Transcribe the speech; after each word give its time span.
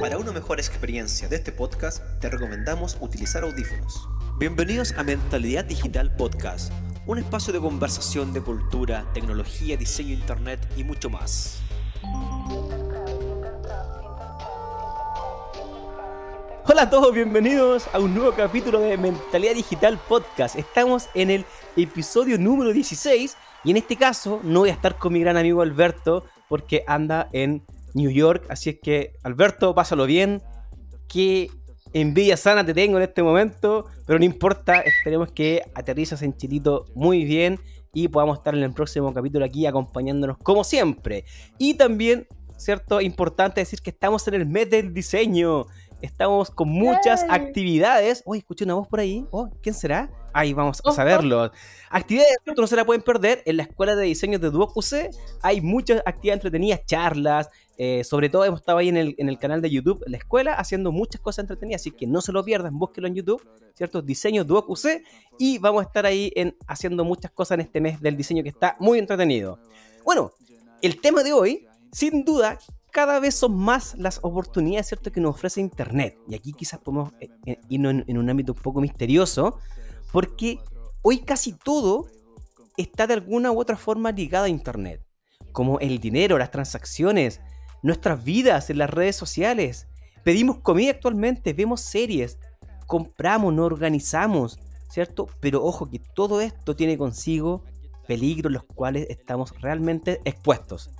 Para 0.00 0.18
una 0.18 0.32
mejor 0.32 0.58
experiencia 0.58 1.28
de 1.28 1.36
este 1.36 1.52
podcast, 1.52 2.02
te 2.20 2.28
recomendamos 2.28 2.98
utilizar 3.00 3.42
audífonos. 3.42 4.08
Bienvenidos 4.38 4.92
a 4.98 5.02
Mentalidad 5.02 5.64
Digital 5.64 6.14
Podcast, 6.14 6.72
un 7.06 7.18
espacio 7.18 7.52
de 7.52 7.60
conversación 7.60 8.32
de 8.32 8.42
cultura, 8.42 9.06
tecnología, 9.14 9.76
diseño, 9.76 10.12
internet 10.12 10.60
y 10.76 10.84
mucho 10.84 11.10
más. 11.10 11.60
Hola 16.66 16.82
a 16.82 16.90
todos, 16.90 17.14
bienvenidos 17.14 17.88
a 17.92 17.98
un 17.98 18.14
nuevo 18.14 18.32
capítulo 18.32 18.80
de 18.80 18.96
Mentalidad 18.96 19.54
Digital 19.54 19.98
Podcast. 20.08 20.56
Estamos 20.56 21.08
en 21.14 21.30
el 21.30 21.44
episodio 21.76 22.38
número 22.38 22.72
16 22.72 23.36
y 23.64 23.70
en 23.70 23.76
este 23.76 23.96
caso 23.96 24.40
no 24.42 24.60
voy 24.60 24.70
a 24.70 24.72
estar 24.72 24.98
con 24.98 25.12
mi 25.12 25.20
gran 25.20 25.36
amigo 25.36 25.62
Alberto 25.62 26.24
porque 26.48 26.84
anda 26.86 27.28
en 27.32 27.64
New 27.94 28.10
York. 28.10 28.44
Así 28.48 28.70
es 28.70 28.78
que, 28.82 29.14
Alberto, 29.22 29.74
pásalo 29.74 30.06
bien. 30.06 30.42
Qué 31.08 31.50
envidia 31.92 32.36
sana 32.36 32.66
te 32.66 32.74
tengo 32.74 32.98
en 32.98 33.04
este 33.04 33.22
momento, 33.22 33.86
pero 34.06 34.18
no 34.18 34.24
importa. 34.24 34.80
Esperemos 34.80 35.32
que 35.32 35.62
aterrizas 35.74 36.20
en 36.22 36.36
Chilito 36.36 36.86
muy 36.94 37.24
bien 37.24 37.58
y 37.94 38.08
podamos 38.08 38.38
estar 38.38 38.54
en 38.54 38.62
el 38.64 38.72
próximo 38.74 39.14
capítulo 39.14 39.44
aquí 39.44 39.64
acompañándonos 39.64 40.36
como 40.38 40.64
siempre. 40.64 41.24
Y 41.56 41.74
también, 41.74 42.26
cierto, 42.56 43.00
importante 43.00 43.60
decir 43.60 43.80
que 43.80 43.90
estamos 43.90 44.26
en 44.28 44.34
el 44.34 44.46
mes 44.46 44.68
del 44.68 44.92
diseño. 44.92 45.66
Estamos 46.02 46.50
con 46.50 46.68
muchas 46.68 47.24
actividades. 47.30 48.22
Uy, 48.26 48.38
escuché 48.38 48.64
una 48.64 48.74
voz 48.74 48.88
por 48.88 49.00
ahí. 49.00 49.24
Oh, 49.30 49.48
¿quién 49.62 49.74
será? 49.74 50.10
Ahí 50.34 50.52
vamos 50.52 50.82
a 50.84 50.92
saberlo. 50.92 51.50
Actividades 51.88 52.36
que 52.44 52.52
no 52.52 52.66
se 52.66 52.76
la 52.76 52.84
pueden 52.84 53.02
perder 53.02 53.42
en 53.46 53.56
la 53.56 53.62
Escuela 53.62 53.94
de 53.94 54.04
Diseño 54.04 54.38
de 54.38 54.50
Duoc 54.50 54.76
UC. 54.76 55.10
Hay 55.40 55.60
muchas 55.60 56.02
actividades 56.04 56.38
entretenidas, 56.44 56.84
charlas. 56.84 57.48
Eh, 57.76 58.04
sobre 58.04 58.28
todo 58.28 58.44
hemos 58.44 58.60
estado 58.60 58.78
ahí 58.78 58.88
en 58.88 58.96
el, 58.96 59.14
en 59.18 59.28
el, 59.28 59.38
canal 59.38 59.60
de 59.60 59.70
YouTube, 59.70 60.02
la 60.06 60.16
escuela, 60.16 60.54
haciendo 60.54 60.92
muchas 60.92 61.20
cosas 61.20 61.42
entretenidas. 61.42 61.82
Así 61.82 61.90
que 61.90 62.06
no 62.06 62.20
se 62.20 62.32
lo 62.32 62.44
pierdan, 62.44 62.78
búsquelo 62.78 63.08
en 63.08 63.14
YouTube, 63.14 63.46
¿cierto? 63.74 64.02
Diseño 64.02 64.44
Duoc. 64.44 64.68
Y 65.38 65.58
vamos 65.58 65.82
a 65.82 65.86
estar 65.86 66.06
ahí 66.06 66.32
en, 66.36 66.56
haciendo 66.66 67.04
muchas 67.04 67.32
cosas 67.32 67.56
en 67.56 67.60
este 67.62 67.80
mes 67.80 68.00
del 68.00 68.16
diseño 68.16 68.42
que 68.42 68.48
está 68.50 68.76
muy 68.78 68.98
entretenido. 68.98 69.58
Bueno, 70.04 70.32
el 70.82 71.00
tema 71.00 71.22
de 71.22 71.32
hoy, 71.32 71.66
sin 71.92 72.24
duda, 72.24 72.58
cada 72.94 73.18
vez 73.18 73.34
son 73.34 73.56
más 73.56 73.96
las 73.98 74.20
oportunidades 74.22 74.86
¿cierto? 74.86 75.10
que 75.10 75.20
nos 75.20 75.34
ofrece 75.34 75.60
Internet. 75.60 76.16
Y 76.28 76.36
aquí 76.36 76.52
quizás 76.52 76.78
podemos 76.78 77.12
eh, 77.20 77.28
eh, 77.44 77.58
irnos 77.68 78.04
en, 78.06 78.18
un 78.18 78.30
ámbito 78.30 78.52
un 78.52 78.60
poco 78.60 78.80
misterioso, 78.80 79.58
porque 80.12 80.60
hoy 81.02 81.18
casi 81.18 81.54
todo 81.54 82.06
está 82.76 83.08
de 83.08 83.14
alguna 83.14 83.50
u 83.50 83.58
otra 83.58 83.76
forma 83.76 84.12
ligado 84.12 84.44
a 84.44 84.48
Internet, 84.48 85.04
como 85.50 85.80
el 85.80 85.98
dinero, 85.98 86.38
las 86.38 86.52
transacciones, 86.52 87.40
nuestras 87.84 88.24
vidas 88.24 88.70
en 88.70 88.78
las 88.78 88.90
redes 88.90 89.14
sociales. 89.14 89.86
Pedimos 90.24 90.58
comida 90.60 90.90
actualmente, 90.90 91.52
vemos 91.52 91.82
series, 91.82 92.38
compramos, 92.86 93.52
nos 93.52 93.66
organizamos, 93.66 94.58
¿cierto? 94.88 95.28
Pero 95.38 95.62
ojo 95.62 95.90
que 95.90 95.98
todo 95.98 96.40
esto 96.40 96.74
tiene 96.74 96.96
consigo 96.96 97.62
peligros 98.08 98.50
los 98.50 98.64
cuales 98.64 99.06
estamos 99.10 99.52
realmente 99.60 100.20
expuestos. 100.24 100.90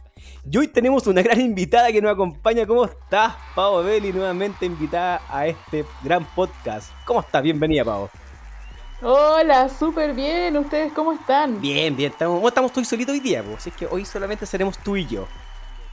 Y 0.51 0.59
hoy 0.59 0.69
tenemos 0.69 1.07
una 1.07 1.23
gran 1.23 1.41
invitada 1.41 1.91
que 1.91 2.03
nos 2.03 2.13
acompaña. 2.13 2.67
¿Cómo 2.67 2.85
estás, 2.85 3.35
Pau 3.55 3.83
Belli? 3.83 4.13
Nuevamente 4.13 4.67
invitada 4.67 5.23
a 5.31 5.47
este 5.47 5.87
gran 6.03 6.27
podcast. 6.35 6.93
¿Cómo 7.07 7.21
estás? 7.21 7.43
Bienvenida, 7.43 7.83
Pau. 7.85 8.11
Hola, 9.01 9.71
súper 9.71 10.15
bien. 10.15 10.55
¿Ustedes 10.59 10.93
cómo 10.93 11.15
están? 11.15 11.63
Bien, 11.63 11.97
bien. 11.97 12.13
Estamos, 12.13 12.47
estamos 12.47 12.73
tú 12.73 12.81
y 12.81 12.85
solito 12.85 13.13
hoy 13.13 13.21
día, 13.21 13.43
así 13.57 13.71
que 13.71 13.87
hoy 13.87 14.05
solamente 14.05 14.45
seremos 14.45 14.77
tú 14.79 14.97
y 14.97 15.07
yo 15.07 15.27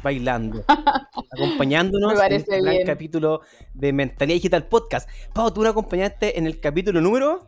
bailando, 0.03 0.63
acompañándonos 1.31 2.21
en 2.21 2.33
este 2.33 2.61
gran 2.61 2.77
capítulo 2.85 3.41
de 3.73 3.93
Mentalidad 3.93 4.35
Digital 4.35 4.67
Podcast. 4.67 5.09
Pau, 5.33 5.51
tú 5.51 5.61
nos 5.61 5.71
acompañaste 5.71 6.37
en 6.37 6.47
el 6.47 6.59
capítulo 6.59 7.01
número 7.01 7.47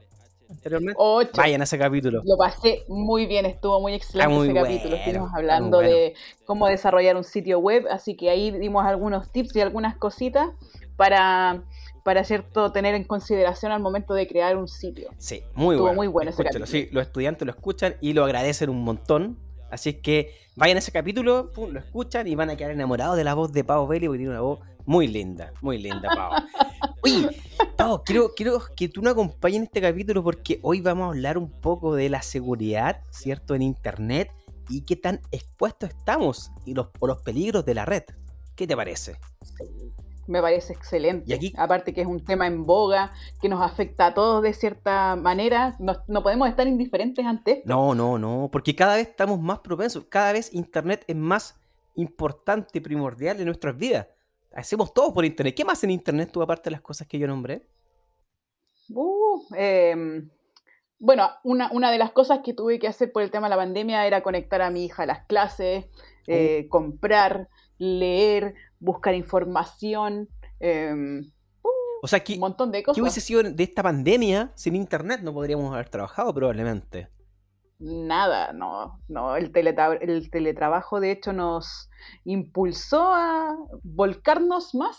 anteriormente. 0.49 1.01
Vayan 1.35 1.61
a 1.61 1.63
ese 1.63 1.77
capítulo. 1.77 2.21
Lo 2.25 2.37
pasé 2.37 2.83
muy 2.87 3.25
bien, 3.25 3.45
estuvo 3.45 3.79
muy 3.81 3.93
excelente 3.93 4.43
ese 4.43 4.53
capítulo. 4.53 4.95
Estuvimos 4.95 5.33
hablando 5.33 5.79
de 5.79 6.13
cómo 6.45 6.67
desarrollar 6.67 7.17
un 7.17 7.23
sitio 7.23 7.59
web, 7.59 7.85
así 7.89 8.15
que 8.15 8.29
ahí 8.29 8.51
dimos 8.51 8.85
algunos 8.85 9.31
tips 9.31 9.55
y 9.55 9.61
algunas 9.61 9.97
cositas 9.97 10.49
para 10.95 11.63
para 12.03 12.25
cierto 12.25 12.71
tener 12.73 12.95
en 12.95 13.05
consideración 13.05 13.71
al 13.71 13.81
momento 13.81 14.13
de 14.13 14.27
crear 14.27 14.57
un 14.57 14.67
sitio. 14.67 15.09
Sí, 15.17 15.41
muy 15.55 15.75
Estuvo 15.75 15.87
bueno. 15.87 15.95
muy 15.95 16.07
bueno 16.07 16.31
ese 16.31 16.43
capítulo. 16.43 16.65
Sí, 16.65 16.89
los 16.91 17.07
estudiantes 17.07 17.45
lo 17.45 17.51
escuchan 17.51 17.95
y 18.01 18.11
lo 18.13 18.25
agradecen 18.25 18.69
un 18.69 18.83
montón. 18.83 19.37
Así 19.73 19.89
es 19.89 19.95
que 19.97 20.35
vayan 20.55 20.77
a 20.77 20.79
ese 20.79 20.91
capítulo, 20.91 21.51
lo 21.55 21.79
escuchan 21.79 22.27
y 22.27 22.35
van 22.35 22.51
a 22.51 22.55
quedar 22.55 22.71
enamorados 22.71 23.17
de 23.17 23.23
la 23.23 23.33
voz 23.33 23.51
de 23.51 23.63
Pau 23.63 23.87
Belli 23.87 24.05
porque 24.05 24.19
tiene 24.19 24.31
una 24.31 24.41
voz 24.41 24.59
muy 24.85 25.07
linda, 25.07 25.51
muy 25.61 25.79
linda, 25.79 26.09
Pau. 26.15 26.31
Oye, 27.03 27.27
Pau, 27.75 28.03
quiero, 28.03 28.33
quiero 28.35 28.61
que 28.75 28.87
tú 28.87 29.01
nos 29.01 29.13
acompañes 29.13 29.57
en 29.57 29.63
este 29.63 29.81
capítulo 29.81 30.23
porque 30.23 30.59
hoy 30.61 30.81
vamos 30.81 31.05
a 31.05 31.07
hablar 31.07 31.39
un 31.39 31.49
poco 31.49 31.95
de 31.95 32.07
la 32.07 32.21
seguridad, 32.21 33.01
¿cierto? 33.09 33.55
En 33.55 33.63
Internet 33.63 34.31
y 34.69 34.81
qué 34.81 34.95
tan 34.95 35.21
expuestos 35.31 35.89
estamos 35.89 36.51
y 36.65 36.75
los, 36.75 36.89
por 36.89 37.09
los 37.09 37.23
peligros 37.23 37.65
de 37.65 37.73
la 37.73 37.85
red. 37.85 38.03
¿Qué 38.55 38.67
te 38.67 38.75
parece? 38.75 39.15
Me 40.27 40.41
parece 40.41 40.73
excelente. 40.73 41.53
Aparte 41.57 41.93
que 41.93 42.01
es 42.01 42.07
un 42.07 42.23
tema 42.23 42.47
en 42.47 42.65
boga, 42.65 43.11
que 43.41 43.49
nos 43.49 43.61
afecta 43.61 44.07
a 44.07 44.13
todos 44.13 44.43
de 44.43 44.53
cierta 44.53 45.15
manera, 45.15 45.75
no, 45.79 46.23
podemos 46.23 46.49
estar 46.49 46.67
indiferentes 46.67 47.25
ante 47.25 47.51
esto. 47.51 47.69
No, 47.69 47.95
no, 47.95 48.17
no, 48.17 48.49
porque 48.51 48.75
cada 48.75 48.95
vez 48.95 49.09
estamos 49.09 49.39
más 49.39 49.59
propensos, 49.59 50.05
cada 50.05 50.33
vez 50.33 50.53
Internet 50.53 51.03
es 51.07 51.15
más 51.15 51.59
importante, 51.95 52.81
primordial 52.81 53.39
en 53.39 53.45
nuestras 53.45 53.77
vidas. 53.77 54.07
Hacemos 54.53 54.93
todo 54.93 55.13
por 55.13 55.25
Internet. 55.25 55.55
¿Qué 55.55 55.65
más 55.65 55.83
en 55.83 55.91
Internet 55.91 56.29
tú 56.31 56.41
aparte 56.41 56.69
de 56.69 56.71
las 56.71 56.81
cosas 56.81 57.07
que 57.07 57.17
yo 57.17 57.27
nombré? 57.27 57.65
Uh, 58.89 59.41
em, 59.55 60.29
bueno, 60.99 61.29
una, 61.43 61.71
una, 61.71 61.91
de 61.91 61.97
las 61.97 62.11
cosas 62.11 62.39
que 62.43 62.53
tuve 62.53 62.79
que 62.79 62.87
hacer 62.87 63.11
por 63.11 63.23
el 63.23 63.31
tema 63.31 63.47
de 63.47 63.51
la 63.51 63.57
pandemia 63.57 64.05
era 64.05 64.21
conectar 64.21 64.61
a 64.61 64.69
mi 64.69 64.85
hija 64.85 65.03
a 65.03 65.05
las 65.07 65.25
clases, 65.25 65.85
eh, 66.27 66.67
comprar, 66.69 67.49
leer, 67.77 68.55
buscar 68.83 69.15
información. 69.15 70.29
Em, 70.59 71.31
o 72.01 72.07
sea, 72.07 72.21
un 72.27 72.39
montón 72.39 72.71
de 72.71 72.83
cosas. 72.83 72.95
¿Qué 72.95 73.01
hubiese 73.01 73.21
sido 73.21 73.43
de 73.43 73.63
esta 73.63 73.81
pandemia 73.81 74.51
sin 74.55 74.75
internet? 74.75 75.21
No 75.23 75.33
podríamos 75.33 75.73
haber 75.73 75.89
trabajado 75.89 76.33
probablemente. 76.33 77.07
Nada, 77.79 78.53
no, 78.53 78.99
no. 79.07 79.35
El, 79.35 79.51
el 80.01 80.29
teletrabajo 80.29 80.99
de 80.99 81.11
hecho 81.11 81.33
nos 81.33 81.89
impulsó 82.25 83.13
a 83.13 83.57
volcarnos 83.83 84.75
más 84.75 84.97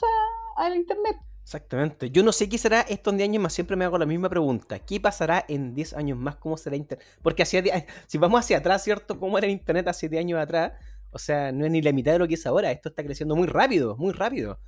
al 0.57 0.77
internet. 0.77 1.17
Exactamente. 1.45 2.11
Yo 2.11 2.23
no 2.23 2.33
sé 2.33 2.49
qué 2.49 2.57
será 2.57 2.81
esto 2.81 3.11
en 3.11 3.19
10 3.19 3.29
años 3.29 3.43
más, 3.43 3.53
siempre 3.53 3.77
me 3.77 3.85
hago 3.85 3.99
la 3.99 4.07
misma 4.07 4.31
pregunta. 4.31 4.79
¿Qué 4.79 4.99
pasará 4.99 5.45
en 5.47 5.75
10 5.75 5.93
años 5.93 6.17
más? 6.17 6.37
¿Cómo 6.37 6.57
será 6.57 6.75
Internet? 6.75 7.07
Porque 7.23 7.43
hacia, 7.43 7.63
si 8.07 8.17
vamos 8.17 8.41
hacia 8.41 8.59
atrás, 8.59 8.83
¿cierto? 8.83 9.21
¿Cómo 9.21 9.37
era 9.37 9.47
Internet 9.47 9.87
hace 9.89 10.09
10 10.09 10.21
años 10.21 10.41
atrás? 10.41 10.73
O 11.15 11.19
sea, 11.19 11.53
no 11.53 11.65
es 11.65 11.71
ni 11.71 11.81
la 11.81 11.93
mitad 11.93 12.13
de 12.13 12.19
lo 12.19 12.29
que 12.29 12.35
es 12.35 12.47
ahora. 12.47 12.71
Esto 12.73 12.89
está 12.89 13.05
creciendo 13.05 13.37
muy 13.37 13.47
rápido, 13.47 13.97
muy 13.97 14.13
rápido. 14.13 14.59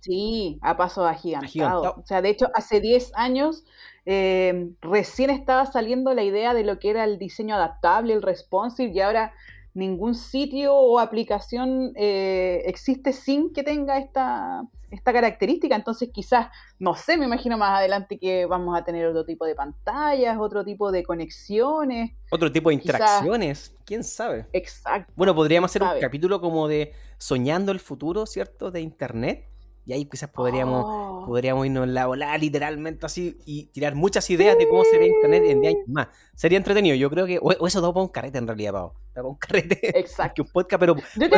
Sí, 0.00 0.58
a 0.62 0.76
paso 0.76 1.06
agigantado. 1.06 1.94
O 1.96 2.04
sea, 2.04 2.20
de 2.20 2.30
hecho, 2.30 2.48
hace 2.54 2.80
10 2.80 3.12
años 3.14 3.64
eh, 4.04 4.70
recién 4.80 5.30
estaba 5.30 5.64
saliendo 5.66 6.12
la 6.12 6.24
idea 6.24 6.54
de 6.54 6.64
lo 6.64 6.80
que 6.80 6.90
era 6.90 7.04
el 7.04 7.18
diseño 7.18 7.54
adaptable, 7.54 8.12
el 8.12 8.22
responsive, 8.22 8.92
y 8.92 9.00
ahora 9.00 9.32
ningún 9.74 10.14
sitio 10.14 10.74
o 10.74 10.98
aplicación 10.98 11.92
eh, 11.96 12.62
existe 12.66 13.12
sin 13.12 13.52
que 13.52 13.62
tenga 13.62 13.98
esta, 13.98 14.62
esta 14.90 15.12
característica. 15.12 15.74
Entonces, 15.74 16.10
quizás, 16.12 16.48
no 16.78 16.94
sé, 16.94 17.16
me 17.16 17.24
imagino 17.24 17.56
más 17.56 17.78
adelante 17.78 18.18
que 18.18 18.46
vamos 18.46 18.78
a 18.78 18.84
tener 18.84 19.06
otro 19.06 19.24
tipo 19.24 19.46
de 19.46 19.54
pantallas, 19.54 20.36
otro 20.38 20.64
tipo 20.64 20.92
de 20.92 21.02
conexiones. 21.02 22.12
Otro 22.30 22.52
tipo 22.52 22.68
de 22.68 22.74
interacciones, 22.74 23.74
quién 23.84 24.04
sabe. 24.04 24.46
Exacto. 24.52 25.12
Bueno, 25.16 25.34
podríamos 25.34 25.70
hacer 25.70 25.82
un 25.82 26.00
capítulo 26.00 26.40
como 26.40 26.68
de 26.68 26.92
soñando 27.18 27.72
el 27.72 27.80
futuro, 27.80 28.26
¿cierto? 28.26 28.70
De 28.70 28.80
Internet. 28.80 29.51
Y 29.84 29.92
ahí 29.92 30.04
quizás 30.04 30.30
podríamos, 30.30 30.84
oh. 30.86 31.24
podríamos 31.26 31.66
irnos 31.66 31.88
la 31.88 32.08
ola 32.08 32.38
literalmente 32.38 33.04
así 33.04 33.36
y 33.44 33.66
tirar 33.66 33.96
muchas 33.96 34.28
ideas 34.30 34.56
de 34.56 34.68
cómo 34.68 34.84
sería 34.84 35.08
Internet 35.08 35.42
en 35.46 35.60
10 35.60 35.74
años 35.74 35.88
más. 35.88 36.08
Sería 36.36 36.58
entretenido, 36.58 36.94
yo 36.94 37.10
creo 37.10 37.26
que. 37.26 37.38
O, 37.42 37.66
eso 37.66 37.80
da 37.80 37.92
para 37.92 38.04
un 38.04 38.08
carrete 38.08 38.38
en 38.38 38.46
realidad, 38.46 38.72
Pau. 38.72 38.92
Da 38.92 39.14
para 39.16 39.28
un 39.28 39.34
carrete. 39.34 39.78
Exacto. 39.98 40.34
que 40.34 40.42
un 40.42 40.48
podcast, 40.52 40.78
pero. 40.80 40.96
Yo 41.16 41.28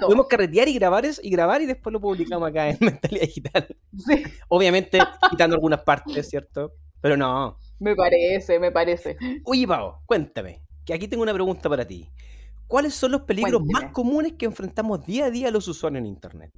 podemos 0.00 0.26
carretear 0.26 0.68
y 0.68 0.74
grabar, 0.74 1.06
eso, 1.06 1.20
y 1.24 1.30
grabar 1.30 1.62
y 1.62 1.66
después 1.66 1.92
lo 1.92 2.00
publicamos 2.00 2.48
acá 2.48 2.68
en 2.68 2.76
Mentalidad 2.80 3.22
Digital. 3.22 3.76
Sí. 3.96 4.24
Obviamente 4.48 4.98
quitando 5.30 5.56
algunas 5.56 5.80
partes, 5.80 6.28
¿cierto? 6.28 6.72
Pero 7.00 7.16
no. 7.16 7.56
Me 7.78 7.94
parece, 7.94 8.58
me 8.58 8.70
parece. 8.70 9.16
Oye, 9.44 9.66
Pau, 9.66 10.00
cuéntame, 10.04 10.60
que 10.84 10.92
aquí 10.92 11.08
tengo 11.08 11.22
una 11.22 11.32
pregunta 11.32 11.68
para 11.68 11.86
ti. 11.86 12.10
¿Cuáles 12.66 12.94
son 12.94 13.12
los 13.12 13.22
peligros 13.22 13.62
más 13.64 13.92
comunes 13.92 14.32
que 14.32 14.44
enfrentamos 14.44 15.06
día 15.06 15.26
a 15.26 15.30
día 15.30 15.50
los 15.50 15.68
usuarios 15.68 16.00
en 16.00 16.06
Internet? 16.06 16.52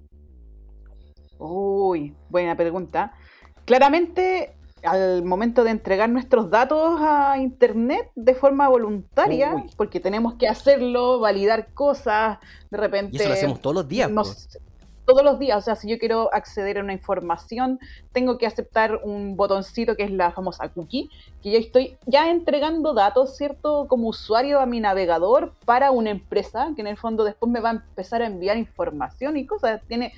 Uy, 1.38 2.14
buena 2.28 2.56
pregunta. 2.56 3.14
Claramente, 3.64 4.54
al 4.82 5.24
momento 5.24 5.64
de 5.64 5.70
entregar 5.70 6.08
nuestros 6.08 6.50
datos 6.50 7.00
a 7.00 7.38
Internet 7.38 8.10
de 8.14 8.34
forma 8.34 8.68
voluntaria, 8.68 9.64
porque 9.76 10.00
tenemos 10.00 10.34
que 10.34 10.48
hacerlo, 10.48 11.20
validar 11.20 11.72
cosas, 11.74 12.38
de 12.70 12.76
repente... 12.76 13.16
Y 13.16 13.20
eso 13.20 13.28
lo 13.28 13.34
hacemos 13.34 13.60
todos 13.60 13.74
los 13.74 13.88
días. 13.88 14.10
todos 15.08 15.24
los 15.24 15.38
días. 15.38 15.58
O 15.58 15.62
sea, 15.62 15.74
si 15.74 15.88
yo 15.88 15.98
quiero 15.98 16.32
acceder 16.34 16.78
a 16.78 16.82
una 16.82 16.92
información, 16.92 17.80
tengo 18.12 18.36
que 18.36 18.46
aceptar 18.46 19.00
un 19.02 19.36
botoncito 19.36 19.96
que 19.96 20.04
es 20.04 20.10
la 20.10 20.32
famosa 20.32 20.68
cookie, 20.68 21.08
que 21.42 21.50
yo 21.50 21.58
estoy 21.58 21.96
ya 22.06 22.30
entregando 22.30 22.92
datos, 22.92 23.36
¿cierto? 23.36 23.86
Como 23.88 24.08
usuario 24.08 24.60
a 24.60 24.66
mi 24.66 24.80
navegador 24.80 25.54
para 25.64 25.90
una 25.90 26.10
empresa, 26.10 26.72
que 26.76 26.82
en 26.82 26.88
el 26.88 26.98
fondo 26.98 27.24
después 27.24 27.50
me 27.50 27.60
va 27.60 27.70
a 27.70 27.72
empezar 27.72 28.20
a 28.22 28.26
enviar 28.26 28.58
información 28.58 29.38
y 29.38 29.46
cosas. 29.46 29.80
Tiene 29.88 30.12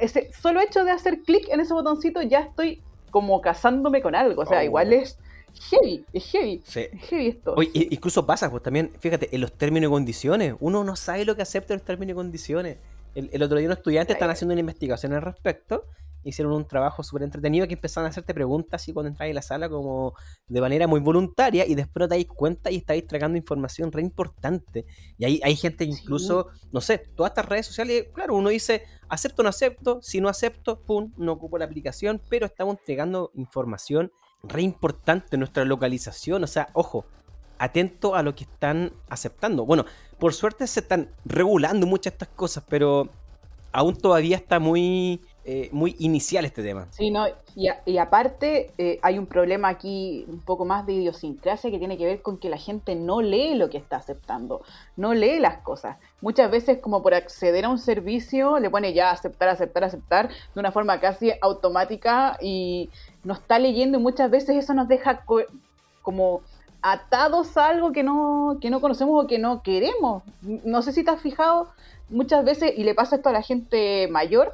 ese 0.00 0.30
solo 0.32 0.60
hecho 0.60 0.84
de 0.84 0.90
hacer 0.90 1.22
clic 1.22 1.48
en 1.48 1.60
ese 1.60 1.74
botoncito 1.74 2.22
ya 2.22 2.40
estoy 2.40 2.82
como 3.10 3.40
casándome 3.40 4.02
con 4.02 4.14
algo. 4.14 4.42
O 4.42 4.46
sea, 4.46 4.60
oh. 4.60 4.64
igual 4.64 4.92
es 4.92 5.18
heavy, 5.70 6.04
es 6.12 6.24
heavy. 6.30 6.62
Es 6.66 6.90
heavy 7.08 7.28
esto. 7.28 7.54
Oye, 7.56 7.70
incluso 7.72 8.26
pasa, 8.26 8.50
pues 8.50 8.62
también, 8.62 8.90
fíjate, 8.98 9.34
en 9.34 9.40
los 9.40 9.52
términos 9.52 9.88
y 9.88 9.92
condiciones, 9.92 10.54
uno 10.60 10.84
no 10.84 10.96
sabe 10.96 11.24
lo 11.24 11.36
que 11.36 11.42
acepta 11.42 11.74
en 11.74 11.78
los 11.78 11.86
términos 11.86 12.12
y 12.12 12.16
condiciones. 12.16 12.78
El, 13.14 13.40
otro 13.42 13.58
día 13.58 13.68
unos 13.68 13.78
estudiantes 13.78 14.16
están 14.16 14.30
haciendo 14.30 14.52
una 14.52 14.60
investigación 14.60 15.12
al 15.12 15.22
respecto, 15.22 15.84
hicieron 16.24 16.52
un 16.52 16.66
trabajo 16.66 17.02
súper 17.02 17.22
entretenido 17.22 17.66
que 17.66 17.74
empezaron 17.74 18.06
a 18.06 18.10
hacerte 18.10 18.34
preguntas 18.34 18.86
y 18.88 18.92
cuando 18.92 19.08
entras 19.08 19.28
en 19.28 19.34
la 19.34 19.42
sala 19.42 19.68
como 19.68 20.14
de 20.48 20.60
manera 20.60 20.86
muy 20.86 21.00
voluntaria 21.00 21.66
y 21.66 21.74
después 21.74 22.00
no 22.02 22.08
te 22.08 22.14
dais 22.14 22.26
cuenta 22.26 22.70
y 22.70 22.76
estáis 22.76 23.06
tragando 23.06 23.38
información 23.38 23.92
re 23.92 24.02
importante. 24.02 24.86
Y 25.18 25.24
hay, 25.24 25.40
hay 25.44 25.56
gente 25.56 25.84
incluso, 25.84 26.48
no 26.72 26.80
sé, 26.80 26.98
todas 26.98 27.30
estas 27.30 27.46
redes 27.46 27.66
sociales, 27.66 28.06
claro, 28.14 28.34
uno 28.34 28.48
dice, 28.48 28.84
acepto 29.08 29.42
o 29.42 29.44
no 29.44 29.50
acepto, 29.50 30.00
si 30.02 30.20
no 30.20 30.28
acepto, 30.28 30.80
pum, 30.80 31.12
no 31.16 31.32
ocupo 31.32 31.58
la 31.58 31.64
aplicación, 31.64 32.20
pero 32.28 32.46
estamos 32.46 32.78
entregando 32.78 33.30
información 33.34 34.12
re 34.42 34.62
importante 34.62 35.36
nuestra 35.36 35.64
localización. 35.64 36.44
O 36.44 36.46
sea, 36.46 36.68
ojo, 36.72 37.06
atento 37.58 38.14
a 38.14 38.22
lo 38.22 38.34
que 38.34 38.44
están 38.44 38.92
aceptando. 39.08 39.64
Bueno, 39.64 39.84
por 40.18 40.34
suerte 40.34 40.66
se 40.66 40.80
están 40.80 41.10
regulando 41.24 41.86
muchas 41.86 42.12
de 42.12 42.16
estas 42.16 42.28
cosas, 42.28 42.64
pero 42.68 43.10
aún 43.72 43.96
todavía 43.96 44.36
está 44.36 44.58
muy, 44.58 45.20
eh, 45.46 45.68
muy 45.72 45.94
inicial 45.98 46.44
este 46.44 46.62
tema. 46.62 46.86
Sí, 46.90 47.10
no, 47.10 47.26
y, 47.54 47.98
aparte 47.98 48.72
eh, 48.78 48.98
hay 49.02 49.18
un 49.18 49.26
problema 49.26 49.68
aquí 49.68 50.24
un 50.26 50.40
poco 50.40 50.64
más 50.64 50.86
de 50.86 50.94
idiosincrasia 50.94 51.70
que 51.70 51.78
tiene 51.78 51.98
que 51.98 52.06
ver 52.06 52.22
con 52.22 52.38
que 52.38 52.48
la 52.48 52.56
gente 52.56 52.94
no 52.94 53.20
lee 53.20 53.54
lo 53.54 53.68
que 53.68 53.76
está 53.76 53.96
aceptando, 53.96 54.62
no 54.96 55.12
lee 55.12 55.38
las 55.38 55.58
cosas. 55.58 55.98
Muchas 56.20 56.50
veces 56.50 56.78
como 56.78 57.02
por 57.02 57.14
acceder 57.14 57.66
a 57.66 57.68
un 57.68 57.78
servicio 57.78 58.58
le 58.58 58.70
pone 58.70 58.94
ya 58.94 59.10
aceptar, 59.10 59.48
aceptar, 59.48 59.84
aceptar 59.84 60.28
de 60.28 60.60
una 60.60 60.72
forma 60.72 60.98
casi 60.98 61.32
automática 61.40 62.38
y 62.40 62.88
no 63.22 63.34
está 63.34 63.58
leyendo 63.58 63.98
y 63.98 64.02
muchas 64.02 64.30
veces 64.30 64.56
eso 64.56 64.72
nos 64.72 64.88
deja 64.88 65.24
como 66.02 66.40
atados 66.80 67.56
a 67.56 67.68
algo 67.68 67.92
que 67.92 68.02
no, 68.02 68.58
que 68.60 68.68
no 68.68 68.80
conocemos 68.80 69.24
o 69.24 69.26
que 69.26 69.38
no 69.38 69.62
queremos. 69.62 70.22
No 70.42 70.82
sé 70.82 70.92
si 70.92 71.02
te 71.02 71.10
has 71.10 71.20
fijado 71.20 71.68
muchas 72.10 72.44
veces, 72.44 72.72
y 72.76 72.84
le 72.84 72.94
pasa 72.94 73.16
esto 73.16 73.30
a 73.30 73.32
la 73.32 73.42
gente 73.42 74.06
mayor, 74.08 74.52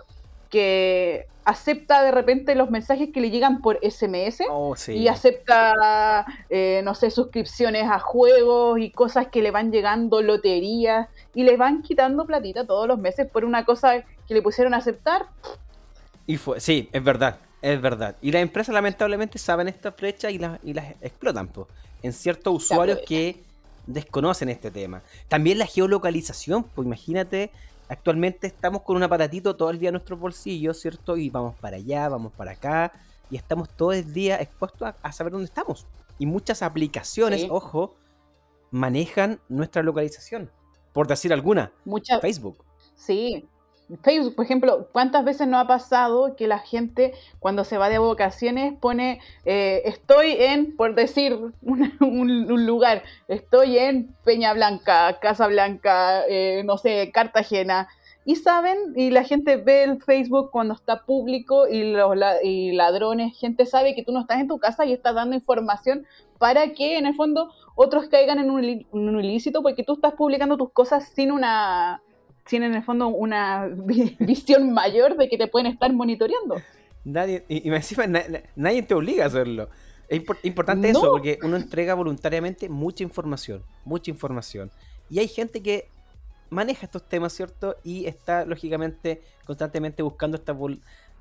que 0.51 1.27
acepta 1.45 2.03
de 2.03 2.11
repente 2.11 2.55
los 2.55 2.71
mensajes 2.71 3.11
que 3.13 3.21
le 3.21 3.31
llegan 3.31 3.61
por 3.63 3.79
SMS 3.83 4.43
oh, 4.51 4.75
y 4.89 5.09
acepta, 5.09 6.27
eh, 6.51 6.83
no 6.85 6.95
sé, 6.95 7.11
suscripciones 7.11 7.89
a 7.89 7.99
juegos 7.99 8.79
y 8.79 8.91
cosas 8.91 9.29
que 9.29 9.43
le 9.43 9.51
van 9.51 9.73
llegando, 9.73 10.23
loterías, 10.23 11.09
y 11.35 11.45
le 11.45 11.57
van 11.57 11.83
quitando 11.83 12.27
platita 12.27 12.67
todos 12.67 12.87
los 12.87 12.99
meses 12.99 13.27
por 13.29 13.45
una 13.45 13.65
cosa 13.65 14.05
que 14.29 14.35
le 14.35 14.43
pusieron 14.43 14.75
a 14.75 14.79
aceptar. 14.79 15.27
Y 16.27 16.37
fue, 16.37 16.61
sí, 16.61 16.89
es 16.93 17.03
verdad. 17.03 17.39
Es 17.63 17.81
verdad. 17.81 18.17
Y 18.23 18.33
las 18.33 18.43
empresas 18.43 18.75
lamentablemente 18.75 19.39
saben 19.39 19.69
esta 19.69 19.93
flecha 19.93 20.31
y, 20.31 20.41
y 20.63 20.73
las 20.73 20.93
explotan 21.03 21.49
po, 21.49 21.69
en 22.03 22.13
ciertos 22.13 22.55
usuarios 22.55 23.01
que 23.07 23.37
desconocen 23.87 24.49
este 24.49 24.71
tema. 24.71 25.03
También 25.29 25.59
la 25.59 25.67
geolocalización, 25.67 26.65
pues 26.65 26.87
imagínate, 26.87 27.51
actualmente 27.91 28.47
estamos 28.47 28.83
con 28.83 28.97
un 28.97 29.03
aparatito 29.03 29.57
todo 29.57 29.71
el 29.71 29.79
día 29.81 29.89
en 29.89 29.95
nuestros 29.95 30.19
bolsillos, 30.19 30.81
¿cierto? 30.81 31.17
Y 31.17 31.29
vamos 31.29 31.57
para 31.57 31.77
allá, 31.77 32.09
vamos 32.09 32.33
para 32.33 32.53
acá, 32.53 32.93
y 33.29 33.37
estamos 33.37 33.69
todo 33.69 33.93
el 33.93 34.13
día 34.13 34.41
expuestos 34.41 34.95
a, 35.03 35.13
saber 35.13 35.33
dónde 35.33 35.47
estamos. 35.47 35.87
Y 36.19 36.27
muchas 36.27 36.63
aplicaciones, 36.63 37.47
ojo, 37.51 37.97
manejan 38.71 39.41
nuestra 39.49 39.83
localización. 39.83 40.51
Por 40.93 41.09
decir 41.09 41.33
alguna, 41.33 41.73
Mucha... 41.85 42.21
Facebook. 42.21 42.65
Sí, 42.95 43.49
Facebook, 44.03 44.37
por 44.37 44.45
ejemplo, 44.45 44.89
¿cuántas 44.93 45.25
veces 45.25 45.49
no 45.49 45.59
ha 45.59 45.67
pasado 45.67 46.37
que 46.37 46.47
la 46.47 46.59
gente 46.59 47.13
cuando 47.39 47.65
se 47.65 47.79
va 47.79 47.89
de 47.89 47.99
vacaciones 47.99 48.75
pone, 48.79 49.21
eh, 49.45 49.83
estoy 49.85 50.37
en, 50.39 50.77
por 50.77 50.95
decir 50.95 51.39
un, 51.63 52.67
lugar, 52.67 53.03
estoy 53.29 53.79
en 53.79 54.15
Peña 54.25 54.53
Blanca, 54.53 55.19
Casa 55.21 55.47
Blanca, 55.47 56.23
eh, 56.29 56.63
no 56.65 56.79
sé, 56.79 57.11
Cartagena, 57.13 57.89
y 58.25 58.37
saben, 58.37 58.93
y 58.97 59.11
la 59.11 59.25
gente 59.25 59.57
ve 59.57 59.83
el 59.83 60.03
Facebook 60.03 60.51
cuando 60.51 60.75
está 60.75 61.05
público 61.05 61.67
y 61.67 61.93
los 61.93 62.15
y 62.43 62.73
ladrones, 62.73 63.37
gente 63.39 63.65
sabe 63.65 63.95
que 63.95 64.05
tú 64.05 64.13
no 64.13 64.21
estás 64.21 64.41
en 64.41 64.49
tu 64.49 64.59
casa 64.59 64.85
y 64.85 64.93
estás 64.93 65.15
dando 65.15 65.35
información 65.35 66.07
para 66.39 66.73
que 66.73 66.99
en 66.99 67.07
el 67.07 67.15
fondo 67.15 67.51
otros 67.75 68.09
caigan 68.09 68.39
en 68.39 68.51
un, 68.51 68.87
un 68.93 69.21
ilícito 69.25 69.63
porque 69.63 69.85
tú 69.85 69.95
estás 69.95 70.13
publicando 70.15 70.59
tus 70.59 70.71
cosas 70.71 71.09
sin 71.09 71.33
una 71.33 72.03
tienen 72.45 72.73
en 72.73 72.79
el 72.79 72.83
fondo 72.83 73.09
una 73.09 73.69
visión 74.19 74.73
mayor 74.73 75.17
de 75.17 75.29
que 75.29 75.39
te 75.39 75.47
pueden 75.47 75.73
estar 75.73 75.93
monitoreando. 75.93 76.57
Nadie, 77.05 77.45
y, 77.49 77.69
encima 77.71 78.07
nadie 78.57 78.83
te 78.83 78.95
obliga 78.95 79.25
a 79.25 79.27
hacerlo. 79.29 79.69
Es 80.09 80.23
importante 80.43 80.91
eso, 80.91 81.03
porque 81.13 81.39
uno 81.45 81.57
entrega 81.57 81.95
voluntariamente 81.95 82.69
mucha 82.69 83.05
información, 83.05 83.63
mucha 83.85 84.11
información. 84.11 84.71
Y 85.09 85.21
hay 85.21 85.29
gente 85.29 85.63
que 85.63 85.89
maneja 86.51 86.85
estos 86.85 87.09
temas, 87.09 87.33
¿cierto? 87.33 87.77
Y 87.85 88.07
está, 88.07 88.45
lógicamente, 88.45 89.23
constantemente 89.47 90.03
buscando 90.03 90.37
estas, 90.37 90.57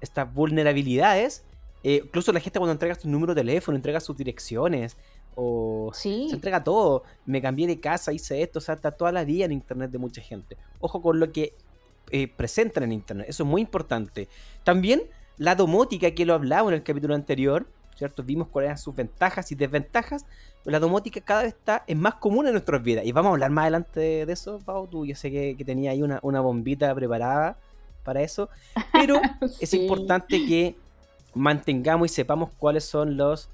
estas 0.01 0.33
vulnerabilidades. 0.33 1.43
Eh, 1.83 2.01
incluso 2.03 2.33
la 2.33 2.39
gente 2.39 2.59
cuando 2.59 2.73
entrega 2.73 2.95
su 2.95 3.07
número 3.07 3.35
de 3.35 3.41
teléfono, 3.41 3.75
entrega 3.75 3.99
sus 3.99 4.17
direcciones, 4.17 4.97
o 5.35 5.91
se 5.93 6.29
entrega 6.29 6.63
todo. 6.63 7.03
Me 7.25 7.41
cambié 7.41 7.67
de 7.67 7.79
casa, 7.79 8.11
hice 8.13 8.41
esto, 8.41 8.59
o 8.59 8.61
sea, 8.61 8.75
está 8.75 8.91
toda 8.91 9.11
la 9.11 9.23
vida 9.23 9.45
en 9.45 9.51
internet 9.51 9.91
de 9.91 9.97
mucha 9.97 10.21
gente. 10.21 10.57
Ojo 10.79 11.01
con 11.01 11.19
lo 11.19 11.31
que 11.31 11.53
eh, 12.11 12.27
presentan 12.27 12.83
en 12.83 12.91
internet, 12.91 13.27
eso 13.29 13.43
es 13.43 13.49
muy 13.49 13.61
importante. 13.61 14.27
También 14.63 15.03
la 15.37 15.55
domótica 15.55 16.11
que 16.11 16.25
lo 16.25 16.33
hablaba 16.33 16.69
en 16.69 16.75
el 16.75 16.83
capítulo 16.83 17.15
anterior, 17.15 17.65
¿cierto? 17.95 18.23
Vimos 18.23 18.49
cuáles 18.49 18.67
eran 18.67 18.77
sus 18.77 18.95
ventajas 18.95 19.51
y 19.51 19.55
desventajas. 19.55 20.25
La 20.65 20.79
domótica 20.79 21.21
cada 21.21 21.43
vez 21.43 21.53
está, 21.53 21.83
es 21.87 21.95
más 21.95 22.15
común 22.15 22.45
en 22.45 22.53
nuestras 22.53 22.83
vidas. 22.83 23.05
Y 23.05 23.11
vamos 23.13 23.29
a 23.29 23.33
hablar 23.33 23.51
más 23.51 23.63
adelante 23.63 24.25
de 24.25 24.33
eso, 24.33 24.59
Pau. 24.59 24.87
Tú, 24.87 25.05
yo 25.05 25.15
sé 25.15 25.31
que, 25.31 25.63
tenía 25.65 25.91
ahí 25.91 26.01
una, 26.01 26.19
una, 26.21 26.41
bombita 26.41 26.93
preparada 26.93 27.57
para 28.03 28.21
eso. 28.21 28.49
Pero 28.91 29.21
es 29.61 29.73
importante 29.73 30.45
que 30.45 30.75
mantengamos 31.33 32.11
y 32.11 32.13
sepamos 32.13 32.49
cuáles 32.57 32.83
son 32.83 33.15
los 33.15 33.49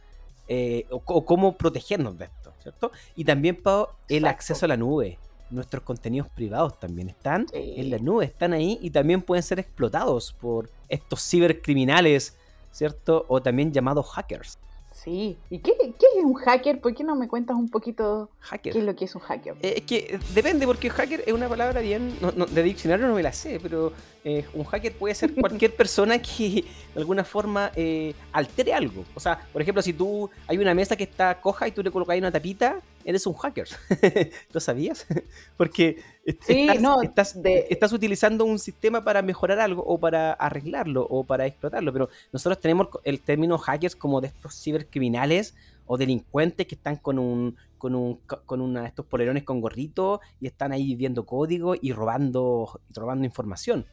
eh, 0.48 0.86
o, 0.90 1.26
cómo 1.26 1.58
protegernos 1.58 2.18
de 2.18 2.26
esto, 2.26 2.54
¿cierto? 2.62 2.92
Y 3.16 3.26
también, 3.26 3.62
Pau, 3.62 3.88
el 4.08 4.26
acceso 4.26 4.66
a 4.66 4.70
la 4.70 4.78
nube. 4.78 5.18
Nuestros 5.52 5.84
contenidos 5.84 6.28
privados 6.30 6.80
también 6.80 7.10
están 7.10 7.46
en 7.54 7.92
la 7.92 8.00
nube, 8.00 8.26
están 8.26 8.52
ahí 8.54 8.80
y 8.82 8.90
también 8.90 9.22
pueden 9.22 9.44
ser 9.44 9.60
explotados 9.60 10.34
por 10.34 10.72
estos 10.90 11.22
cibercriminales, 11.22 12.36
¿cierto? 12.72 13.26
O 13.28 13.42
también 13.42 13.72
llamados 13.72 14.08
hackers. 14.10 14.58
Sí. 15.04 15.38
¿Y 15.50 15.60
qué, 15.60 15.74
es 15.82 16.24
un 16.24 16.34
hacker? 16.36 16.80
¿Por 16.80 16.96
qué 16.96 17.04
no 17.04 17.16
me 17.16 17.28
cuentas 17.28 17.58
un 17.58 17.70
poquito 17.70 18.30
qué 18.64 18.70
es 18.70 18.76
lo 18.78 18.96
que 18.96 19.06
es 19.06 19.14
un 19.14 19.22
hacker? 19.22 19.56
Eh, 19.62 19.74
es 19.78 19.84
que 19.84 20.20
depende, 20.34 20.66
porque 20.66 20.90
hacker 20.90 21.24
es 21.28 21.34
una 21.34 21.50
palabra 21.50 21.82
bien. 21.82 22.18
de 22.50 22.64
diccionario 22.64 23.08
no 23.08 23.14
me 23.14 23.22
la 23.22 23.34
sé, 23.34 23.60
pero 23.62 23.92
eh, 24.24 24.46
un 24.54 24.64
hacker 24.64 24.94
puede 24.94 25.14
ser 25.14 25.36
cualquier 25.40 25.76
persona 25.76 26.20
que 26.20 26.64
de 26.94 27.00
alguna 27.00 27.26
forma 27.26 27.72
eh, 27.76 28.14
altere 28.32 28.74
algo. 28.74 29.04
O 29.14 29.20
sea, 29.20 29.40
por 29.52 29.62
ejemplo, 29.62 29.82
si 29.82 29.92
tú 29.92 30.30
hay 30.48 30.58
una 30.58 30.74
mesa 30.74 30.96
que 30.96 31.04
está 31.04 31.40
coja 31.42 31.68
y 31.68 31.72
tú 31.72 31.84
le 31.84 31.92
colocas 31.92 32.14
ahí 32.14 32.20
una 32.20 32.32
tapita, 32.32 32.80
eres 33.06 33.26
un 33.26 33.36
hacker. 33.36 33.70
¿Lo 34.52 34.60
sabías? 34.60 35.08
Porque 35.58 36.02
estás, 36.26 37.38
estás, 37.70 37.94
utilizando 37.94 38.44
un 38.44 38.60
sistema 38.60 39.04
para 39.04 39.22
mejorar 39.22 39.60
algo 39.60 39.84
o 39.86 39.98
para 39.98 40.34
arreglarlo 40.34 41.08
o 41.10 41.24
para 41.24 41.46
explotarlo. 41.46 41.94
Pero 41.94 42.10
nosotros 42.34 42.60
tenemos 42.60 42.90
el 43.04 43.22
término 43.22 43.58
hackers 43.58 43.96
como 43.96 44.20
de 44.20 44.28
estos 44.28 44.62
cibercriminales 44.62 45.54
o 45.88 45.98
delincuentes 45.98 46.68
que 46.68 46.76
están 46.76 46.98
con 46.98 47.20
un 47.20 47.56
con 47.78 47.96
un 47.96 48.20
con 48.46 48.60
una, 48.60 48.88
estos 48.88 49.06
polerones 49.06 49.44
con 49.44 49.62
gorrito 49.62 50.20
y 50.42 50.48
están 50.48 50.72
ahí 50.72 50.96
viendo 50.96 51.26
código 51.26 51.76
y 51.80 51.94
robando 51.94 52.82
y 52.90 53.00
robando 53.00 53.26
información 53.26 53.86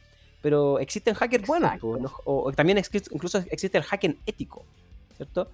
pero 0.42 0.80
existen 0.80 1.14
hackers 1.14 1.46
buenos, 1.46 1.72
o, 2.24 2.52
también 2.52 2.82
incluso 3.12 3.38
existe 3.50 3.78
el 3.78 3.84
hacking 3.84 4.18
ético, 4.26 4.64
¿cierto? 5.16 5.48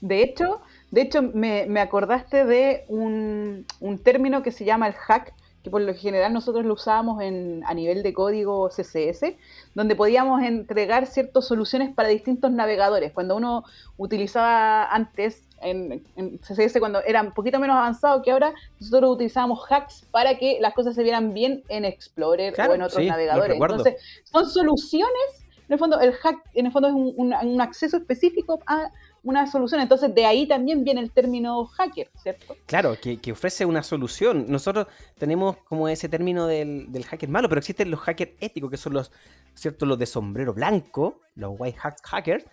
De 0.00 0.22
hecho, 0.22 0.62
de 0.90 1.02
hecho 1.02 1.22
me, 1.22 1.80
acordaste 1.80 2.44
de 2.44 2.84
un, 2.88 3.66
término 4.02 4.42
que 4.42 4.50
se 4.50 4.64
llama 4.64 4.88
el 4.88 4.94
hack, 4.94 5.32
que 5.62 5.70
por 5.70 5.82
lo 5.82 5.94
general 5.94 6.32
nosotros 6.32 6.64
lo 6.64 6.74
usábamos 6.74 7.22
en, 7.22 7.62
a 7.66 7.74
nivel 7.74 8.02
de 8.02 8.14
código 8.14 8.68
CSS, 8.70 9.34
donde 9.74 9.94
podíamos 9.94 10.42
entregar 10.42 11.06
ciertas 11.06 11.46
soluciones 11.46 11.94
para 11.94 12.08
distintos 12.08 12.50
navegadores. 12.50 13.12
Cuando 13.12 13.36
uno 13.36 13.64
utilizaba 13.98 14.86
antes 14.86 15.46
en, 15.60 16.02
CSS 16.40 16.78
cuando 16.80 17.02
era 17.02 17.22
un 17.22 17.32
poquito 17.32 17.58
menos 17.58 17.76
avanzado 17.76 18.22
que 18.22 18.32
ahora, 18.32 18.54
nosotros 18.80 19.10
utilizábamos 19.14 19.60
hacks 19.70 20.06
para 20.10 20.38
que 20.38 20.58
las 20.60 20.72
cosas 20.72 20.94
se 20.94 21.02
vieran 21.02 21.34
bien 21.34 21.62
en 21.68 21.84
Explorer 21.84 22.54
o 22.58 22.74
en 22.74 22.82
otros 22.82 23.04
navegadores. 23.04 23.56
Entonces, 23.60 23.96
son 24.24 24.48
soluciones, 24.48 25.44
en 25.68 25.74
el 25.74 25.78
fondo 25.78 26.00
el 26.00 26.12
hack 26.14 26.38
en 26.54 26.66
el 26.66 26.72
fondo 26.72 26.88
es 26.88 26.94
un 26.94 27.60
acceso 27.60 27.98
específico 27.98 28.58
a 28.66 28.90
una 29.22 29.50
solución. 29.50 29.80
Entonces, 29.80 30.14
de 30.14 30.26
ahí 30.26 30.46
también 30.46 30.84
viene 30.84 31.00
el 31.00 31.10
término 31.10 31.64
hacker, 31.66 32.10
¿cierto? 32.22 32.56
Claro, 32.66 32.96
que, 33.00 33.32
ofrece 33.32 33.64
una 33.64 33.82
solución. 33.82 34.46
Nosotros 34.48 34.86
tenemos 35.18 35.56
como 35.58 35.88
ese 35.88 36.08
término 36.08 36.46
del, 36.46 37.04
hacker 37.08 37.28
malo, 37.28 37.48
pero 37.48 37.58
existen 37.58 37.90
los 37.90 38.00
hackers 38.00 38.32
éticos, 38.40 38.70
que 38.70 38.76
son 38.76 38.94
los, 38.94 39.12
¿cierto? 39.54 39.86
Los 39.86 39.98
de 39.98 40.06
sombrero 40.06 40.54
blanco, 40.54 41.20
los 41.34 41.54
white 41.58 41.78
hackers, 42.02 42.44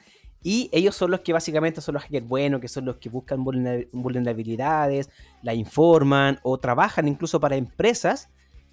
y 0.44 0.70
ellos 0.72 0.96
son 0.96 1.12
los 1.12 1.22
que 1.22 1.34
básicamente 1.34 1.82
son 1.82 1.96
los 1.96 2.04
hackers 2.04 2.28
buenos, 2.28 2.62
que 2.62 2.68
son 2.68 2.86
los 2.86 2.98
que 2.98 3.10
buscan 3.10 3.44
vulnerabilidades, 3.44 5.10
la 5.42 5.54
informan 5.54 6.40
o 6.44 6.58
trabajan 6.58 7.08
incluso 7.08 7.40
para 7.40 7.56
empresas 7.56 8.30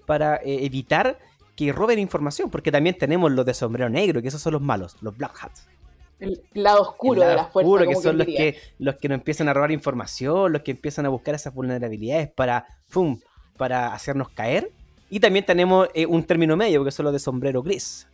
para 0.07 0.37
eh, 0.37 0.65
evitar 0.65 1.19
que 1.57 1.73
roben 1.73 1.99
información, 1.99 2.51
porque 2.51 2.73
también 2.73 2.99
tenemos 2.99 3.31
los 3.33 3.47
de 3.47 3.55
sombrero 3.55 3.89
negro, 3.89 4.21
que 4.21 4.29
esos 4.29 4.43
son 4.43 4.55
los 4.55 4.63
malos, 4.63 4.97
los 5.01 5.17
black 5.17 5.37
hats. 5.41 5.69
El 6.21 6.43
lado 6.55 6.83
oscuro 6.83 7.23
de 7.23 7.35
la 7.35 7.47
fuerza. 7.47 7.71
Oscuro, 7.71 7.89
que 7.89 7.97
son 7.97 8.19
los 8.19 8.27
que, 8.27 8.57
los 8.79 8.97
que 8.97 9.09
nos 9.09 9.19
empiezan 9.19 9.49
a 9.49 9.53
robar 9.53 9.73
información, 9.73 10.53
los 10.53 10.63
que 10.63 10.73
empiezan 10.73 11.07
a 11.07 11.09
buscar 11.09 11.35
esas 11.35 11.53
vulnerabilidades 11.55 12.31
para, 12.31 12.67
¡fum! 12.87 13.19
para 13.57 13.93
hacernos 13.93 14.29
caer. 14.31 14.71
Y 15.11 15.21
también 15.21 15.45
tenemos 15.45 15.89
eh, 15.95 16.07
un 16.07 16.25
término 16.25 16.57
medio, 16.57 16.81
porque 16.81 16.93
son 16.93 17.05
los 17.05 17.13
de 17.13 17.19
sombrero 17.19 17.63
gris. 17.63 18.07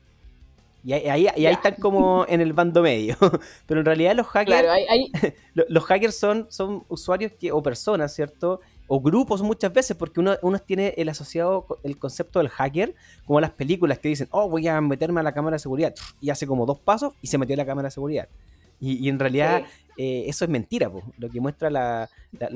Y 0.82 0.92
ahí, 0.94 1.26
ahí, 1.28 1.46
están 1.46 1.74
como 1.74 2.24
en 2.28 2.40
el 2.40 2.52
bando 2.52 2.82
medio. 2.82 3.16
Pero 3.66 3.80
en 3.80 3.86
realidad 3.86 4.14
los 4.14 4.26
hackers. 4.26 4.68
los 5.54 5.84
hackers 5.84 6.18
son, 6.18 6.46
son 6.50 6.84
usuarios 6.88 7.32
que, 7.38 7.52
o 7.52 7.62
personas, 7.62 8.14
¿cierto? 8.14 8.60
O 8.92 9.00
grupos 9.00 9.40
muchas 9.40 9.72
veces, 9.72 9.96
porque 9.96 10.18
uno, 10.18 10.36
uno 10.42 10.58
tiene 10.58 10.94
el 10.96 11.08
asociado 11.08 11.64
el 11.84 11.96
concepto 11.96 12.40
del 12.40 12.48
hacker, 12.48 12.96
como 13.24 13.40
las 13.40 13.52
películas 13.52 14.00
que 14.00 14.08
dicen, 14.08 14.26
oh, 14.32 14.48
voy 14.48 14.66
a 14.66 14.80
meterme 14.80 15.20
a 15.20 15.22
la 15.22 15.32
cámara 15.32 15.54
de 15.54 15.60
seguridad, 15.60 15.94
y 16.20 16.28
hace 16.30 16.44
como 16.44 16.66
dos 16.66 16.80
pasos 16.80 17.12
y 17.22 17.28
se 17.28 17.38
metió 17.38 17.54
a 17.54 17.58
la 17.58 17.64
cámara 17.64 17.86
de 17.86 17.92
seguridad. 17.92 18.28
Y, 18.80 19.08
en 19.08 19.20
realidad 19.20 19.62
eh, 19.96 20.24
eso 20.26 20.44
es 20.44 20.50
mentira, 20.50 20.90
lo 21.18 21.28
que 21.28 21.40
muestra 21.40 21.70
la, 21.70 22.08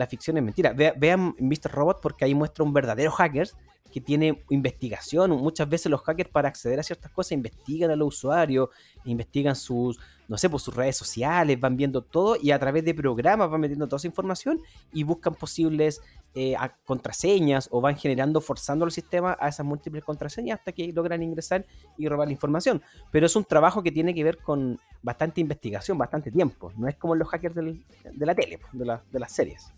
ficción 0.09 0.37
es 0.37 0.43
mentira. 0.43 0.73
vean 0.73 1.37
Mr. 1.39 1.71
Robot 1.71 2.01
porque 2.03 2.25
ahí 2.25 2.35
muestra 2.35 2.65
un 2.65 2.73
verdadero 2.73 3.13
hacker 3.13 3.51
que 3.93 4.01
tiene 4.01 4.43
investigación. 4.51 5.31
Muchas 5.31 5.69
veces 5.69 5.89
los 5.89 6.01
hackers 6.01 6.31
para 6.31 6.49
acceder 6.49 6.81
a 6.81 6.83
ciertas 6.83 7.13
cosas 7.13 7.31
investigan 7.31 7.93
a 7.93 7.97
los 7.97 8.09
usuarios, 8.09 8.71
investigan 9.05 9.55
sus, 9.55 10.01
no 10.29 10.39
sé, 10.39 10.49
por 10.49 10.61
sus 10.61 10.75
redes 10.75 10.97
sociales, 10.97 11.59
van 11.61 11.77
viendo 11.77 12.03
todo 12.03 12.37
y 12.41 12.51
a 12.51 12.59
través 12.59 12.85
de 12.85 12.95
programas 12.95 13.51
van 13.51 13.61
metiendo 13.61 13.87
toda 13.87 13.99
esa 13.99 14.07
información 14.07 14.61
y 14.93 15.03
buscan 15.03 15.35
posibles 15.35 16.01
eh, 16.35 16.57
contraseñas 16.85 17.69
o 17.71 17.81
van 17.81 17.97
generando, 17.97 18.41
forzando 18.41 18.85
el 18.85 18.91
sistema 18.91 19.37
a 19.39 19.49
esas 19.49 19.65
múltiples 19.65 20.03
contraseñas 20.05 20.59
hasta 20.59 20.73
que 20.73 20.93
logran 20.93 21.23
ingresar 21.23 21.67
y 21.97 22.09
robar 22.09 22.29
la 22.29 22.33
información. 22.33 22.83
Pero 23.11 23.27
es 23.27 23.37
un 23.37 23.45
trabajo 23.45 23.83
que 23.83 23.93
tiene 23.93 24.15
que 24.15 24.25
ver 24.25 24.39
con 24.39 24.79
bastante 25.03 25.41
investigación, 25.41 25.99
bastante 25.99 26.31
tiempo. 26.31 26.73
No 26.77 26.89
es 26.89 26.97
como 26.97 27.15
los 27.15 27.29
hackers 27.29 27.55
de 27.55 28.27
la 28.27 28.35
tele, 28.35 28.59
de, 28.73 28.99
de 29.13 29.19
las 29.21 29.33
series. 29.33 29.73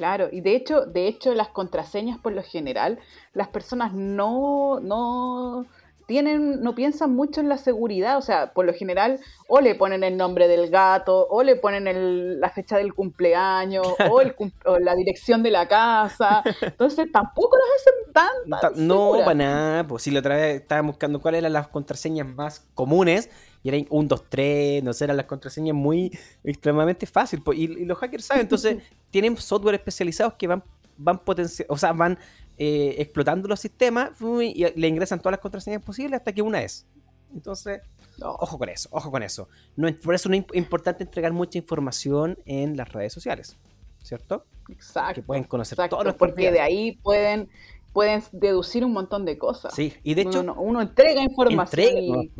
Claro, 0.00 0.28
y 0.32 0.40
de 0.40 0.56
hecho, 0.56 0.86
de 0.86 1.08
hecho 1.08 1.34
las 1.34 1.48
contraseñas 1.48 2.18
por 2.18 2.32
lo 2.32 2.42
general, 2.42 2.98
las 3.34 3.48
personas 3.48 3.92
no, 3.92 4.80
no, 4.80 5.66
tienen, 6.10 6.60
no 6.60 6.74
piensan 6.74 7.14
mucho 7.14 7.40
en 7.40 7.48
la 7.48 7.56
seguridad, 7.56 8.18
o 8.18 8.20
sea, 8.20 8.52
por 8.52 8.66
lo 8.66 8.74
general, 8.74 9.20
o 9.46 9.60
le 9.60 9.76
ponen 9.76 10.02
el 10.02 10.16
nombre 10.16 10.48
del 10.48 10.68
gato, 10.68 11.28
o 11.30 11.44
le 11.44 11.54
ponen 11.54 12.40
la 12.40 12.50
fecha 12.50 12.76
del 12.78 12.94
cumpleaños, 12.94 13.86
o, 14.10 14.78
la 14.80 14.96
dirección 14.96 15.44
de 15.44 15.52
la 15.52 15.68
casa. 15.68 16.42
Entonces 16.62 17.12
tampoco 17.12 17.56
los 17.56 17.68
hacen 17.76 18.64
tan, 18.74 18.88
No, 18.88 19.12
para 19.20 19.34
nada. 19.34 19.86
Pues 19.86 20.02
si 20.02 20.10
la 20.10 20.18
otra 20.18 20.34
vez 20.34 20.62
estaba 20.62 20.82
buscando 20.82 21.20
cuáles 21.20 21.38
eran 21.38 21.52
las 21.52 21.68
contraseñas 21.68 22.26
más 22.26 22.66
comunes, 22.74 23.30
y 23.62 23.68
eran 23.68 23.86
1, 23.88 24.08
2, 24.08 24.24
3, 24.28 24.82
no 24.82 24.92
sé, 24.92 25.04
eran 25.04 25.16
las 25.16 25.26
contraseñas 25.26 25.76
muy 25.76 26.10
extremadamente 26.42 27.06
fáciles. 27.06 27.44
Pues, 27.44 27.56
y, 27.56 27.68
los 27.84 27.96
hackers 27.98 28.24
saben, 28.24 28.40
entonces 28.40 28.78
tienen 29.12 29.36
software 29.36 29.76
especializados 29.76 30.34
que 30.34 30.48
van 30.48 30.64
van 31.00 31.20
o 31.68 31.78
sea, 31.78 31.92
van 31.92 32.18
eh, 32.62 32.96
explotando 32.98 33.48
los 33.48 33.58
sistemas 33.58 34.10
y 34.20 34.66
le 34.78 34.86
ingresan 34.86 35.18
todas 35.18 35.32
las 35.32 35.40
contraseñas 35.40 35.82
posibles 35.82 36.18
hasta 36.18 36.30
que 36.30 36.42
una 36.42 36.60
es. 36.60 36.86
Entonces, 37.32 37.80
ojo 38.20 38.58
con 38.58 38.68
eso, 38.68 38.90
ojo 38.92 39.10
con 39.10 39.22
eso. 39.22 39.48
No, 39.76 39.88
por 39.98 40.14
eso 40.14 40.28
no 40.28 40.34
es 40.34 40.44
importante 40.52 41.04
entregar 41.04 41.32
mucha 41.32 41.56
información 41.56 42.36
en 42.44 42.76
las 42.76 42.92
redes 42.92 43.14
sociales, 43.14 43.56
¿cierto? 44.02 44.44
Exacto. 44.68 45.14
Que 45.14 45.22
pueden 45.22 45.44
conocer 45.44 45.78
todos 45.88 46.04
los 46.04 46.16
Porque 46.16 46.52
de 46.52 46.60
ahí 46.60 46.98
pueden 47.02 47.48
pueden 47.92 48.22
deducir 48.32 48.84
un 48.84 48.92
montón 48.92 49.24
de 49.24 49.36
cosas. 49.36 49.74
Sí, 49.74 49.94
y 50.02 50.14
de 50.14 50.22
hecho... 50.22 50.40
Uno, 50.58 50.80
entrega 50.80 51.22
información 51.22 51.96
y... 51.96 52.30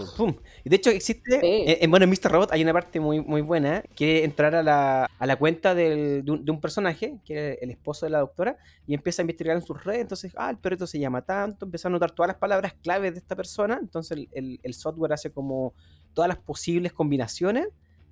y... 0.65 0.69
de 0.69 0.77
hecho 0.77 0.91
existe... 0.91 1.41
Eh, 1.43 1.79
en, 1.83 1.91
bueno, 1.91 2.05
en 2.05 2.11
Mr. 2.11 2.31
Robot 2.31 2.53
hay 2.53 2.63
una 2.63 2.73
parte 2.73 3.01
muy, 3.01 3.21
muy 3.21 3.41
buena, 3.41 3.83
que 3.97 4.25
entrar 4.25 4.55
a 4.55 4.63
la, 4.63 5.11
a 5.19 5.27
la 5.27 5.37
cuenta 5.37 5.75
de, 5.75 6.23
un, 6.27 6.61
personaje, 6.61 7.19
que 7.25 7.53
es 7.53 7.59
el 7.63 7.71
esposo 7.71 8.07
de 8.07 8.11
la 8.11 8.21
doctora, 8.21 8.59
y 8.87 8.95
empieza 8.95 9.23
a 9.23 9.25
investigar 9.25 9.57
en 9.57 9.63
sus 9.63 9.83
redes, 9.83 10.03
entonces, 10.03 10.33
ah, 10.37 10.51
el 10.51 10.59
perrito 10.59 10.87
se 10.87 10.99
llama 10.99 11.23
tanto, 11.23 11.65
empieza 11.65 11.89
a 11.89 11.91
anotar 11.91 12.13
todas 12.13 12.29
las 12.29 12.37
palabras 12.37 12.75
claves 12.83 13.13
de 13.13 13.19
esta 13.19 13.35
persona, 13.35 13.79
entonces 13.81 14.29
el, 14.33 14.61
el 14.63 14.75
software 14.75 15.13
hace 15.13 15.33
como 15.33 15.75
todas 16.15 16.29
las 16.29 16.39
posibles 16.39 16.93
combinaciones 16.93 17.69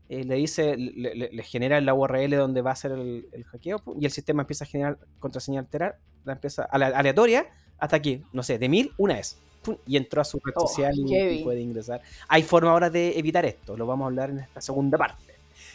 eh, 0.08 0.24
le 0.24 0.36
dice, 0.36 0.76
le, 0.76 1.42
genera 1.42 1.80
la 1.82 1.92
URL 1.92 2.34
donde 2.36 2.62
va 2.62 2.70
a 2.70 2.76
ser 2.76 2.92
el, 2.92 3.44
hackeo 3.52 3.82
y 4.00 4.06
el 4.06 4.10
sistema 4.10 4.42
empieza 4.42 4.64
a 4.64 4.66
generar 4.66 4.98
contraseña 5.18 5.60
alterar, 5.60 5.98
la 6.24 6.32
empieza 6.32 6.64
aleatoria 6.64 7.46
hasta 7.78 7.96
aquí, 7.96 8.22
no 8.32 8.42
sé, 8.42 8.58
de 8.58 8.68
mil, 8.68 8.92
una 8.96 9.18
es. 9.18 9.38
Y 9.86 9.98
entró 9.98 10.22
a 10.22 10.24
su 10.24 10.40
red 10.42 10.54
oh, 10.56 10.66
social 10.66 10.94
y, 10.96 11.44
puede 11.44 11.60
ingresar. 11.60 12.00
Hay 12.26 12.42
forma 12.42 12.70
ahora 12.70 12.88
de 12.88 13.18
evitar 13.18 13.44
esto, 13.44 13.76
lo 13.76 13.86
vamos 13.86 14.04
a 14.04 14.08
hablar 14.08 14.30
en 14.30 14.38
esta 14.38 14.62
segunda 14.62 14.96
parte. 14.96 15.34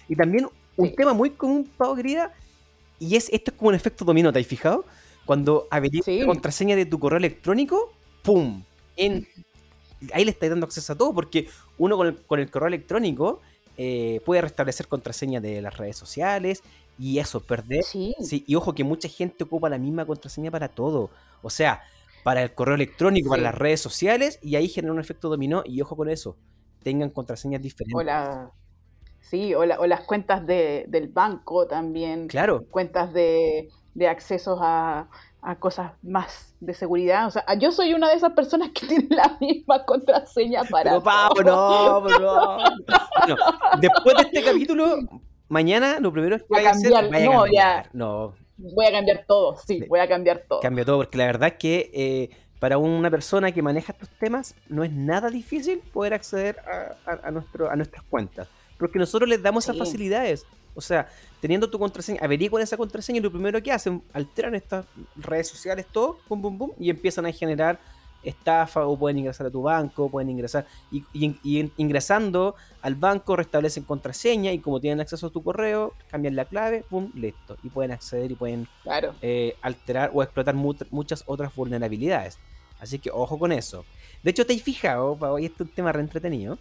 Y 0.09 0.15
también 0.15 0.47
un 0.77 0.95
tema 0.95 1.13
muy 1.13 1.31
común, 1.31 1.69
Pau 1.77 1.95
querida, 1.95 2.33
y 2.99 3.15
es 3.15 3.29
esto 3.31 3.51
es 3.51 3.57
como 3.57 3.69
un 3.69 3.75
efecto 3.75 4.03
dominó, 4.03 4.33
¿te 4.33 4.39
has 4.39 4.47
fijado? 4.47 4.85
Cuando 5.25 5.67
habilitas 5.69 6.07
la 6.07 6.25
contraseña 6.25 6.75
de 6.75 6.87
tu 6.87 6.97
correo 6.97 7.17
electrónico, 7.17 7.93
¡pum! 8.23 8.63
En, 8.97 9.27
ahí 10.13 10.25
le 10.25 10.31
estáis 10.31 10.49
dando 10.49 10.65
acceso 10.65 10.93
a 10.93 10.97
todo, 10.97 11.13
porque 11.13 11.47
uno 11.77 11.97
con 11.97 12.07
el, 12.07 12.17
con 12.17 12.39
el 12.39 12.49
correo 12.49 12.67
electrónico 12.67 13.41
eh, 13.77 14.21
puede 14.25 14.41
restablecer 14.41 14.87
contraseña 14.87 15.41
de 15.41 15.61
las 15.61 15.77
redes 15.77 15.97
sociales 15.97 16.63
y 16.99 17.19
eso, 17.19 17.39
perder. 17.39 17.83
Sí. 17.83 18.15
Y 18.29 18.55
ojo 18.55 18.73
que 18.73 18.83
mucha 18.83 19.09
gente 19.09 19.43
ocupa 19.43 19.69
la 19.69 19.77
misma 19.77 20.05
contraseña 20.05 20.51
para 20.51 20.69
todo. 20.69 21.09
O 21.41 21.49
sea, 21.49 21.81
para 22.23 22.43
el 22.43 22.53
correo 22.53 22.75
electrónico, 22.75 23.29
para 23.29 23.41
las 23.41 23.55
redes 23.55 23.81
sociales 23.81 24.39
y 24.41 24.55
ahí 24.55 24.67
genera 24.67 24.93
un 24.93 24.99
efecto 24.99 25.29
dominó 25.29 25.63
y 25.65 25.81
ojo 25.81 25.95
con 25.95 26.09
eso. 26.09 26.35
Tengan 26.83 27.09
contraseñas 27.09 27.61
diferentes. 27.61 27.95
O 27.95 28.51
Sí, 29.21 29.55
o, 29.55 29.65
las 29.65 30.01
cuentas 30.01 30.45
del 30.45 31.07
banco 31.07 31.65
también. 31.65 32.27
Claro. 32.27 32.65
Cuentas 32.69 33.13
de, 33.13 33.69
de 33.95 34.07
accesos 34.07 34.59
a, 34.61 35.09
a 35.43 35.55
cosas 35.55 35.91
más 36.01 36.55
de 36.59 36.73
seguridad. 36.73 37.27
O 37.27 37.31
sea, 37.31 37.43
yo 37.59 37.71
soy 37.71 37.93
una 37.93 38.09
de 38.09 38.15
esas 38.15 38.33
personas 38.33 38.69
que 38.71 38.87
tiene 38.87 39.07
la 39.09 39.37
misma 39.39 39.85
contraseña 39.85 40.63
para. 40.63 40.99
Pero, 41.35 41.51
no, 41.51 42.01
bueno, 42.01 42.57
después 43.79 44.15
de 44.17 44.23
este 44.23 44.43
capítulo, 44.43 44.97
mañana 45.49 45.99
lo 45.99 46.11
primero 46.11 46.35
es 46.35 46.43
que 46.43 46.47
voy 46.49 46.65
a 46.65 46.71
cambiar. 46.71 47.11
no, 47.11 47.45
ya. 47.47 47.89
No. 47.93 48.33
Voy 48.55 48.85
a 48.85 48.91
cambiar 48.91 49.25
todo, 49.27 49.57
sí, 49.57 49.83
voy 49.89 49.99
a 49.99 50.07
cambiar 50.07 50.43
todo. 50.47 50.59
Cambio 50.61 50.85
todo, 50.85 50.97
porque 50.97 51.17
la 51.17 51.25
verdad 51.25 51.49
es 51.49 51.55
que 51.55 51.91
eh, 51.93 52.29
para 52.59 52.77
una 52.77 53.09
persona 53.09 53.51
que 53.51 53.61
maneja 53.61 53.91
estos 53.91 54.09
temas 54.19 54.55
no 54.69 54.83
es 54.83 54.91
nada 54.91 55.29
difícil 55.29 55.79
poder 55.91 56.13
acceder 56.13 56.59
a, 57.05 57.31
nuestro, 57.31 57.69
a 57.69 57.75
nuestras 57.75 58.03
cuentas. 58.03 58.47
Porque 58.77 58.99
nosotros 58.99 59.27
les 59.27 59.41
damos 59.41 59.65
esas 59.65 59.77
facilidades. 59.77 60.45
O 60.75 60.81
sea, 60.81 61.07
teniendo 61.39 61.69
tu 61.69 61.79
contraseña, 61.79 62.19
averiguan 62.21 62.63
esa 62.63 62.77
contraseña 62.77 63.19
y 63.19 63.21
lo 63.21 63.31
primero 63.31 63.61
que 63.61 63.71
hacen, 63.71 64.03
alteran 64.13 64.55
estas 64.55 64.85
redes 65.15 65.47
sociales, 65.47 65.85
todo, 65.91 66.17
pum, 66.27 66.41
pum, 66.41 66.57
pum, 66.57 66.71
y 66.79 66.89
empiezan 66.89 67.25
a 67.25 67.31
generar 67.31 67.79
estafa 68.23 68.85
o 68.85 68.97
pueden 68.97 69.19
ingresar 69.19 69.47
a 69.47 69.51
tu 69.51 69.61
banco, 69.61 70.09
pueden 70.09 70.29
ingresar 70.29 70.65
y, 70.91 71.03
ingresando 71.77 72.55
al 72.81 72.95
banco 72.95 73.35
restablecen 73.35 73.83
contraseña 73.83 74.51
y 74.51 74.59
como 74.59 74.79
tienen 74.79 75.01
acceso 75.01 75.27
a 75.27 75.29
tu 75.29 75.43
correo, 75.43 75.93
cambian 76.09 76.35
la 76.35 76.45
clave, 76.45 76.85
pum, 76.89 77.11
listo. 77.15 77.57
Y 77.63 77.69
pueden 77.69 77.91
acceder 77.91 78.31
y 78.31 78.35
pueden 78.35 78.67
eh, 79.21 79.55
alterar 79.61 80.11
o 80.13 80.23
explotar 80.23 80.55
muchas 80.55 81.23
otras 81.25 81.53
vulnerabilidades. 81.55 82.39
Así 82.79 82.99
que 82.99 83.11
ojo 83.11 83.37
con 83.37 83.51
eso. 83.51 83.85
De 84.23 84.31
hecho, 84.31 84.45
te 84.45 84.53
has 84.53 84.61
fijado, 84.61 85.17
y 85.39 85.45
este 85.45 85.63
es 85.63 85.69
un 85.69 85.75
tema 85.75 85.91
re 85.91 86.01
entretenido 86.01 86.57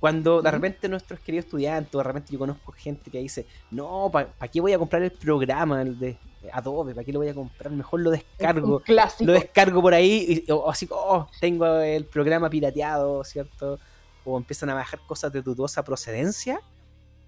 cuando 0.00 0.40
de 0.42 0.50
repente 0.50 0.88
nuestros 0.88 1.18
queridos 1.20 1.46
estudiantes, 1.46 1.92
de 1.92 2.02
repente 2.02 2.32
yo 2.32 2.38
conozco 2.38 2.72
gente 2.72 3.10
que 3.10 3.18
dice, 3.18 3.46
no, 3.70 4.10
¿para 4.12 4.48
qué 4.50 4.60
voy 4.60 4.72
a 4.72 4.78
comprar 4.78 5.02
el 5.02 5.10
programa 5.10 5.84
de 5.84 6.16
Adobe? 6.52 6.94
¿Para 6.94 7.04
qué 7.04 7.12
lo 7.12 7.18
voy 7.18 7.28
a 7.28 7.34
comprar? 7.34 7.72
Mejor 7.72 8.00
lo 8.00 8.10
descargo. 8.10 8.82
Lo 9.24 9.32
descargo 9.32 9.82
por 9.82 9.94
ahí, 9.94 10.44
o 10.50 10.70
así, 10.70 10.86
oh, 10.90 11.26
tengo 11.40 11.66
el 11.80 12.04
programa 12.04 12.48
pirateado, 12.48 13.24
¿cierto? 13.24 13.80
O 14.24 14.36
empiezan 14.38 14.70
a 14.70 14.74
bajar 14.74 15.00
cosas 15.06 15.32
de 15.32 15.42
dudosa 15.42 15.82
procedencia. 15.82 16.60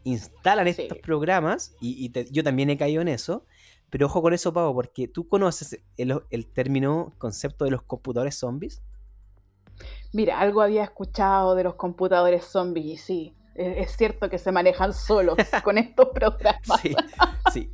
instalan 0.04 0.68
estos 0.68 0.98
programas, 0.98 1.74
y, 1.80 2.12
yo 2.30 2.44
también 2.44 2.70
he 2.70 2.78
caído 2.78 3.02
en 3.02 3.08
eso, 3.08 3.44
pero 3.90 4.06
ojo 4.06 4.22
con 4.22 4.32
eso, 4.32 4.52
Pavo, 4.52 4.72
porque 4.72 5.08
tú 5.08 5.26
conoces 5.28 5.80
el, 5.96 6.22
el 6.30 6.46
término, 6.46 7.12
concepto 7.18 7.64
de 7.64 7.72
los 7.72 7.82
computadores 7.82 8.36
zombies. 8.36 8.80
Mira, 10.12 10.40
algo 10.40 10.60
había 10.60 10.84
escuchado 10.84 11.54
de 11.54 11.64
los 11.64 11.74
computadores 11.74 12.44
zombies 12.44 12.86
y 12.86 12.96
sí, 12.96 13.34
es, 13.54 13.96
cierto 13.96 14.30
que 14.30 14.38
se 14.38 14.52
manejan 14.52 14.92
solos 14.92 15.36
con 15.64 15.78
estos 15.78 16.08
programas. 16.08 16.80
Sí, 16.80 16.94
sí. 17.52 17.70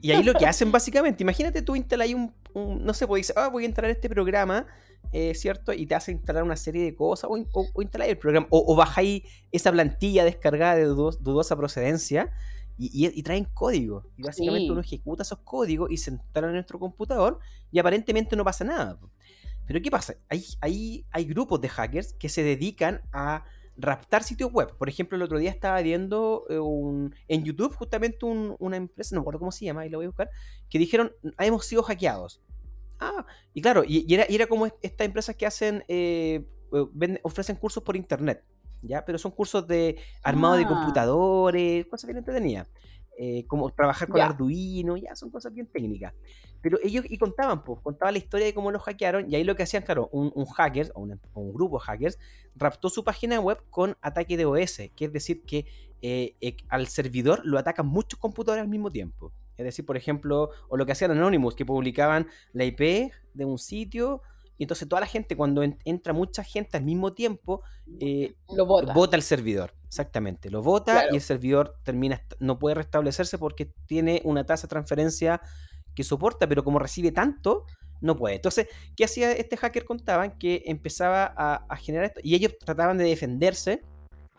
Y, 0.00 0.10
ahí 0.10 0.22
lo 0.22 0.34
que 0.34 0.46
hacen 0.46 0.70
básicamente, 0.70 1.22
imagínate 1.22 1.62
tú 1.62 1.74
instalas 1.74 2.12
un, 2.12 2.34
un, 2.54 2.84
no 2.84 2.94
sé, 2.94 3.06
pues 3.06 3.20
dices, 3.20 3.36
ah, 3.36 3.48
voy 3.48 3.64
a 3.64 3.66
instalar 3.66 3.90
este 3.90 4.08
programa, 4.08 4.66
eh, 5.12 5.34
¿cierto? 5.34 5.72
Y 5.72 5.86
te 5.86 5.94
hace 5.94 6.12
instalar 6.12 6.42
una 6.42 6.56
serie 6.56 6.84
de 6.84 6.94
cosas, 6.94 7.30
o, 7.30 7.34
o, 7.52 7.82
instalar 7.82 8.08
el 8.08 8.18
programa, 8.18 8.46
o, 8.50 8.64
o 8.66 8.76
bajáis 8.76 9.22
esa 9.50 9.72
plantilla 9.72 10.24
descargada 10.24 10.76
de 10.76 10.84
dudosa 10.84 11.56
procedencia, 11.56 12.30
y, 12.78 13.22
traen 13.22 13.46
código. 13.52 14.04
Y 14.16 14.22
básicamente 14.22 14.70
uno 14.70 14.80
ejecuta 14.80 15.22
esos 15.22 15.38
códigos 15.40 15.90
y 15.90 15.96
se 15.96 16.10
instalan 16.10 16.50
en 16.50 16.56
nuestro 16.56 16.78
computador 16.78 17.38
y 17.70 17.78
aparentemente 17.78 18.36
no 18.36 18.44
pasa 18.44 18.64
nada. 18.64 18.98
Pero 19.72 19.82
¿qué 19.82 19.90
pasa? 19.90 20.16
Hay, 20.28 20.44
hay, 20.60 21.06
hay 21.12 21.24
grupos 21.24 21.58
de 21.62 21.70
hackers 21.70 22.12
que 22.12 22.28
se 22.28 22.42
dedican 22.42 23.00
a 23.10 23.46
raptar 23.78 24.22
sitios 24.22 24.52
web. 24.52 24.76
Por 24.76 24.90
ejemplo, 24.90 25.16
el 25.16 25.22
otro 25.22 25.38
día 25.38 25.50
estaba 25.50 25.80
viendo 25.80 26.44
eh, 26.50 26.58
un, 26.58 27.14
en 27.26 27.42
YouTube 27.42 27.74
justamente 27.74 28.18
una 28.26 28.76
empresa, 28.76 29.14
no 29.14 29.22
recuerdo 29.22 29.38
cómo 29.38 29.50
se 29.50 29.64
llama, 29.64 29.80
ahí 29.80 29.88
lo 29.88 29.96
voy 29.96 30.04
a 30.04 30.08
buscar, 30.10 30.28
que 30.68 30.78
dijeron, 30.78 31.10
ah, 31.38 31.46
hemos 31.46 31.64
sido 31.64 31.82
hackeados. 31.84 32.42
Ah, 33.00 33.24
y 33.54 33.62
claro, 33.62 33.82
y, 33.82 34.12
era, 34.12 34.24
era, 34.24 34.46
como 34.46 34.66
estas 34.66 35.06
empresas 35.06 35.36
que 35.36 35.46
hacen, 35.46 35.82
eh, 35.88 36.46
eh, 36.74 37.18
ofrecen 37.22 37.56
cursos 37.56 37.82
por 37.82 37.96
internet. 37.96 38.44
¿ya? 38.82 39.02
Pero 39.06 39.16
son 39.16 39.30
cursos 39.30 39.66
de 39.66 39.96
armado 40.22 40.56
de 40.56 40.64
ah. 40.64 40.68
computadores, 40.68 41.86
cosas 41.86 42.08
bien 42.08 42.18
entretenidas. 42.18 42.68
Eh, 43.18 43.46
como 43.46 43.70
trabajar 43.70 44.08
con 44.08 44.20
Arduino, 44.20 44.96
ya 44.96 45.14
son 45.14 45.30
cosas 45.30 45.52
bien 45.52 45.66
técnicas. 45.66 46.14
Pero 46.62 46.78
ellos 46.82 47.04
y 47.08 47.18
contaban, 47.18 47.64
pues, 47.64 47.80
contaban 47.82 48.14
la 48.14 48.18
historia 48.18 48.46
de 48.46 48.54
cómo 48.54 48.70
los 48.70 48.82
hackearon 48.82 49.30
y 49.30 49.34
ahí 49.34 49.44
lo 49.44 49.56
que 49.56 49.64
hacían, 49.64 49.82
claro, 49.82 50.08
un, 50.12 50.46
hacker 50.46 50.92
o 50.94 51.00
un, 51.00 51.52
grupo 51.52 51.78
de 51.78 51.84
hackers 51.84 52.18
raptó 52.54 52.88
su 52.88 53.04
página 53.04 53.40
web 53.40 53.62
con 53.68 53.96
ataque 54.00 54.36
de 54.36 54.46
OS, 54.46 54.82
que 54.96 55.06
es 55.06 55.12
decir 55.12 55.42
que 55.42 55.66
eh, 56.00 56.36
eh, 56.40 56.56
al 56.68 56.86
servidor 56.86 57.40
lo 57.44 57.58
atacan 57.58 57.86
muchos 57.86 58.18
computadores 58.18 58.62
al 58.62 58.68
mismo 58.68 58.90
tiempo. 58.90 59.32
Es 59.56 59.64
decir, 59.64 59.84
por 59.84 59.96
ejemplo, 59.96 60.50
o 60.68 60.76
lo 60.76 60.86
que 60.86 60.92
hacían 60.92 61.10
Anonymous, 61.10 61.54
que 61.54 61.66
publicaban 61.66 62.26
la 62.52 62.64
IP 62.64 63.12
de 63.34 63.44
un 63.44 63.58
sitio 63.58 64.22
y 64.62 64.64
entonces 64.64 64.88
toda 64.88 65.00
la 65.00 65.06
gente, 65.06 65.36
cuando 65.36 65.62
entra 65.62 66.12
mucha 66.12 66.44
gente 66.44 66.76
al 66.76 66.84
mismo 66.84 67.14
tiempo, 67.14 67.62
eh, 67.98 68.36
lo 68.54 68.64
vota. 68.64 69.16
el 69.16 69.22
servidor. 69.22 69.74
Exactamente, 69.86 70.50
lo 70.50 70.62
vota 70.62 71.06
y 71.10 71.16
el 71.16 71.20
servidor 71.20 71.76
termina, 71.82 72.22
no 72.38 72.58
puede 72.58 72.76
restablecerse 72.76 73.38
porque 73.38 73.66
tiene 73.86 74.22
una 74.24 74.46
tasa 74.46 74.66
de 74.66 74.70
transferencia 74.70 75.42
que 75.94 76.04
soporta, 76.04 76.48
pero 76.48 76.64
como 76.64 76.78
recibe 76.78 77.12
tanto, 77.12 77.66
no 78.02 78.16
puede. 78.16 78.34
Entonces, 78.36 78.68
¿qué 78.96 79.04
hacía 79.04 79.32
este 79.32 79.56
hacker? 79.56 79.84
Contaban 79.84 80.32
que 80.38 80.62
empezaba 80.66 81.32
a, 81.36 81.76
generar 81.76 82.06
esto 82.06 82.20
y 82.22 82.34
ellos 82.34 82.52
trataban 82.58 82.98
de 82.98 83.04
defenderse 83.04 83.82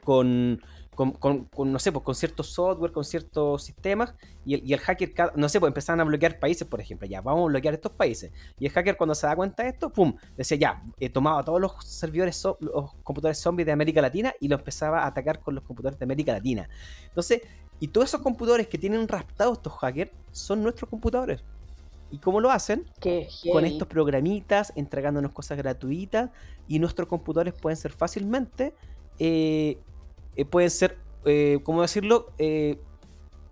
con, 0.03 0.61
con, 0.95 1.47
no 1.57 1.79
sé, 1.79 1.91
pues 1.91 2.03
con 2.03 2.13
ciertos 2.13 2.47
software, 2.47 2.91
con 2.91 3.03
ciertos 3.03 3.63
sistemas, 3.63 4.13
y 4.45 4.73
el, 4.73 4.79
hacker, 4.79 5.13
no 5.35 5.47
sé, 5.49 5.59
pues 5.59 5.69
empezaban 5.69 6.01
a 6.01 6.03
bloquear 6.03 6.39
países, 6.39 6.67
por 6.67 6.81
ejemplo, 6.81 7.07
ya, 7.07 7.21
vamos 7.21 7.45
a 7.45 7.47
bloquear 7.47 7.73
estos 7.73 7.93
países. 7.93 8.31
Y 8.59 8.65
el 8.65 8.71
hacker 8.71 8.97
cuando 8.97 9.15
se 9.15 9.25
da 9.25 9.35
cuenta 9.35 9.63
de 9.63 9.69
esto, 9.69 9.91
pum, 9.91 10.15
decía, 10.35 10.57
ya, 10.57 10.83
he 10.99 11.09
tomado 11.09 11.43
todos 11.43 11.61
los 11.61 11.73
servidores, 11.85 12.43
los 12.59 12.93
computadores 13.03 13.39
zombies 13.39 13.65
de 13.65 13.71
América 13.71 14.01
Latina 14.01 14.33
y 14.39 14.49
lo 14.49 14.57
empezaba 14.57 15.03
a 15.03 15.07
atacar 15.07 15.39
con 15.39 15.55
los 15.55 15.63
computadores 15.63 15.97
de 15.97 16.03
América 16.03 16.33
Latina. 16.33 16.69
Entonces, 17.07 17.41
y 17.79 17.87
todos 17.89 18.09
esos 18.09 18.21
computadores 18.21 18.67
que 18.67 18.77
tienen 18.77 19.07
raptados 19.07 19.57
estos 19.57 19.73
hackers 19.73 20.11
son 20.31 20.63
nuestros 20.63 20.89
computadores. 20.89 21.43
¿Y 22.11 22.19
cómo 22.19 22.39
lo 22.39 22.51
hacen? 22.51 22.85
Con 23.51 23.65
estos 23.65 23.87
programitas, 23.87 24.71
entregándonos 24.75 25.31
cosas 25.31 25.57
gratuitas, 25.57 26.29
y 26.67 26.79
nuestros 26.79 27.07
computadores 27.07 27.53
pueden 27.53 27.75
ser 27.75 27.91
fácilmente 27.91 28.73
eh, 29.19 29.77
eh, 30.35 30.45
pueden 30.45 30.69
ser, 30.69 30.97
eh, 31.25 31.59
¿cómo 31.63 31.81
decirlo? 31.81 32.31
Eh, 32.37 32.79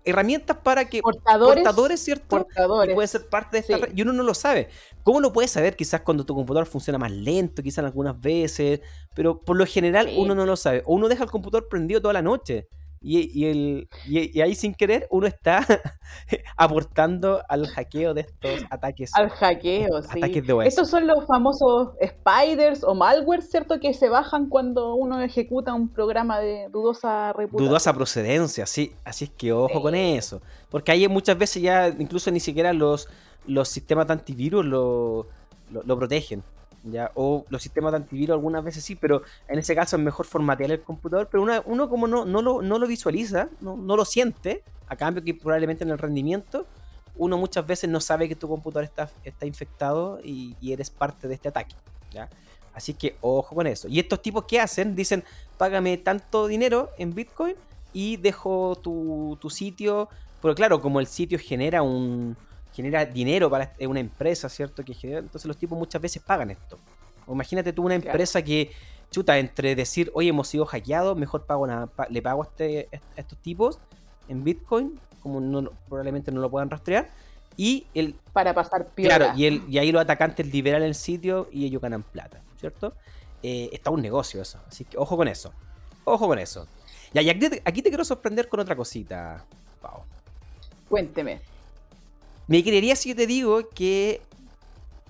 herramientas 0.04 0.56
para 0.56 0.88
que 0.88 1.00
portadores, 1.00 1.62
portadores 1.62 2.00
¿cierto? 2.00 2.26
Portadores. 2.28 2.92
pueden 2.92 3.08
ser 3.08 3.28
parte 3.28 3.58
de 3.58 3.74
esta 3.74 3.88
y 3.94 4.02
uno 4.02 4.12
no 4.12 4.24
lo 4.24 4.34
sabe. 4.34 4.68
¿Cómo 5.04 5.20
lo 5.20 5.32
puedes 5.32 5.52
saber? 5.52 5.76
Quizás 5.76 6.00
cuando 6.00 6.24
tu 6.24 6.34
computador 6.34 6.66
funciona 6.66 6.98
más 6.98 7.12
lento, 7.12 7.62
quizás 7.62 7.84
algunas 7.84 8.20
veces, 8.20 8.80
pero 9.14 9.40
por 9.40 9.56
lo 9.56 9.64
general 9.64 10.10
uno 10.16 10.34
no 10.34 10.44
lo 10.44 10.56
sabe. 10.56 10.82
O 10.86 10.94
uno 10.94 11.08
deja 11.08 11.22
el 11.22 11.30
computador 11.30 11.68
prendido 11.68 12.00
toda 12.00 12.14
la 12.14 12.22
noche 12.22 12.68
y, 13.04 13.46
el, 13.46 13.88
y, 14.06 14.40
ahí 14.40 14.54
sin 14.54 14.74
querer 14.74 15.08
uno 15.10 15.26
está 15.26 15.66
aportando 16.56 17.42
al 17.48 17.66
hackeo 17.66 18.14
de 18.14 18.22
estos 18.22 18.64
ataques. 18.70 19.10
Al 19.14 19.28
hackeo, 19.28 20.02
sí. 20.02 20.20
Estos 20.64 20.88
son 20.88 21.06
los 21.06 21.26
famosos 21.26 21.90
spiders 22.00 22.84
o 22.84 22.94
malware, 22.94 23.42
¿cierto? 23.42 23.80
Que 23.80 23.92
se 23.92 24.08
bajan 24.08 24.48
cuando 24.48 24.94
uno 24.94 25.20
ejecuta 25.20 25.74
un 25.74 25.88
programa 25.88 26.38
de 26.38 26.68
dudosa 26.70 27.32
reputación. 27.32 27.68
Dudosa 27.68 27.92
procedencia, 27.92 28.66
sí. 28.66 28.92
Así 29.04 29.24
es 29.24 29.30
que 29.30 29.52
ojo 29.52 29.82
con 29.82 29.94
eso. 29.94 30.40
Porque 30.70 30.92
ahí 30.92 31.08
muchas 31.08 31.36
veces 31.36 31.60
ya 31.62 31.88
incluso 31.88 32.30
ni 32.30 32.40
siquiera 32.40 32.72
los, 32.72 33.08
los 33.46 33.68
sistemas 33.68 34.06
de 34.06 34.12
antivirus 34.12 34.64
lo, 34.64 35.26
lo 35.70 35.98
protegen. 35.98 36.44
¿Ya? 36.84 37.10
O 37.14 37.44
los 37.48 37.62
sistemas 37.62 37.92
de 37.92 37.98
antivirus 37.98 38.34
algunas 38.34 38.64
veces 38.64 38.84
sí, 38.84 38.96
pero 38.96 39.22
en 39.48 39.58
ese 39.58 39.74
caso 39.74 39.96
es 39.96 40.02
mejor 40.02 40.26
formatear 40.26 40.70
el 40.72 40.82
computador, 40.82 41.28
pero 41.30 41.44
uno 41.66 41.88
como 41.88 42.06
no, 42.06 42.24
no, 42.24 42.42
lo, 42.42 42.62
no 42.62 42.78
lo 42.78 42.86
visualiza, 42.86 43.48
no, 43.60 43.76
no, 43.76 43.96
lo 43.96 44.04
siente, 44.04 44.62
a 44.88 44.96
cambio 44.96 45.22
que 45.22 45.34
probablemente 45.34 45.84
en 45.84 45.90
el 45.90 45.98
rendimiento, 45.98 46.66
uno 47.16 47.36
muchas 47.36 47.66
veces 47.66 47.90
no 47.90 48.00
sabe 48.00 48.28
que 48.28 48.36
tu 48.36 48.48
computador 48.48 48.84
está, 48.84 49.10
está 49.24 49.46
infectado 49.46 50.20
y, 50.22 50.56
eres 50.62 50.90
parte 50.90 51.28
de 51.28 51.34
este 51.34 51.48
ataque, 51.48 51.74
¿ya? 52.10 52.28
Así 52.74 52.94
que 52.94 53.16
ojo 53.20 53.54
con 53.54 53.66
eso. 53.66 53.86
Y 53.88 54.00
estos 54.00 54.22
tipos 54.22 54.46
que 54.46 54.58
hacen, 54.58 54.96
dicen, 54.96 55.24
págame 55.58 55.98
tanto 55.98 56.46
dinero 56.46 56.88
en 56.96 57.14
Bitcoin 57.14 57.54
y 57.92 58.16
dejo 58.16 58.76
tu, 58.76 59.36
tu 59.40 59.50
sitio, 59.50 60.08
pero 60.40 60.54
claro, 60.54 60.80
como 60.80 60.98
el 60.98 61.06
sitio 61.06 61.38
genera 61.38 61.82
un 61.82 62.34
genera 62.72 63.04
dinero 63.04 63.50
para 63.50 63.72
una 63.80 64.00
empresa, 64.00 64.48
¿cierto? 64.48 64.84
Que 64.84 64.94
genera, 64.94 65.20
entonces 65.20 65.46
los 65.46 65.56
tipos 65.56 65.78
muchas 65.78 66.00
veces 66.00 66.22
pagan 66.22 66.50
esto. 66.50 66.78
O 67.26 67.32
imagínate 67.32 67.72
tú 67.72 67.84
una 67.84 67.94
empresa 67.94 68.42
que, 68.42 68.72
chuta, 69.10 69.38
entre 69.38 69.74
decir, 69.74 70.10
oye, 70.14 70.30
hemos 70.30 70.48
sido 70.48 70.64
hackeados, 70.66 71.16
mejor 71.16 71.46
pago 71.46 71.66
le 72.08 72.22
pago 72.22 72.42
a, 72.42 72.46
este, 72.46 72.88
estos 73.16 73.38
tipos 73.38 73.78
en 74.28 74.42
Bitcoin, 74.42 74.98
como 75.20 75.40
no, 75.40 75.70
probablemente 75.88 76.32
no 76.32 76.40
lo 76.40 76.50
puedan 76.50 76.70
rastrear, 76.70 77.10
y 77.56 77.86
el... 77.94 78.14
Para 78.32 78.54
pasar 78.54 78.86
piola. 78.86 79.16
Claro, 79.16 79.38
y, 79.38 79.46
el, 79.46 79.62
y 79.68 79.78
ahí 79.78 79.92
los 79.92 80.02
atacantes 80.02 80.46
liberan 80.52 80.82
el 80.82 80.94
sitio 80.94 81.48
y 81.52 81.66
ellos 81.66 81.82
ganan 81.82 82.02
plata, 82.02 82.40
¿cierto? 82.58 82.94
Eh, 83.42 83.68
está 83.72 83.90
un 83.90 84.00
negocio 84.00 84.40
eso, 84.40 84.58
así 84.66 84.84
que 84.84 84.96
ojo 84.96 85.16
con 85.16 85.28
eso, 85.28 85.52
ojo 86.04 86.26
con 86.26 86.38
eso. 86.38 86.66
Ya, 87.12 87.20
y 87.20 87.28
aquí, 87.28 87.46
aquí 87.64 87.82
te 87.82 87.90
quiero 87.90 88.04
sorprender 88.04 88.48
con 88.48 88.60
otra 88.60 88.74
cosita, 88.74 89.44
Pau. 89.80 90.04
Cuénteme. 90.88 91.51
Me 92.46 92.62
creería 92.62 92.96
si 92.96 93.10
yo 93.10 93.16
te 93.16 93.26
digo 93.26 93.68
que 93.70 94.20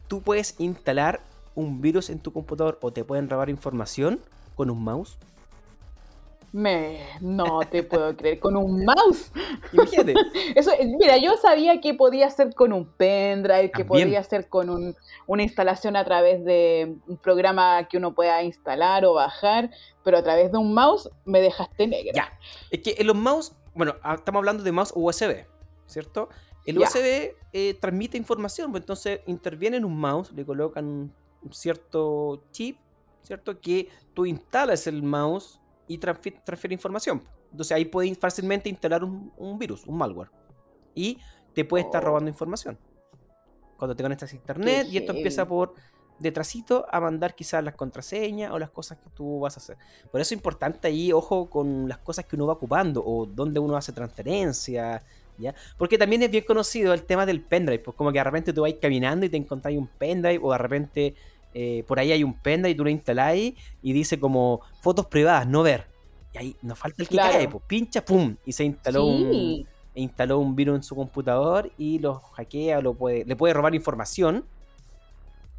tú 0.09 0.21
puedes 0.21 0.55
instalar 0.59 1.21
un 1.55 1.81
virus 1.81 2.11
en 2.11 2.19
tu 2.19 2.33
computador 2.33 2.79
o 2.83 2.93
te 2.93 3.05
pueden 3.05 3.29
robar 3.29 3.49
información 3.49 4.21
con 4.55 4.71
un 4.71 4.83
mouse. 4.83 5.19
Me, 6.53 7.01
no 7.23 7.61
te 7.61 7.83
puedo 7.83 8.15
creer, 8.15 8.39
con 8.39 8.59
un 8.59 8.85
mouse. 8.85 9.33
Imagínate. 9.73 10.15
Eso, 10.55 10.71
mira, 10.99 11.17
yo 11.17 11.35
sabía 11.39 11.81
que 11.81 11.95
podía 11.95 12.29
ser 12.29 12.55
con 12.55 12.75
un 12.75 12.85
pendrive, 12.85 13.71
que 13.71 13.87
podía 13.87 14.23
ser 14.23 14.51
con 14.51 14.69
un, 14.69 14.95
una 15.27 15.43
instalación 15.45 15.97
a 15.97 16.05
través 16.05 16.45
de 16.45 16.95
un 17.07 17.17
programa 17.17 17.89
que 17.89 17.97
uno 17.97 18.15
pueda 18.15 18.43
instalar 18.43 19.07
o 19.07 19.15
bajar, 19.15 19.71
pero 20.05 20.19
a 20.19 20.23
través 20.23 20.53
de 20.53 20.59
un 20.59 20.75
mouse 20.75 21.09
me 21.25 21.41
dejaste 21.41 21.87
negra. 21.87 22.13
Ya, 22.15 22.39
es 22.71 22.81
que 22.81 22.97
en 22.99 23.07
los 23.07 23.17
mouse, 23.17 23.55
bueno, 23.75 23.95
ah, 24.03 24.17
estamos 24.17 24.41
hablando 24.41 24.63
de 24.63 24.73
mouse 24.73 24.93
USB, 24.95 25.47
¿cierto? 25.87 26.29
El 26.65 26.79
USB 26.79 27.35
eh, 27.53 27.75
transmite 27.81 28.17
información, 28.17 28.71
pues 28.71 28.83
entonces 28.83 29.21
interviene 29.27 29.79
en 29.79 29.85
un 29.85 29.97
mouse, 29.97 30.33
le 30.33 30.45
colocan 30.45 31.13
un 31.43 31.53
cierto 31.53 32.45
chip, 32.53 32.79
¿cierto? 33.23 33.61
Que 33.61 33.89
tú 34.15 34.27
instalas 34.27 34.87
el 34.87 35.03
mouse 35.03 35.61
y 35.89 35.99
transfiere, 35.99 36.75
información. 36.75 37.23
Entonces 37.51 37.73
ahí 37.73 37.85
puedes 37.85 38.17
fácilmente 38.17 38.69
instalar 38.69 39.03
un, 39.05 39.59
virus, 39.59 39.87
un 39.87 39.97
malware. 39.99 40.31
Y 40.95 41.19
te 41.53 41.65
puede 41.65 41.85
estar 41.85 42.03
robando 42.03 42.29
oh. 42.29 42.33
información. 42.33 42.79
Cuando 43.77 43.97
te 43.97 44.03
conectas 44.03 44.33
a 44.33 44.37
internet 44.37 44.87
y 44.91 44.99
esto 44.99 45.13
empieza 45.13 45.47
por 45.47 45.75
detrásito 46.19 46.87
a 46.89 47.01
mandar 47.01 47.35
quizás 47.35 47.65
las 47.65 47.75
contraseñas 47.75 48.53
o 48.53 48.59
las 48.59 48.71
cosas 48.71 48.99
que 48.99 49.11
tú 49.11 49.41
vas 49.41 49.57
a 49.57 49.61
hacer. 49.61 49.77
Por 50.11 50.21
eso 50.21 50.29
es 50.29 50.39
importante 50.39 50.87
ahí, 50.87 51.13
ojo 51.13 51.51
con 51.51 51.89
las 51.89 51.99
cosas 51.99 52.25
que 52.27 52.37
uno 52.37 52.47
va 52.47 52.53
ocupando 52.53 53.03
o 53.05 53.27
dónde 53.27 53.59
uno 53.59 53.77
hace 53.77 53.93
transferencias 53.93 55.03
porque 55.77 55.99
también 55.99 56.23
es 56.23 56.31
bien 56.31 56.45
conocido 56.45 56.93
el 56.95 57.03
tema 57.05 57.27
del 57.27 57.41
pendrive, 57.41 57.81
pues 57.81 57.97
como 57.97 58.13
que 58.13 58.19
de 58.19 58.25
repente 58.25 58.53
tú 58.53 58.63
vas 58.63 58.73
caminando 58.81 59.27
y 59.27 59.29
te 59.29 59.37
encontráis 59.37 59.79
un 59.79 59.89
pendrive, 59.89 60.41
o 60.43 60.53
de 60.53 60.59
repente 60.59 61.15
eh, 61.55 61.85
por 61.87 61.99
ahí 61.99 62.13
hay 62.13 62.25
un 62.25 62.35
pendrive 62.35 62.71
y 62.71 62.75
tú 62.75 62.85
lo 62.85 62.91
instaláis 62.91 63.55
y 63.83 63.93
dice 63.93 64.19
como 64.19 64.61
fotos 64.81 65.07
privadas, 65.07 65.47
no 65.47 65.63
ver. 65.63 65.87
Y 66.35 66.39
ahí 66.39 66.57
nos 66.63 66.79
falta 66.79 67.03
el 67.03 67.09
que 67.09 67.17
cae, 67.17 67.49
pues, 67.49 67.63
pincha, 67.67 68.05
pum, 68.05 68.37
y 68.47 68.53
se 68.53 68.65
instaló 68.65 69.07
un 69.07 69.67
instaló 69.95 70.39
un 70.39 70.57
virus 70.57 70.77
en 70.77 70.83
su 70.83 70.97
computador 70.97 71.71
y 71.77 71.99
lo 71.99 72.15
hackea, 72.15 72.81
lo 72.81 72.95
puede, 72.95 73.25
le 73.25 73.37
puede 73.37 73.55
robar 73.55 73.75
información 73.75 74.45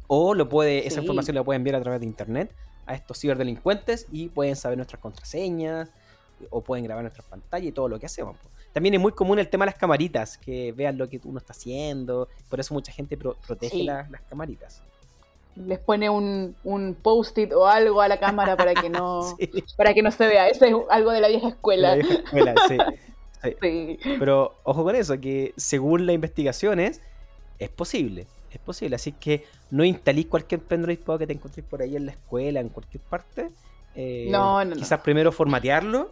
o 0.06 0.34
lo 0.34 0.48
puede, 0.48 0.86
esa 0.86 1.00
información 1.00 1.36
la 1.36 1.44
puede 1.44 1.56
enviar 1.56 1.76
a 1.76 1.82
través 1.82 2.00
de 2.00 2.06
internet 2.06 2.54
a 2.86 2.94
estos 2.94 3.20
ciberdelincuentes 3.20 4.06
y 4.12 4.28
pueden 4.28 4.56
saber 4.56 4.76
nuestras 4.76 5.00
contraseñas 5.00 5.90
o 6.50 6.60
pueden 6.60 6.84
grabar 6.84 7.02
nuestras 7.04 7.26
pantallas 7.26 7.68
y 7.68 7.72
todo 7.72 7.88
lo 7.88 7.98
que 7.98 8.06
hacemos. 8.06 8.36
También 8.72 8.94
es 8.94 9.00
muy 9.00 9.12
común 9.12 9.38
el 9.38 9.48
tema 9.48 9.64
de 9.64 9.72
las 9.72 9.78
camaritas, 9.78 10.36
que 10.38 10.72
vean 10.72 10.98
lo 10.98 11.08
que 11.08 11.20
uno 11.24 11.38
está 11.38 11.52
haciendo, 11.52 12.28
por 12.48 12.60
eso 12.60 12.74
mucha 12.74 12.92
gente 12.92 13.16
protege 13.16 13.84
las 13.84 14.22
camaritas 14.28 14.82
les 15.56 15.78
pone 15.78 16.10
un, 16.10 16.56
un 16.64 16.96
post-it 17.00 17.52
o 17.52 17.66
algo 17.66 18.00
a 18.00 18.08
la 18.08 18.18
cámara 18.18 18.56
para 18.56 18.74
que 18.74 18.90
no 18.90 19.36
para 19.76 19.94
que 19.94 20.02
no 20.02 20.10
se 20.10 20.26
vea. 20.26 20.48
Eso 20.48 20.64
es 20.64 20.74
algo 20.90 21.12
de 21.12 21.20
la 21.20 21.28
vieja 21.28 21.48
escuela. 21.48 21.96
Pero 23.60 24.54
ojo 24.64 24.84
con 24.84 24.96
eso, 24.96 25.20
que 25.20 25.52
según 25.56 26.06
las 26.06 26.14
investigaciones 26.14 27.00
es 27.58 27.68
posible. 27.68 28.26
Es 28.50 28.58
posible. 28.58 28.96
Así 28.96 29.12
que 29.12 29.44
no 29.70 29.84
instalís 29.84 30.26
cualquier 30.26 30.60
pendrive 30.60 31.02
que 31.18 31.26
te 31.26 31.32
encontréis 31.32 31.66
por 31.66 31.82
ahí 31.82 31.96
en 31.96 32.06
la 32.06 32.12
escuela, 32.12 32.60
en 32.60 32.68
cualquier 32.68 33.02
parte. 33.02 33.50
Eh, 33.94 34.26
no, 34.30 34.64
no, 34.64 34.74
quizás 34.74 35.00
primero 35.00 35.30
formatearlo 35.30 36.10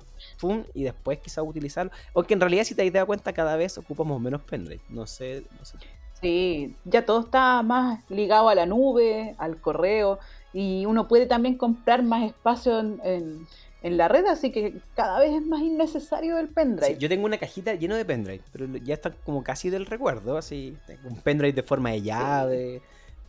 y 0.75 0.85
después 0.85 1.18
quizás 1.18 1.45
utilizarlo. 1.47 1.92
Aunque 2.14 2.35
en 2.35 2.40
realidad, 2.40 2.64
si 2.64 2.75
te 2.75 2.88
das 2.90 3.05
cuenta, 3.05 3.33
cada 3.33 3.57
vez 3.57 3.79
ocupamos 3.79 4.21
menos 4.21 4.40
pendrive. 4.42 4.81
No 4.88 5.07
sé, 5.07 5.45
no 5.59 5.64
sé. 5.64 5.77
Sí, 6.21 6.77
ya 6.85 7.05
todo 7.05 7.21
está 7.21 7.62
más 7.62 8.01
ligado 8.09 8.49
a 8.49 8.55
la 8.55 8.64
nube, 8.64 9.35
al 9.38 9.61
correo, 9.61 10.21
y 10.53 10.87
uno 10.87 11.09
puede 11.09 11.27
también 11.27 11.57
comprar 11.57 12.05
más 12.05 12.23
espacio 12.23 12.79
en, 12.79 13.47
la 13.83 14.07
red, 14.07 14.27
así 14.27 14.53
que 14.53 14.75
cada 14.95 15.18
vez 15.18 15.33
es 15.35 15.45
más 15.45 15.61
innecesario 15.61 16.38
el 16.38 16.49
pendrive. 16.49 16.97
yo 16.99 17.09
tengo 17.09 17.25
una 17.25 17.38
cajita 17.38 17.75
llena 17.75 17.97
de 17.97 18.05
pendrive, 18.05 18.40
pero 18.53 18.66
ya 18.77 18.95
está 18.95 19.11
como 19.11 19.42
casi 19.42 19.71
del 19.71 19.87
recuerdo, 19.87 20.37
así, 20.37 20.77
tengo 20.87 21.09
un 21.09 21.16
pendrive 21.16 21.53
de 21.53 21.64
forma 21.64 21.90
de 21.90 22.03
llave, 22.03 22.83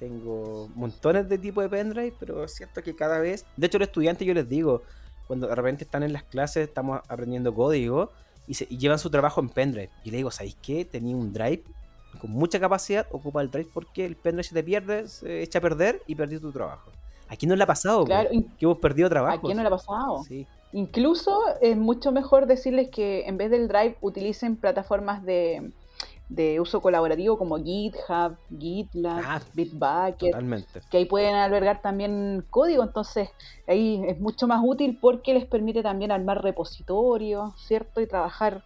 tengo 0.04 0.70
montones 0.76 1.30
de 1.30 1.38
tipos 1.38 1.64
de 1.64 1.70
pendrive, 1.70 2.14
pero 2.20 2.44
es 2.44 2.54
cierto 2.54 2.84
que 2.84 2.94
cada 2.94 3.20
vez, 3.20 3.46
de 3.56 3.68
hecho 3.68 3.80
los 3.80 3.88
estudiantes 3.88 4.28
yo 4.28 4.34
les 4.34 4.50
digo, 4.50 4.82
cuando 5.28 5.48
de 5.48 5.56
repente 5.56 5.86
están 5.86 6.04
en 6.04 6.12
las 6.12 6.24
clases, 6.24 6.68
estamos 6.68 7.00
aprendiendo 7.08 7.56
código, 7.56 8.12
y, 8.46 8.56
se, 8.56 8.66
llevan 8.66 9.00
su 9.00 9.10
trabajo 9.10 9.40
en 9.40 9.48
pendrive. 9.48 9.90
Y 10.04 10.12
le 10.12 10.18
digo, 10.18 10.30
¿sabéis 10.30 10.58
qué? 10.62 10.84
Tenía 10.84 11.16
un 11.16 11.32
drive 11.32 11.64
con 12.20 12.32
mucha 12.32 12.60
capacidad, 12.60 13.08
ocupa 13.12 13.42
el 13.42 13.50
drive 13.50 13.70
porque 13.74 14.06
el 14.06 14.18
pendrive 14.18 14.44
se 14.44 14.54
te 14.54 14.64
pierde, 14.64 15.08
se 15.08 15.42
echa 15.42 15.60
a 15.60 15.62
perder 15.62 16.02
y 16.06 16.16
perdí 16.16 16.38
tu 16.38 16.52
trabajo. 16.52 16.92
Aquí 17.30 17.48
no 17.48 17.56
le 17.56 17.64
ha 17.64 17.68
pasado, 17.68 18.04
claro, 18.04 18.30
que 18.30 18.66
hemos 18.66 18.80
perdido 18.80 19.10
trabajo. 19.10 19.48
Aquí 19.48 19.56
no 19.56 19.62
le 19.62 19.68
ha 19.68 19.72
pasado. 19.72 20.24
Sí. 20.28 20.46
Incluso 20.74 21.40
es 21.62 21.78
mucho 21.78 22.12
mejor 22.12 22.46
decirles 22.46 22.90
que 22.90 23.26
en 23.26 23.38
vez 23.38 23.50
del 23.50 23.70
drive 23.70 23.96
utilicen 24.02 24.58
plataformas 24.58 25.24
de, 25.24 25.72
uso 26.60 26.82
colaborativo 26.82 27.38
como 27.38 27.58
GitHub, 27.58 28.38
GitLab, 28.58 29.22
ah, 29.24 29.42
Bitbucket, 29.54 30.32
totalmente. 30.32 30.82
que 30.90 30.98
ahí 30.98 31.06
pueden 31.06 31.36
albergar 31.36 31.82
también 31.82 32.46
código, 32.50 32.84
entonces 32.84 33.30
ahí 33.68 34.04
es 34.08 34.20
mucho 34.20 34.48
más 34.48 34.62
útil 34.64 34.98
porque 35.00 35.34
les 35.34 35.46
permite 35.46 35.84
también 35.84 36.12
armar 36.12 36.44
repositorios, 36.44 37.54
¿cierto? 37.68 38.02
Y 38.02 38.08
trabajar 38.08 38.64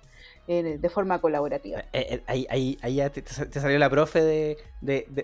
de 0.48 0.90
forma 0.90 1.20
colaborativa. 1.20 1.80
Eh, 1.92 2.22
eh, 2.28 2.46
ahí, 2.50 2.96
ya 2.96 3.10
te, 3.10 3.22
salió 3.60 3.78
la 3.78 3.90
profe 3.90 4.24
de, 4.24 4.58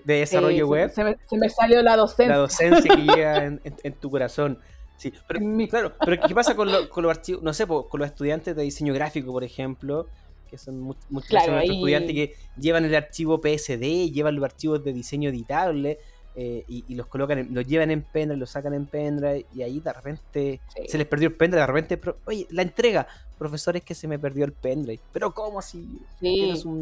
desarrollo 0.04 0.68
web. 0.68 0.90
Se 0.90 1.02
me, 1.36 1.48
salió 1.48 1.82
la 1.82 1.96
docencia. 1.96 2.28
La 2.28 2.36
docencia 2.36 2.94
que 2.94 3.02
llega 3.02 3.44
en, 3.82 3.92
tu 3.94 4.10
corazón. 4.10 4.58
Sí, 4.96 5.12
pero, 5.26 5.40
claro, 5.68 5.92
pero 6.04 6.22
¿qué 6.26 6.34
pasa 6.34 6.54
con, 6.54 6.68
con 6.88 7.02
los 7.02 7.16
archivos? 7.16 7.42
No 7.42 7.54
sé, 7.54 7.66
con 7.66 7.88
los 7.92 8.06
estudiantes 8.06 8.54
de 8.54 8.62
diseño 8.62 8.92
gráfico, 8.92 9.32
por 9.32 9.44
ejemplo, 9.44 10.08
que 10.54 10.58
son 10.58 10.80
muchos 10.80 11.32
estudiantes 11.32 12.14
que 12.14 12.34
llevan 12.56 12.84
el 12.84 12.94
archivo 12.94 13.40
PSD, 13.40 14.12
llevan 14.12 14.36
los 14.36 14.44
archivos 14.44 14.84
de 14.84 14.92
diseño 14.92 15.30
editable 15.30 15.98
eh, 16.36 16.64
y, 16.68 16.94
los 16.94 17.06
colocan, 17.06 17.48
los 17.52 17.66
llevan 17.66 17.90
en 17.90 18.02
pendrive, 18.02 18.38
los 18.38 18.50
sacan 18.50 18.72
en 18.74 18.86
pendrive 18.86 19.46
y 19.52 19.62
ahí 19.62 19.80
de 19.80 19.92
repente 19.92 20.60
se 20.86 20.96
les 20.96 21.06
perdió 21.08 21.28
el 21.28 21.34
pendrive, 21.34 21.60
de 21.60 21.66
repente, 21.66 22.00
oye, 22.24 22.46
la 22.50 22.62
entrega, 22.62 23.08
profesores 23.36 23.82
que 23.82 23.94
se 23.94 24.06
me 24.06 24.18
perdió 24.18 24.44
el 24.44 24.52
pendrive, 24.52 25.00
pero 25.12 25.34
¿cómo 25.34 25.60
si? 25.60 26.00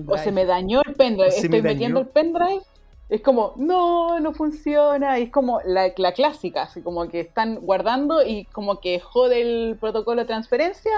o 0.07 0.19
se 0.19 0.33
me 0.33 0.45
dañó 0.45 0.83
el 0.87 0.95
pendrive, 0.95 1.29
estoy 1.29 1.63
metiendo 1.63 2.01
el 2.01 2.09
pendrive, 2.09 2.61
es 3.09 3.23
como, 3.23 3.55
no, 3.57 4.21
no 4.21 4.35
funciona, 4.35 5.19
y 5.19 5.25
es 5.25 5.31
como 5.31 5.61
la, 5.65 5.93
la 5.97 6.13
clásica, 6.13 6.65
así 6.65 6.83
como 6.83 7.09
que 7.09 7.21
están 7.21 7.57
guardando 7.57 8.23
y 8.23 8.45
como 8.47 8.81
que 8.81 9.01
jode 9.01 9.41
el 9.41 9.77
protocolo 9.79 10.23
de 10.23 10.27
transferencia 10.27 10.93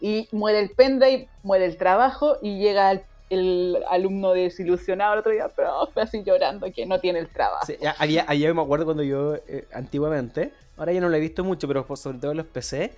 y 0.00 0.28
muere 0.32 0.60
el 0.60 0.70
pendrive, 0.70 1.28
muere 1.42 1.64
el 1.64 1.76
trabajo 1.76 2.36
y 2.42 2.58
llega 2.58 2.92
el 2.92 3.02
el 3.30 3.78
alumno 3.90 4.32
desilusionado 4.32 5.14
el 5.14 5.18
otro 5.20 5.32
día, 5.32 5.48
pero 5.54 5.88
fue 5.92 6.02
así 6.02 6.22
llorando 6.24 6.70
que 6.72 6.86
no 6.86 6.98
tiene 6.98 7.18
el 7.18 7.28
trabajo. 7.28 7.66
Sí, 7.66 7.76
había, 7.98 8.24
me 8.54 8.62
acuerdo 8.62 8.84
cuando 8.86 9.02
yo, 9.02 9.36
eh, 9.46 9.66
antiguamente, 9.72 10.52
ahora 10.76 10.92
ya 10.92 11.00
no 11.00 11.08
lo 11.08 11.16
he 11.16 11.20
visto 11.20 11.44
mucho, 11.44 11.68
pero 11.68 11.84
sobre 11.96 12.18
todo 12.18 12.30
en 12.30 12.38
los 12.38 12.46
PC, 12.46 12.92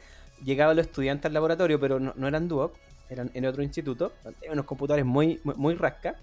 llegaban 0.44 0.76
los 0.76 0.86
estudiantes 0.86 1.26
al 1.26 1.34
laboratorio, 1.34 1.80
pero 1.80 1.98
no, 1.98 2.28
eran 2.28 2.48
Duoc, 2.48 2.74
eran 3.08 3.30
en 3.34 3.44
otro 3.44 3.62
instituto, 3.62 4.12
unos 4.50 4.64
computadores 4.64 5.04
muy, 5.04 5.40
muy, 5.42 5.74
rasca, 5.74 6.14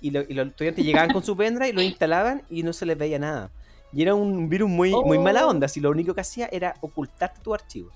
y, 0.00 0.10
los 0.10 0.26
estudiantes 0.26 0.84
llegaban 0.84 1.10
con 1.12 1.22
su 1.22 1.36
pendrive, 1.36 1.74
lo 1.74 1.82
instalaban 1.82 2.42
y 2.48 2.62
no 2.62 2.72
se 2.72 2.86
les 2.86 2.96
veía 2.96 3.18
nada. 3.18 3.50
Y 3.92 4.02
era 4.02 4.14
un 4.14 4.48
virus 4.48 4.70
muy, 4.70 4.92
muy 4.92 5.18
mala 5.18 5.46
oh. 5.46 5.50
onda, 5.50 5.68
si 5.68 5.80
lo 5.80 5.90
único 5.90 6.14
que 6.14 6.20
hacía 6.22 6.48
era 6.50 6.76
ocultar 6.80 7.34
tus 7.42 7.54
archivos. 7.54 7.92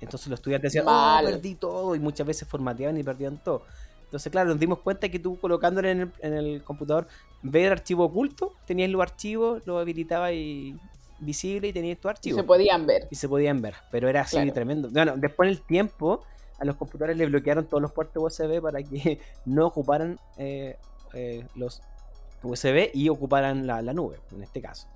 Entonces 0.00 0.28
los 0.28 0.38
estudiantes 0.38 0.72
decían, 0.72 0.86
oh, 0.88 1.18
perdí 1.24 1.54
todo, 1.54 1.94
y 1.94 1.98
muchas 1.98 2.26
veces 2.26 2.48
formateaban 2.48 2.96
y 2.96 3.02
perdían 3.02 3.42
todo. 3.42 3.62
Entonces, 4.04 4.32
claro, 4.32 4.48
nos 4.50 4.58
dimos 4.58 4.80
cuenta 4.80 5.08
que 5.08 5.20
tú 5.20 5.38
colocándolo 5.38 5.88
en 5.88 6.12
el, 6.20 6.64
computador, 6.64 7.06
ver 7.42 7.70
archivo 7.70 8.04
oculto, 8.04 8.54
tenías 8.66 8.90
los 8.90 9.00
archivos, 9.00 9.64
lo 9.66 9.78
habilitaba 9.78 10.32
y 10.32 10.76
visible 11.20 11.68
y 11.68 11.72
tenías 11.72 11.98
tu 11.98 12.08
archivo. 12.08 12.36
Y 12.36 12.40
se 12.40 12.44
podían 12.44 12.86
ver. 12.86 13.06
Y 13.10 13.14
se 13.14 13.28
podían 13.28 13.62
ver, 13.62 13.74
pero 13.92 14.08
era 14.08 14.22
así 14.22 14.50
tremendo. 14.50 14.88
Bueno, 14.90 15.14
después 15.16 15.48
en 15.48 15.52
el 15.52 15.62
tiempo, 15.62 16.22
a 16.58 16.64
los 16.64 16.76
computadores 16.76 17.16
le 17.16 17.26
bloquearon 17.26 17.66
todos 17.66 17.80
los 17.80 17.92
puertos 17.92 18.20
USB 18.20 18.60
para 18.60 18.82
que 18.82 19.20
no 19.44 19.66
ocuparan 19.66 20.18
eh, 20.38 20.76
eh, 21.14 21.46
los 21.54 21.80
USB 22.42 22.90
y 22.92 23.08
ocuparan 23.10 23.66
la, 23.66 23.80
nube, 23.92 24.18
en 24.32 24.42
este 24.42 24.60
caso. 24.60 24.88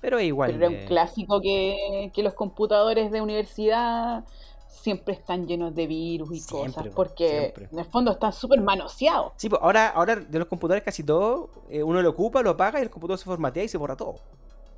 Pero 0.00 0.20
igual. 0.20 0.52
Pero 0.52 0.66
era 0.66 0.80
un 0.80 0.86
clásico 0.86 1.40
que, 1.40 2.10
que 2.14 2.22
los 2.22 2.34
computadores 2.34 3.10
de 3.10 3.20
universidad 3.20 4.24
siempre 4.68 5.14
están 5.14 5.46
llenos 5.46 5.74
de 5.74 5.86
virus 5.86 6.30
y 6.32 6.46
cosas, 6.46 6.86
porque 6.94 7.52
en 7.70 7.78
el 7.78 7.84
fondo 7.84 8.12
están 8.12 8.32
súper 8.32 8.60
manoseados. 8.60 9.32
Sí, 9.36 9.48
pues 9.48 9.60
ahora, 9.60 9.88
ahora 9.88 10.16
de 10.16 10.38
los 10.38 10.48
computadores 10.48 10.84
casi 10.84 11.02
todo, 11.02 11.50
eh, 11.68 11.82
uno 11.82 12.00
lo 12.00 12.10
ocupa, 12.10 12.42
lo 12.42 12.50
apaga 12.50 12.78
y 12.78 12.82
el 12.82 12.90
computador 12.90 13.18
se 13.18 13.24
formatea 13.24 13.64
y 13.64 13.68
se 13.68 13.76
borra 13.76 13.96
todo. 13.96 14.16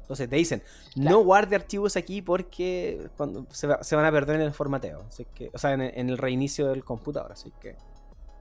Entonces 0.02 0.28
te 0.28 0.34
dicen, 0.34 0.62
no 0.96 1.22
guarde 1.22 1.54
archivos 1.54 1.96
aquí 1.96 2.20
porque 2.20 3.08
cuando 3.16 3.46
se, 3.50 3.68
van 3.68 4.04
a 4.04 4.10
perder 4.10 4.36
en 4.36 4.42
el 4.42 4.52
formateo. 4.52 5.04
Así 5.06 5.24
que, 5.32 5.50
o 5.54 5.58
sea, 5.58 5.72
en, 5.72 6.10
el 6.10 6.18
reinicio 6.18 6.66
del 6.66 6.82
computador. 6.82 7.30
Así 7.30 7.52
que 7.60 7.76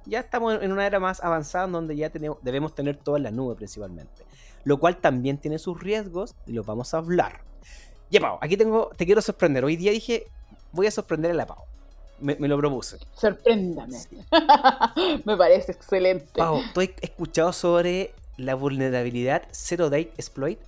ya 0.06 0.22
estamos 0.22 0.63
en 0.63 0.72
una 0.72 0.88
era 0.88 1.00
más 1.00 1.24
avanzada 1.24 1.65
en 1.65 1.74
donde 1.74 1.96
ya 1.96 2.10
tenemos, 2.10 2.39
debemos 2.42 2.74
tener 2.74 2.98
todo 2.98 3.18
en 3.18 3.24
la 3.24 3.30
nube 3.30 3.54
principalmente. 3.54 4.24
Lo 4.63 4.78
cual 4.80 4.98
también 4.98 5.38
tiene 5.38 5.60
sus 5.60 5.80
riesgos 5.80 6.36
y 6.45 6.54
los 6.54 6.65
vamos 6.65 6.93
a 6.93 6.98
hablar. 6.98 7.41
Ya, 8.10 8.19
Pau, 8.19 8.38
aquí 8.41 8.58
tengo, 8.58 8.89
te 8.98 9.06
quiero 9.06 9.22
sorprender. 9.22 9.63
Hoy 9.63 9.76
día 9.76 9.91
dije, 9.91 10.28
voy 10.72 10.88
a 10.88 10.91
sorprender 10.91 11.32
a 11.32 11.34
la 11.34 11.45
Pau. 11.45 11.63
Me, 12.19 12.36
lo 12.36 12.58
propuse. 12.58 12.98
Sorpréndame. 13.15 13.98
me 15.26 15.38
parece 15.38 15.72
excelente. 15.72 16.32
Pau, 16.36 16.62
¿tú 16.74 16.82
has 16.82 16.89
escuchado 17.02 17.54
sobre 17.54 18.13
la 18.38 18.56
vulnerabilidad 18.56 19.43
Zero 19.52 19.89
Day 19.89 20.12
Exploit? 20.17 20.60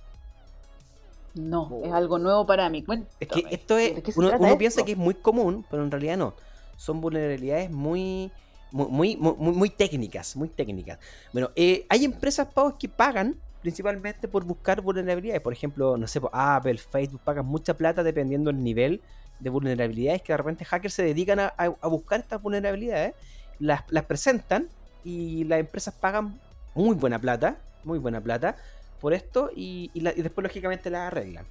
No, 1.34 1.80
es 1.84 1.92
algo 1.92 2.18
nuevo 2.18 2.46
para 2.46 2.68
mí. 2.68 2.84
es 3.20 3.28
que 3.28 3.44
esto 3.50 3.76
es. 3.76 4.16
Uno, 4.16 4.58
piensa 4.58 4.84
que 4.84 4.92
es 4.92 4.98
muy 4.98 5.14
común, 5.14 5.64
pero 5.70 5.82
en 5.82 5.90
realidad 5.90 6.16
no. 6.16 6.34
Son 6.76 7.00
vulnerabilidades 7.00 7.70
muy. 7.70 8.30
Muy, 8.70 9.18
muy, 9.18 9.34
muy, 9.36 9.68
técnicas, 9.68 10.34
muy 10.34 10.48
técnicas. 10.48 10.98
Bueno, 11.30 11.50
eh, 11.56 11.84
hay 11.90 12.06
empresas, 12.06 12.48
Pau, 12.54 12.78
que 12.78 12.88
pagan 12.88 13.36
principalmente 13.62 14.28
por 14.28 14.44
buscar 14.44 14.82
vulnerabilidades. 14.82 15.40
Por 15.40 15.52
ejemplo, 15.52 15.96
no 15.96 16.06
sé, 16.06 16.20
Apple, 16.32 16.76
Facebook 16.76 17.22
pagan 17.24 17.46
mucha 17.46 17.74
plata 17.74 18.02
dependiendo 18.02 18.52
del 18.52 18.62
nivel 18.62 19.00
de 19.38 19.50
vulnerabilidades 19.50 20.22
que 20.22 20.32
de 20.32 20.36
repente 20.36 20.64
hackers 20.64 20.94
se 20.94 21.02
dedican 21.02 21.40
a, 21.40 21.68
buscar 21.88 22.20
estas 22.20 22.42
vulnerabilidades, 22.42 23.14
las, 23.58 23.82
presentan 24.06 24.68
y 25.04 25.44
las 25.44 25.60
empresas 25.60 25.94
pagan 25.94 26.38
muy 26.74 26.94
buena 26.96 27.18
plata, 27.18 27.56
muy 27.84 27.98
buena 27.98 28.20
plata 28.20 28.56
por 29.00 29.12
esto 29.14 29.50
y, 29.54 29.90
después 29.94 30.42
lógicamente 30.42 30.90
las 30.90 31.08
arreglan. 31.08 31.46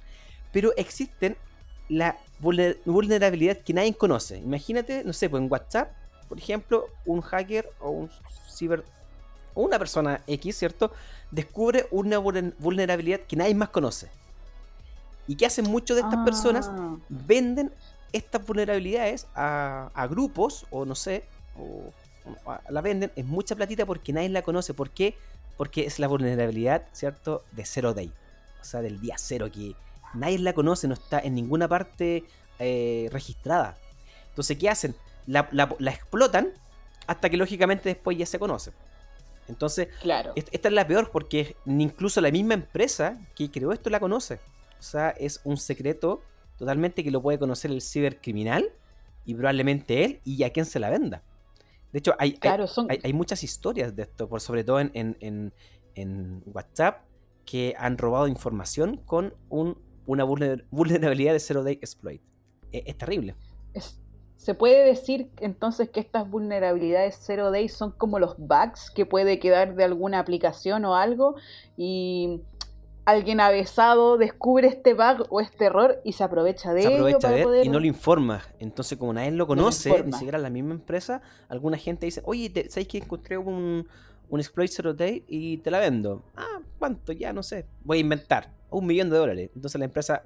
Pero 0.52 0.72
existen 0.76 1.36
la 1.88 2.16
vulnerabilidad 2.38 3.58
que 3.58 3.72
nadie 3.72 3.94
conoce. 3.94 4.38
Imagínate, 4.38 5.02
no 5.04 5.12
sé, 5.12 5.28
pues 5.28 5.42
en 5.42 5.50
WhatsApp, 5.50 5.92
por 6.28 6.38
ejemplo, 6.38 6.86
un 7.04 7.20
hacker 7.20 7.68
o 7.80 7.90
un 7.90 8.10
ciber 8.48 8.84
una 9.54 9.78
persona 9.78 10.22
X, 10.26 10.56
¿cierto? 10.56 10.92
Descubre 11.30 11.86
una 11.90 12.18
vulnerabilidad 12.18 13.20
que 13.20 13.36
nadie 13.36 13.54
más 13.54 13.70
conoce. 13.70 14.10
¿Y 15.26 15.36
qué 15.36 15.46
hacen 15.46 15.70
muchos 15.70 15.96
de 15.96 16.02
estas 16.02 16.24
personas? 16.24 16.68
Ah. 16.70 16.96
Venden 17.08 17.72
estas 18.12 18.44
vulnerabilidades 18.44 19.26
a, 19.34 20.06
grupos 20.10 20.66
o 20.70 20.84
no 20.84 20.94
sé, 20.94 21.24
o, 21.58 21.92
la 22.68 22.80
venden 22.80 23.12
en 23.16 23.26
mucha 23.26 23.56
platita 23.56 23.86
porque 23.86 24.12
nadie 24.12 24.28
la 24.28 24.42
conoce. 24.42 24.74
¿Por 24.74 24.90
qué? 24.90 25.16
Porque 25.56 25.86
es 25.86 25.98
la 25.98 26.08
vulnerabilidad, 26.08 26.86
¿cierto? 26.92 27.44
De 27.52 27.64
Zero 27.64 27.94
Day. 27.94 28.12
O 28.60 28.64
sea, 28.64 28.80
del 28.80 29.00
día 29.00 29.16
cero, 29.18 29.50
que 29.52 29.74
nadie 30.14 30.38
la 30.38 30.52
conoce, 30.52 30.86
no 30.86 30.94
está 30.94 31.18
en 31.18 31.34
ninguna 31.34 31.68
parte 31.68 32.24
eh, 32.58 33.08
registrada. 33.12 33.76
Entonces, 34.28 34.56
¿qué 34.56 34.70
hacen? 34.70 34.94
La, 35.26 35.48
explotan 35.86 36.52
hasta 37.06 37.28
que 37.28 37.36
lógicamente 37.36 37.88
después 37.88 38.16
ya 38.16 38.24
se 38.24 38.38
conoce. 38.38 38.72
Entonces, 39.48 39.88
claro. 40.00 40.32
esta 40.36 40.68
es 40.68 40.74
la 40.74 40.86
peor 40.86 41.10
porque 41.10 41.56
incluso 41.66 42.20
la 42.20 42.30
misma 42.30 42.54
empresa 42.54 43.18
que 43.34 43.50
creó 43.50 43.72
esto 43.72 43.90
la 43.90 44.00
conoce. 44.00 44.40
O 44.78 44.82
sea, 44.82 45.10
es 45.10 45.40
un 45.44 45.56
secreto 45.56 46.22
totalmente 46.56 47.04
que 47.04 47.10
lo 47.10 47.22
puede 47.22 47.38
conocer 47.38 47.70
el 47.70 47.82
cibercriminal 47.82 48.70
y 49.24 49.34
probablemente 49.34 50.04
él 50.04 50.20
y 50.24 50.42
a 50.42 50.50
quien 50.50 50.66
se 50.66 50.78
la 50.78 50.90
venda. 50.90 51.22
De 51.92 51.98
hecho, 51.98 52.14
hay, 52.18 52.38
hay, 52.42 53.12
muchas 53.12 53.44
historias 53.44 53.94
de 53.94 54.02
esto, 54.02 54.28
por 54.28 54.40
sobre 54.40 54.64
todo 54.64 54.80
en, 54.80 55.52
WhatsApp, 56.46 57.02
que 57.44 57.74
han 57.78 57.98
robado 57.98 58.28
información 58.28 58.96
con 59.04 59.34
un, 59.50 59.76
una 60.06 60.24
vulnerabilidad 60.24 61.34
de 61.34 61.40
Zero 61.40 61.62
Day 61.62 61.74
Exploit. 61.74 62.22
E, 62.72 62.82
es, 62.86 62.96
terrible. 62.96 63.34
¿Se 64.42 64.54
puede 64.54 64.84
decir 64.84 65.30
entonces 65.38 65.88
que 65.88 66.00
estas 66.00 66.28
vulnerabilidades 66.28 67.16
Zero 67.24 67.52
Day 67.52 67.68
son 67.68 67.92
como 67.92 68.18
los 68.18 68.36
bugs 68.38 68.90
que 68.90 69.06
puede 69.06 69.38
quedar 69.38 69.76
de 69.76 69.84
alguna 69.84 70.18
aplicación 70.18 70.84
o 70.84 70.96
algo? 70.96 71.36
Y 71.76 72.40
alguien 73.04 73.38
avesado 73.38 74.18
descubre 74.18 74.66
este 74.66 74.94
bug 74.94 75.28
o 75.30 75.40
este 75.40 75.66
error 75.66 76.00
y 76.04 76.14
se 76.14 76.24
aprovecha 76.24 76.74
de 76.74 76.82
se 76.82 76.92
aprovecha 76.92 77.30
de 77.30 77.42
él 77.42 77.66
y 77.66 77.68
no 77.68 77.78
lo 77.78 77.86
informa. 77.86 78.42
Entonces, 78.58 78.98
como 78.98 79.12
nadie 79.12 79.30
lo 79.30 79.46
conoce, 79.46 80.02
ni 80.02 80.12
siquiera 80.12 80.38
la 80.38 80.50
misma 80.50 80.74
empresa, 80.74 81.22
alguna 81.48 81.76
gente 81.76 82.06
dice, 82.06 82.20
oye, 82.24 82.52
¿sabes 82.68 82.88
que 82.88 82.98
encontré 82.98 83.38
un, 83.38 83.86
un 84.28 84.40
exploit 84.40 84.72
zero 84.72 84.92
day 84.92 85.24
y 85.28 85.58
te 85.58 85.70
la 85.70 85.78
vendo? 85.78 86.24
Ah, 86.34 86.58
¿cuánto? 86.80 87.12
Ya 87.12 87.32
no 87.32 87.44
sé. 87.44 87.68
Voy 87.84 87.98
a 87.98 88.00
inventar. 88.00 88.50
Un 88.72 88.86
millón 88.86 89.10
de 89.10 89.16
dólares. 89.16 89.50
Entonces 89.54 89.78
la 89.78 89.84
empresa... 89.84 90.22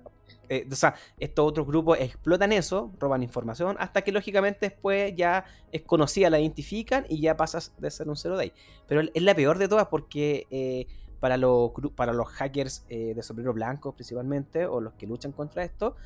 Eh, 0.49 0.67
o 0.71 0.77
sea, 0.77 0.95
estos 1.19 1.45
otros 1.45 1.67
grupos 1.67 1.99
explotan 2.01 2.53
eso, 2.53 2.93
roban 3.01 3.23
información, 3.23 3.77
hasta 3.81 4.03
que 4.03 4.13
lógicamente 4.13 4.71
después 4.71 5.13
ya 5.17 5.45
es 5.73 5.83
conocida, 5.83 6.31
la 6.31 6.39
identifican 6.39 7.05
y 7.09 7.21
ya 7.21 7.37
pasas 7.37 7.73
de 7.79 7.91
ser 7.91 8.09
un 8.09 8.17
zero 8.17 8.37
day. 8.37 8.53
Pero 8.87 9.03
es 9.13 9.23
la 9.23 9.35
peor 9.35 9.59
de 9.59 9.69
todas 9.69 9.87
porque... 9.87 10.47
Eh, 10.51 10.87
para 11.19 11.39
los, 11.39 12.29
hackers 12.29 12.85
eh, 12.89 13.13
de 13.17 13.23
sombrero 13.23 13.53
blanco 13.53 13.93
principalmente, 13.93 14.67
o 14.67 14.81
los 14.81 14.93
que 14.93 15.09
luchan 15.09 15.33
contra 15.33 15.65
esto, 15.65 15.97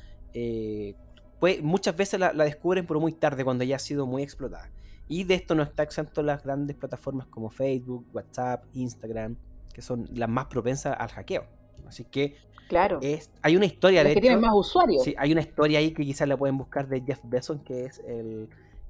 pues 1.41 1.63
muchas 1.63 1.97
veces 1.97 2.19
la, 2.19 2.31
descubren 2.33 2.85
pero 2.85 2.99
muy 2.99 3.13
tarde, 3.13 3.43
cuando 3.43 3.63
ya 3.63 3.77
ha 3.77 3.79
sido 3.79 4.05
muy 4.05 4.21
explotada. 4.21 4.69
Y 5.07 5.23
de 5.23 5.33
esto 5.33 5.55
no 5.55 5.63
está 5.63 5.81
exento 5.81 6.21
las 6.21 6.43
grandes 6.43 6.77
plataformas 6.77 7.25
como 7.25 7.49
Facebook, 7.49 8.05
WhatsApp, 8.13 8.63
Instagram, 8.73 9.35
que 9.73 9.81
son 9.81 10.07
las 10.13 10.29
más 10.29 10.45
propensas 10.45 10.95
al 10.99 11.09
hackeo. 11.09 11.45
Así 11.91 12.05
que 12.05 12.37
claro. 12.69 12.99
es, 13.01 13.29
hay 13.41 13.57
una 13.57 13.65
historia 13.65 14.01
de 14.01 14.13
que 14.13 14.21
tienen 14.21 14.39
más 14.39 14.53
usuarios. 14.53 15.03
Sí, 15.03 15.13
hay 15.17 15.33
una 15.33 15.41
historia 15.41 15.79
ahí 15.79 15.91
que 15.91 16.05
quizás 16.05 16.25
la 16.25 16.37
pueden 16.37 16.57
buscar 16.57 16.87
de 16.87 17.01
Jeff 17.01 17.19
Bezos, 17.23 17.59
que 17.65 17.83
es 17.83 17.99
el 18.07 18.47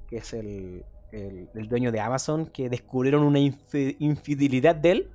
que 0.08 0.18
es 0.18 0.34
el, 0.34 0.86
el, 1.12 1.68
dueño 1.68 1.92
de 1.92 2.00
Amazon, 2.00 2.46
que 2.46 2.70
descubrieron 2.70 3.24
una 3.24 3.40
infidelidad 3.40 4.76
de 4.76 4.92
él 4.92 5.12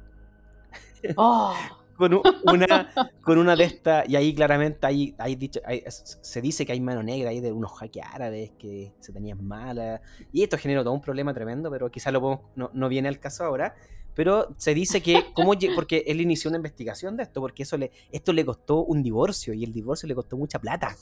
Oh. 1.16 1.54
con 1.96 2.12
una, 2.12 2.90
con 3.22 3.38
una 3.38 3.54
de 3.54 3.64
estas, 3.64 4.08
y 4.08 4.16
ahí 4.16 4.34
claramente 4.34 4.84
hay, 4.84 5.14
hay 5.18 5.36
dicho, 5.36 5.60
se 5.88 6.40
dice 6.40 6.66
que 6.66 6.72
hay 6.72 6.80
mano 6.80 7.04
negra 7.04 7.30
ahí 7.30 7.40
de 7.40 7.52
unos 7.52 7.72
hackers 7.78 8.08
árabes 8.12 8.50
que 8.58 8.92
se 8.98 9.12
tenían 9.12 9.46
malas, 9.46 10.00
y 10.32 10.42
esto 10.42 10.58
generó 10.58 10.82
todo 10.82 10.92
un 10.92 11.00
problema 11.00 11.32
tremendo, 11.32 11.70
pero 11.70 11.88
quizás 11.88 12.12
lo 12.12 12.20
podemos, 12.20 12.44
no, 12.56 12.70
no, 12.74 12.88
viene 12.88 13.08
al 13.08 13.20
caso 13.20 13.44
ahora, 13.44 13.76
pero 14.16 14.54
se 14.56 14.72
dice 14.72 15.02
que, 15.02 15.26
¿cómo, 15.34 15.52
porque 15.74 16.02
él 16.06 16.22
inició 16.22 16.48
una 16.48 16.56
investigación 16.56 17.18
de 17.18 17.24
esto, 17.24 17.42
porque 17.42 17.64
eso 17.64 17.76
le, 17.76 17.92
esto 18.10 18.32
le 18.32 18.46
costó 18.46 18.82
un 18.82 19.02
divorcio, 19.02 19.52
y 19.52 19.62
el 19.62 19.74
divorcio 19.74 20.08
le 20.08 20.14
costó 20.14 20.38
mucha 20.38 20.58
plata, 20.58 20.96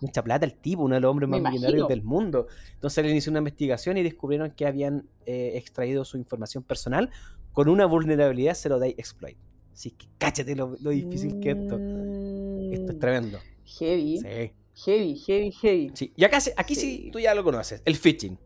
mucha 0.00 0.24
plata 0.24 0.44
al 0.44 0.54
tipo, 0.54 0.82
uno 0.82 0.96
de 0.96 1.00
los 1.00 1.08
hombres 1.08 1.30
más 1.30 1.40
millonarios 1.40 1.86
del 1.86 2.02
mundo, 2.02 2.48
entonces 2.74 2.98
él 2.98 3.10
inició 3.12 3.30
una 3.30 3.38
investigación 3.38 3.96
y 3.96 4.02
descubrieron 4.02 4.50
que 4.50 4.66
habían 4.66 5.08
eh, 5.24 5.52
extraído 5.54 6.04
su 6.04 6.16
información 6.16 6.64
personal 6.64 7.10
con 7.52 7.68
una 7.68 7.86
vulnerabilidad 7.86 8.54
Zero 8.54 8.80
Day 8.80 8.90
Exploit. 8.98 9.38
Así 9.72 9.92
que 9.92 10.08
cáchate 10.18 10.56
lo, 10.56 10.74
difícil 10.74 11.38
que 11.38 11.50
esto. 11.50 11.76
Esto 11.76 12.90
es 12.90 12.96
mm. 12.96 12.98
tremendo. 12.98 13.38
Heavy. 13.64 14.18
Sí. 14.18 14.52
Heavy, 14.84 15.16
heavy, 15.16 15.52
heavy. 15.52 15.90
Sí. 15.94 16.12
Y 16.16 16.24
acá, 16.24 16.38
aquí 16.56 16.74
sí. 16.74 17.10
tú 17.12 17.20
ya 17.20 17.32
lo 17.34 17.44
conoces. 17.44 17.82
El 17.84 17.96
phishing. 17.96 18.36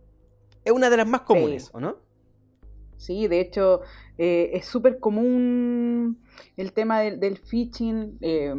Es 0.62 0.72
una 0.72 0.90
de 0.90 0.98
las 0.98 1.06
más 1.06 1.22
comunes, 1.22 1.70
¿o 1.72 1.80
no? 1.80 1.96
Sí, 3.02 3.26
de 3.28 3.40
hecho, 3.40 3.80
eh, 4.18 4.50
es 4.54 4.66
súper 4.66 4.98
común 5.00 6.18
el 6.56 6.72
tema 6.72 7.00
del, 7.00 7.18
del 7.20 7.38
phishing. 7.38 8.18
Eh, 8.20 8.54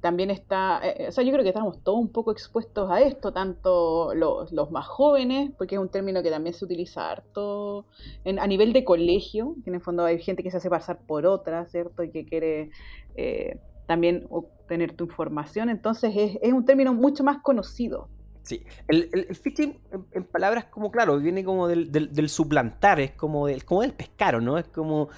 también 0.00 0.30
está, 0.30 0.80
eh, 0.84 1.08
o 1.08 1.12
sea, 1.12 1.24
yo 1.24 1.32
creo 1.32 1.42
que 1.42 1.48
estamos 1.48 1.82
todos 1.82 1.98
un 1.98 2.08
poco 2.08 2.30
expuestos 2.30 2.90
a 2.90 3.00
esto, 3.00 3.32
tanto 3.32 4.14
los, 4.14 4.52
los 4.52 4.70
más 4.70 4.86
jóvenes, 4.86 5.50
porque 5.58 5.74
es 5.74 5.80
un 5.80 5.88
término 5.88 6.22
que 6.22 6.30
también 6.30 6.54
se 6.54 6.64
utiliza 6.64 7.10
harto 7.10 7.84
en, 8.24 8.38
a 8.38 8.46
nivel 8.46 8.72
de 8.72 8.84
colegio, 8.84 9.56
que 9.64 9.70
en 9.70 9.74
el 9.74 9.80
fondo 9.80 10.04
hay 10.04 10.20
gente 10.20 10.42
que 10.42 10.50
se 10.50 10.58
hace 10.58 10.70
pasar 10.70 11.00
por 11.06 11.26
otra, 11.26 11.66
¿cierto? 11.66 12.04
Y 12.04 12.10
que 12.10 12.24
quiere 12.24 12.70
eh, 13.16 13.58
también 13.86 14.26
obtener 14.30 14.94
tu 14.94 15.04
información, 15.04 15.68
entonces 15.68 16.12
es, 16.16 16.38
es, 16.42 16.52
un 16.52 16.64
término 16.64 16.94
mucho 16.94 17.24
más 17.24 17.38
conocido. 17.42 18.08
Sí, 18.48 18.64
el, 18.88 19.10
el, 19.12 19.36
phishing, 19.36 19.78
en, 20.12 20.24
palabras 20.24 20.64
como, 20.66 20.90
claro, 20.90 21.18
viene 21.18 21.44
como 21.44 21.68
del, 21.68 21.92
del, 21.92 22.28
suplantar, 22.30 22.98
es 22.98 23.10
como 23.12 23.46
del, 23.46 23.64
como 23.64 23.82
del 23.82 23.92
pescaro, 23.92 24.40
¿no? 24.40 24.56
Es 24.56 24.66
como... 24.68 25.10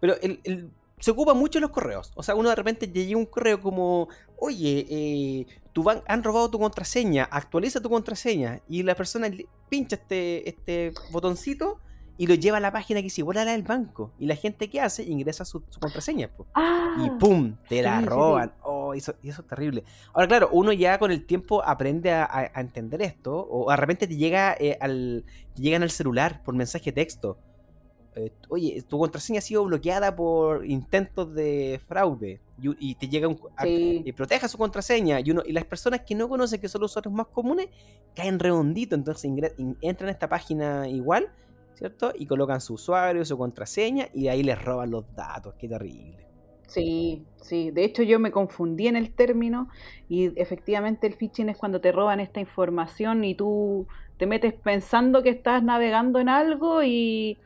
pero 0.00 0.14
el 0.20 0.70
se 0.98 1.10
ocupa 1.10 1.34
mucho 1.34 1.58
en 1.58 1.62
los 1.62 1.70
correos. 1.70 2.12
O 2.14 2.22
sea, 2.22 2.34
uno 2.34 2.48
de 2.48 2.54
repente 2.54 2.88
llega 2.88 3.16
un 3.16 3.26
correo 3.26 3.60
como, 3.60 4.08
oye, 4.38 4.86
eh, 4.88 5.46
tu 5.72 5.84
han 5.90 6.22
robado 6.22 6.50
tu 6.50 6.58
contraseña, 6.58 7.24
actualiza 7.24 7.80
tu 7.80 7.90
contraseña. 7.90 8.60
Y 8.68 8.82
la 8.82 8.94
persona 8.94 9.28
pincha 9.68 9.96
este, 9.96 10.48
este 10.48 10.92
botoncito 11.10 11.80
y 12.18 12.26
lo 12.26 12.34
lleva 12.34 12.56
a 12.56 12.60
la 12.60 12.72
página 12.72 13.02
que 13.02 13.08
es 13.08 13.18
igual 13.18 13.38
a 13.38 13.44
la 13.44 13.52
del 13.52 13.62
banco. 13.62 14.12
Y 14.18 14.26
la 14.26 14.36
gente 14.36 14.70
que 14.70 14.80
hace 14.80 15.04
ingresa 15.04 15.44
su, 15.44 15.62
contraseña. 15.78 16.30
y 16.38 16.42
ah, 16.54 17.16
¡pum! 17.20 17.56
Te 17.68 17.82
la 17.82 18.00
roban. 18.00 18.52
Eso, 18.96 19.14
y 19.22 19.28
eso 19.28 19.42
es 19.42 19.48
terrible. 19.48 19.84
Ahora, 20.12 20.28
claro, 20.28 20.48
uno 20.52 20.72
ya 20.72 20.98
con 20.98 21.10
el 21.10 21.24
tiempo 21.24 21.62
aprende 21.64 22.12
a, 22.12 22.50
entender 22.56 23.02
esto. 23.02 23.46
O 23.50 23.70
de 23.70 23.76
repente 23.76 24.06
te 24.06 24.16
llega 24.16 24.56
eh, 24.58 24.76
al. 24.80 25.24
Te 25.54 25.62
llegan 25.62 25.82
al 25.82 25.90
celular 25.90 26.42
por 26.42 26.54
mensaje 26.54 26.86
de 26.86 26.92
texto. 26.92 27.38
Eh, 28.16 28.32
oye, 28.48 28.82
tu 28.88 28.98
contraseña 28.98 29.40
ha 29.40 29.42
sido 29.42 29.64
bloqueada 29.64 30.16
por 30.16 30.64
intentos 30.64 31.34
de 31.34 31.78
fraude 31.86 32.40
y, 32.58 32.94
te 32.94 33.08
llega 33.08 33.28
un... 33.28 33.38
y 33.66 34.10
proteja 34.12 34.48
su 34.48 34.56
contraseña 34.56 35.20
y, 35.20 35.30
uno, 35.30 35.42
y 35.44 35.52
las 35.52 35.66
personas 35.66 36.00
que 36.00 36.14
no 36.14 36.26
conocen 36.26 36.58
que 36.58 36.68
son 36.68 36.80
los 36.80 36.92
usuarios 36.92 37.12
más 37.12 37.26
comunes 37.26 37.68
caen 38.14 38.38
redondito, 38.38 38.94
entonces 38.94 39.30
entran 39.82 40.08
a 40.08 40.12
esta 40.12 40.30
página 40.30 40.88
igual, 40.88 41.28
¿cierto? 41.74 42.12
Y 42.16 42.24
colocan 42.24 42.62
su 42.62 42.74
usuario, 42.74 43.22
su 43.26 43.36
contraseña 43.36 44.08
y 44.14 44.28
ahí 44.28 44.42
les 44.42 44.64
roban 44.64 44.90
los 44.90 45.04
datos, 45.14 45.54
qué 45.58 45.68
terrible. 45.68 46.25
Sí, 46.66 47.28
sí, 47.36 47.70
de 47.70 47.84
hecho 47.84 48.02
yo 48.02 48.18
me 48.18 48.32
confundí 48.32 48.88
en 48.88 48.96
el 48.96 49.14
término 49.14 49.68
y 50.08 50.38
efectivamente 50.40 51.06
el 51.06 51.14
phishing 51.14 51.48
es 51.48 51.56
cuando 51.56 51.80
te 51.80 51.92
roban 51.92 52.18
esta 52.20 52.40
información 52.40 53.24
y 53.24 53.36
tú 53.36 53.86
te 54.16 54.26
metes 54.26 54.52
pensando 54.54 55.22
que 55.22 55.30
estás 55.30 55.62
navegando 55.62 56.18
en 56.18 56.28
algo 56.28 56.82
y 56.82 57.38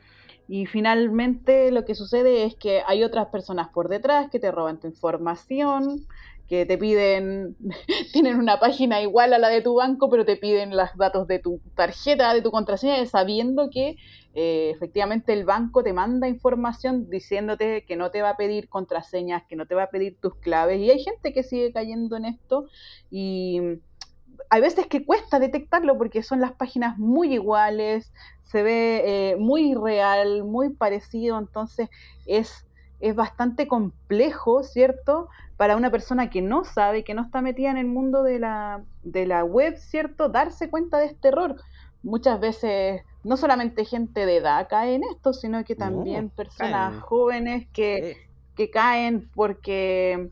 y 0.47 0.65
finalmente 0.65 1.71
lo 1.71 1.85
que 1.85 1.95
sucede 1.95 2.43
es 2.45 2.55
que 2.57 2.81
hay 2.85 3.03
otras 3.03 3.27
personas 3.29 3.69
por 3.69 3.87
detrás 3.87 4.29
que 4.29 4.39
te 4.39 4.51
roban 4.51 4.79
tu 4.81 4.87
información, 4.87 6.05
que 6.51 6.65
te 6.65 6.77
piden, 6.77 7.55
tienen 8.11 8.35
una 8.35 8.59
página 8.59 9.01
igual 9.01 9.31
a 9.31 9.39
la 9.39 9.47
de 9.47 9.61
tu 9.61 9.75
banco, 9.75 10.09
pero 10.09 10.25
te 10.25 10.35
piden 10.35 10.75
los 10.75 10.89
datos 10.97 11.25
de 11.25 11.39
tu 11.39 11.61
tarjeta, 11.75 12.33
de 12.33 12.41
tu 12.41 12.51
contraseña, 12.51 13.05
sabiendo 13.05 13.69
que 13.69 13.95
eh, 14.33 14.69
efectivamente 14.75 15.31
el 15.31 15.45
banco 15.45 15.81
te 15.81 15.93
manda 15.93 16.27
información 16.27 17.09
diciéndote 17.09 17.85
que 17.85 17.95
no 17.95 18.11
te 18.11 18.21
va 18.21 18.31
a 18.31 18.35
pedir 18.35 18.67
contraseñas, 18.67 19.43
que 19.47 19.55
no 19.55 19.65
te 19.65 19.75
va 19.75 19.83
a 19.83 19.89
pedir 19.91 20.17
tus 20.19 20.35
claves. 20.35 20.81
Y 20.81 20.91
hay 20.91 21.01
gente 21.01 21.31
que 21.31 21.43
sigue 21.43 21.71
cayendo 21.71 22.17
en 22.17 22.25
esto 22.25 22.65
y 23.09 23.61
hay 24.49 24.59
veces 24.59 24.87
que 24.87 25.05
cuesta 25.05 25.39
detectarlo 25.39 25.97
porque 25.97 26.21
son 26.21 26.41
las 26.41 26.51
páginas 26.51 26.97
muy 26.97 27.33
iguales, 27.33 28.11
se 28.43 28.61
ve 28.61 29.03
eh, 29.05 29.35
muy 29.37 29.73
real, 29.73 30.43
muy 30.43 30.71
parecido, 30.71 31.39
entonces 31.39 31.87
es, 32.25 32.65
es 33.01 33.15
bastante 33.15 33.67
complejo, 33.67 34.63
¿cierto? 34.63 35.27
Para 35.57 35.75
una 35.75 35.91
persona 35.91 36.29
que 36.29 36.41
no 36.41 36.63
sabe, 36.63 37.03
que 37.03 37.13
no 37.13 37.23
está 37.23 37.41
metida 37.41 37.71
en 37.71 37.77
el 37.77 37.87
mundo 37.87 38.23
de 38.23 38.39
la, 38.39 38.81
de 39.03 39.25
la 39.25 39.43
web, 39.43 39.75
¿cierto? 39.77 40.29
Darse 40.29 40.69
cuenta 40.69 40.99
de 40.99 41.07
este 41.07 41.29
error. 41.29 41.55
Muchas 42.03 42.39
veces 42.39 43.01
no 43.23 43.37
solamente 43.37 43.85
gente 43.85 44.25
de 44.25 44.37
edad 44.37 44.67
cae 44.69 44.95
en 44.95 45.03
esto, 45.03 45.33
sino 45.33 45.63
que 45.63 45.75
también 45.75 46.29
personas 46.29 46.99
jóvenes 47.01 47.67
que, 47.73 48.17
que 48.55 48.69
caen 48.69 49.29
porque 49.35 50.29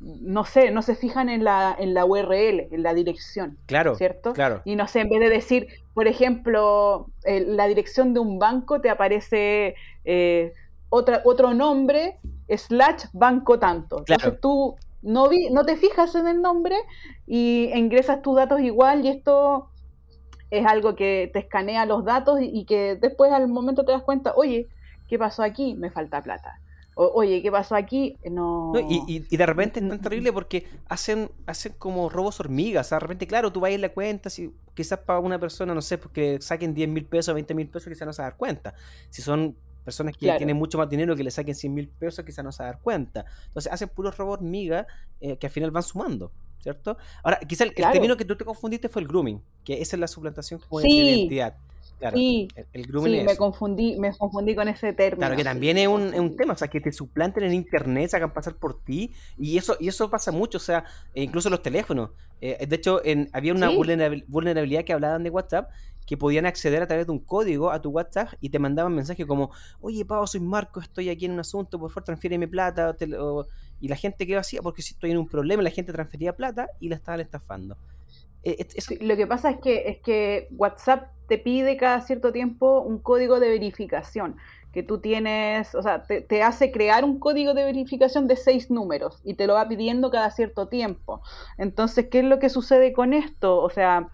no 0.00 0.44
sé, 0.44 0.70
no 0.70 0.82
se 0.82 0.94
fijan 0.94 1.28
en 1.28 1.44
la, 1.44 1.74
en 1.78 1.92
la 1.92 2.04
URL, 2.04 2.68
en 2.70 2.82
la 2.82 2.94
dirección. 2.94 3.58
Claro. 3.66 3.96
¿Cierto? 3.96 4.32
Claro. 4.32 4.62
Y 4.64 4.76
no 4.76 4.86
sé, 4.86 5.00
en 5.00 5.08
vez 5.08 5.20
de 5.20 5.28
decir, 5.28 5.68
por 5.92 6.06
ejemplo, 6.06 7.10
la 7.24 7.66
dirección 7.66 8.14
de 8.14 8.20
un 8.20 8.38
banco, 8.38 8.80
te 8.80 8.90
aparece 8.90 9.74
eh, 10.04 10.52
otra, 10.90 11.22
otro 11.24 11.54
nombre, 11.54 12.18
slash 12.48 13.04
banco 13.12 13.58
tanto. 13.58 13.98
Entonces 13.98 14.40
tú 14.40 14.76
no, 15.02 15.28
vi, 15.28 15.50
no 15.50 15.64
te 15.64 15.76
fijas 15.76 16.14
en 16.14 16.26
el 16.26 16.42
nombre 16.42 16.76
y 17.26 17.70
ingresas 17.74 18.22
tus 18.22 18.36
datos 18.36 18.60
igual 18.60 19.04
y 19.04 19.08
esto 19.08 19.68
es 20.50 20.66
algo 20.66 20.94
que 20.94 21.30
te 21.32 21.40
escanea 21.40 21.84
los 21.86 22.04
datos 22.04 22.38
y, 22.40 22.64
que 22.64 22.96
después 22.96 23.32
al 23.32 23.48
momento 23.48 23.84
te 23.84 23.92
das 23.92 24.02
cuenta, 24.02 24.32
oye, 24.34 24.66
¿qué 25.06 25.18
pasó 25.18 25.42
aquí? 25.42 25.74
Me 25.74 25.90
falta 25.90 26.22
plata. 26.22 26.60
oye, 26.94 27.42
¿qué 27.42 27.52
pasó 27.52 27.76
aquí? 27.76 28.16
No. 28.30 28.72
y, 28.88 29.36
de 29.36 29.46
repente 29.46 29.78
es 29.80 29.88
tan 29.88 30.00
terrible 30.00 30.32
porque 30.32 30.66
hacen, 30.88 31.30
hacen 31.46 31.74
como 31.78 32.08
robos 32.08 32.40
hormigas. 32.40 32.86
O 32.86 32.88
sea, 32.88 32.96
de 32.96 33.00
repente, 33.00 33.26
claro, 33.26 33.52
tú 33.52 33.60
vas 33.60 33.72
en 33.72 33.82
la 33.82 33.90
cuenta, 33.90 34.30
si 34.30 34.54
quizás 34.74 34.98
para 35.00 35.18
una 35.18 35.38
persona, 35.38 35.74
no 35.74 35.82
sé, 35.82 35.98
porque 35.98 36.38
saquen 36.40 36.72
10 36.74 36.88
mil 36.88 37.04
pesos, 37.04 37.34
20 37.34 37.54
mil 37.54 37.68
pesos, 37.68 37.88
quizás 37.88 38.06
no 38.06 38.12
se 38.14 38.22
va 38.22 38.28
a 38.28 38.30
dar 38.30 38.38
cuenta. 38.38 38.74
Si 39.10 39.20
son 39.20 39.54
personas 39.88 40.16
que 40.16 40.30
tienen 40.36 40.56
mucho 40.56 40.76
más 40.76 40.88
dinero 40.90 41.16
que 41.16 41.24
le 41.24 41.30
saquen 41.30 41.54
100 41.54 41.72
mil 41.72 41.88
pesos, 41.88 42.22
quizás 42.24 42.44
no 42.44 42.52
se 42.52 42.62
va 42.62 42.68
a 42.68 42.72
dar 42.72 42.80
cuenta. 42.82 43.24
Entonces 43.46 43.72
hacen 43.72 43.88
puros 43.88 44.18
robos 44.18 44.34
hormigas 44.34 44.86
eh, 45.20 45.38
que 45.38 45.46
al 45.46 45.52
final 45.52 45.70
van 45.70 45.82
sumando. 45.82 46.30
¿cierto? 46.58 46.98
Ahora, 47.22 47.38
quizá 47.38 47.64
el, 47.64 47.72
término 47.72 48.16
que 48.16 48.24
tú 48.24 48.36
te 48.36 48.44
confundiste 48.44 48.88
fue 48.88 49.02
el 49.02 49.08
grooming, 49.08 49.40
que 49.64 49.80
esa 49.80 49.96
es 49.96 50.00
la 50.00 50.08
suplantación 50.08 50.60
como 50.60 50.80
de 50.80 50.88
identidad. 50.88 51.56
Claro, 51.98 52.16
sí, 52.16 52.48
el, 52.72 52.86
grooming 52.86 53.20
sí 53.20 53.24
me 53.24 53.36
confundí, 53.36 53.96
me 53.98 54.16
confundí 54.16 54.54
con 54.54 54.68
ese 54.68 54.92
término. 54.92 55.18
Claro, 55.18 55.36
que 55.36 55.44
también 55.44 55.78
es 55.78 55.88
un, 55.88 56.14
es 56.14 56.20
un, 56.20 56.36
tema, 56.36 56.52
o 56.52 56.56
sea, 56.56 56.68
que 56.68 56.80
te 56.80 56.92
suplanten 56.92 57.42
en 57.44 57.54
internet, 57.54 58.10
se 58.10 58.16
hagan 58.16 58.32
pasar 58.32 58.54
por 58.54 58.82
ti, 58.82 59.12
y 59.36 59.56
eso, 59.56 59.76
y 59.80 59.88
eso 59.88 60.10
pasa 60.10 60.30
mucho, 60.30 60.58
o 60.58 60.60
sea, 60.60 60.84
e 61.14 61.22
incluso 61.22 61.48
los 61.48 61.62
teléfonos. 61.62 62.10
Eh, 62.40 62.66
de 62.66 62.76
hecho, 62.76 63.04
en, 63.04 63.28
había 63.32 63.52
una 63.52 63.70
vulnerabilidad 63.70 64.84
que 64.84 64.92
hablaban 64.92 65.24
de 65.24 65.30
WhatsApp, 65.30 65.70
que 66.08 66.16
podían 66.16 66.46
acceder 66.46 66.82
a 66.82 66.86
través 66.86 67.06
de 67.06 67.12
un 67.12 67.18
código 67.18 67.70
a 67.70 67.82
tu 67.82 67.90
WhatsApp 67.90 68.30
y 68.40 68.48
te 68.48 68.58
mandaban 68.58 68.94
mensajes 68.94 69.26
como, 69.26 69.50
oye, 69.82 70.06
Pau, 70.06 70.26
soy 70.26 70.40
Marco, 70.40 70.80
estoy 70.80 71.10
aquí 71.10 71.26
en 71.26 71.32
un 71.32 71.40
asunto, 71.40 71.78
por 71.78 71.90
favor, 71.90 72.04
transfiéreme 72.04 72.48
plata, 72.48 72.96
y 73.78 73.88
la 73.88 73.96
gente 73.96 74.26
quedó 74.26 74.40
así, 74.40 74.56
porque 74.62 74.80
si 74.80 74.94
estoy 74.94 75.10
en 75.10 75.18
un 75.18 75.28
problema, 75.28 75.62
la 75.62 75.70
gente 75.70 75.92
transfería 75.92 76.34
plata 76.34 76.70
y 76.80 76.88
la 76.88 76.94
estaban 76.94 77.20
estafando. 77.20 77.76
Eh, 78.42 78.66
lo 79.00 79.16
que 79.16 79.26
pasa 79.26 79.50
es 79.50 79.58
que, 79.58 79.82
es 79.86 79.98
que 79.98 80.48
WhatsApp 80.52 81.10
te 81.28 81.36
pide 81.36 81.76
cada 81.76 82.00
cierto 82.00 82.32
tiempo 82.32 82.80
un 82.80 82.98
código 83.00 83.38
de 83.38 83.50
verificación 83.50 84.36
que 84.72 84.82
tú 84.82 85.00
tienes, 85.00 85.74
o 85.74 85.82
sea, 85.82 86.04
te, 86.04 86.42
hace 86.42 86.72
crear 86.72 87.04
un 87.04 87.18
código 87.18 87.52
de 87.52 87.64
verificación 87.64 88.26
de 88.28 88.36
seis 88.36 88.70
números 88.70 89.20
y 89.24 89.34
te 89.34 89.46
lo 89.46 89.54
va 89.54 89.68
pidiendo 89.68 90.10
cada 90.10 90.30
cierto 90.30 90.68
tiempo. 90.68 91.20
Entonces, 91.58 92.08
¿qué 92.10 92.20
es 92.20 92.24
lo 92.24 92.38
que 92.38 92.48
sucede 92.48 92.94
con 92.94 93.12
esto? 93.12 93.58
O 93.58 93.68
sea, 93.68 94.08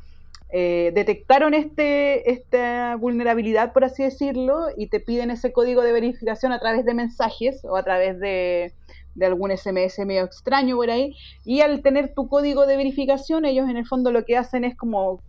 eh, 0.56 0.92
detectaron 0.94 1.52
este, 1.52 2.30
esta 2.30 2.94
vulnerabilidad, 2.94 3.72
por 3.72 3.82
así 3.82 4.04
decirlo, 4.04 4.66
y 4.76 4.86
te 4.86 5.00
piden 5.00 5.32
ese 5.32 5.52
código 5.52 5.82
de 5.82 5.90
verificación 5.90 6.52
a 6.52 6.60
través 6.60 6.84
de 6.84 6.94
mensajes 6.94 7.64
o 7.64 7.74
a 7.74 7.82
través 7.82 8.20
de, 8.20 8.72
de 9.16 9.26
algún 9.26 9.50
SMS 9.50 9.98
medio 10.06 10.22
extraño 10.22 10.76
por 10.76 10.90
ahí. 10.90 11.16
Y 11.44 11.62
al 11.62 11.82
tener 11.82 12.14
tu 12.14 12.28
código 12.28 12.68
de 12.68 12.76
verificación, 12.76 13.46
ellos 13.46 13.68
en 13.68 13.76
el 13.76 13.84
fondo 13.84 14.12
lo 14.12 14.24
que 14.24 14.36
hacen 14.36 14.62
es 14.62 14.76
como 14.76 15.20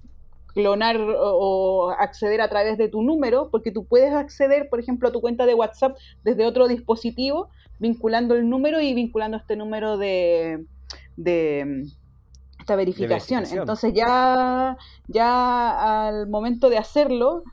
clonar 0.54 0.98
o 1.00 1.90
acceder 1.98 2.40
a 2.40 2.48
través 2.48 2.78
de 2.78 2.88
tu 2.88 3.02
número, 3.02 3.50
porque 3.50 3.72
tú 3.72 3.84
puedes 3.84 4.14
acceder, 4.14 4.70
por 4.70 4.80
ejemplo, 4.80 5.10
a 5.10 5.12
tu 5.12 5.22
cuenta 5.22 5.48
de 5.48 5.56
WhatsApp 5.56 5.98
desde 6.24 6.46
otro 6.46 6.68
dispositivo, 6.68 7.50
vinculando 7.80 8.36
el 8.36 8.48
número 8.48 8.80
y 8.80 8.94
vinculando 8.94 9.38
este 9.38 9.56
número 9.56 9.98
de, 9.98 10.66
de 11.18 11.88
esta 12.66 12.76
verificación. 12.76 13.44
Entonces 13.52 13.94
ya, 13.94 14.76
ya 15.08 16.08
al 16.08 16.28
momento 16.28 16.70
de 16.70 16.80
hacerlo, 16.80 17.44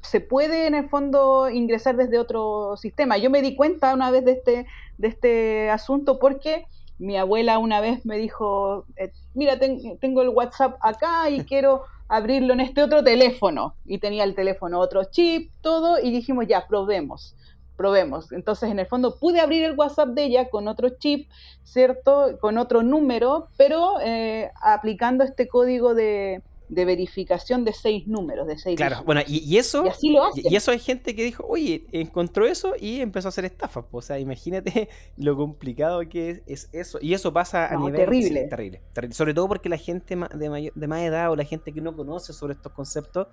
se 0.00 0.20
puede 0.20 0.68
en 0.68 0.76
el 0.76 0.88
fondo 0.88 1.50
ingresar 1.50 1.96
desde 1.96 2.20
otro 2.20 2.76
sistema. 2.76 3.18
Yo 3.18 3.30
me 3.30 3.42
di 3.42 3.56
cuenta 3.56 3.92
una 3.92 4.12
vez 4.12 4.24
de 4.24 4.32
este, 4.32 4.66
de 4.98 5.08
este 5.08 5.70
asunto 5.70 6.20
porque 6.20 6.66
mi 7.00 7.16
abuela 7.16 7.58
una 7.58 7.80
vez 7.80 8.06
me 8.06 8.16
dijo, 8.16 8.84
eh, 8.96 9.10
mira, 9.34 9.58
tengo 9.58 10.22
el 10.22 10.28
WhatsApp 10.28 10.76
acá 10.80 11.28
y 11.30 11.40
quiero 11.50 11.82
abrirlo 12.06 12.52
en 12.52 12.60
este 12.60 12.80
otro 12.80 13.02
teléfono. 13.02 13.74
Y 13.84 13.98
tenía 13.98 14.22
el 14.22 14.36
teléfono 14.36 14.78
otro 14.78 15.02
chip, 15.10 15.50
todo, 15.62 15.98
y 16.00 16.12
dijimos, 16.12 16.46
ya, 16.46 16.68
probemos 16.68 17.34
probemos. 17.76 18.32
Entonces, 18.32 18.70
en 18.70 18.78
el 18.78 18.86
fondo, 18.86 19.18
pude 19.18 19.40
abrir 19.40 19.64
el 19.64 19.76
WhatsApp 19.76 20.10
de 20.10 20.24
ella 20.24 20.50
con 20.50 20.68
otro 20.68 20.90
chip, 20.90 21.28
¿cierto? 21.62 22.38
Con 22.40 22.58
otro 22.58 22.82
número, 22.82 23.48
pero 23.56 24.00
eh, 24.00 24.50
aplicando 24.62 25.24
este 25.24 25.48
código 25.48 25.94
de, 25.94 26.42
verificación 26.68 27.64
de 27.64 27.72
seis 27.72 28.06
números, 28.08 28.46
de 28.48 28.58
seis 28.58 28.76
Claro, 28.76 29.02
bueno, 29.04 29.20
y, 29.26 29.56
eso. 29.58 29.84
Y, 30.02 30.56
eso 30.56 30.70
hay 30.70 30.78
gente 30.78 31.14
que 31.14 31.22
dijo, 31.22 31.44
oye, 31.46 31.86
encontró 31.92 32.46
eso 32.46 32.74
y 32.78 33.00
empezó 33.00 33.28
a 33.28 33.30
hacer 33.30 33.44
estafas. 33.44 33.84
O 33.92 34.02
sea, 34.02 34.18
imagínate 34.18 34.88
lo 35.16 35.36
complicado 35.36 36.00
que 36.08 36.42
es, 36.46 36.68
eso. 36.72 36.98
Y 37.00 37.14
eso 37.14 37.32
pasa 37.32 37.66
a 37.66 37.76
nivel. 37.76 37.96
Terrible. 37.96 38.48
terrible. 38.48 38.80
Sobre 39.12 39.34
todo 39.34 39.48
porque 39.48 39.68
la 39.68 39.78
gente 39.78 40.16
de, 40.16 40.72
de 40.74 40.86
más 40.88 41.02
edad 41.02 41.30
o 41.30 41.36
la 41.36 41.44
gente 41.44 41.72
que 41.72 41.80
no 41.80 41.94
conoce 41.94 42.32
sobre 42.32 42.54
estos 42.54 42.72
conceptos 42.72 43.28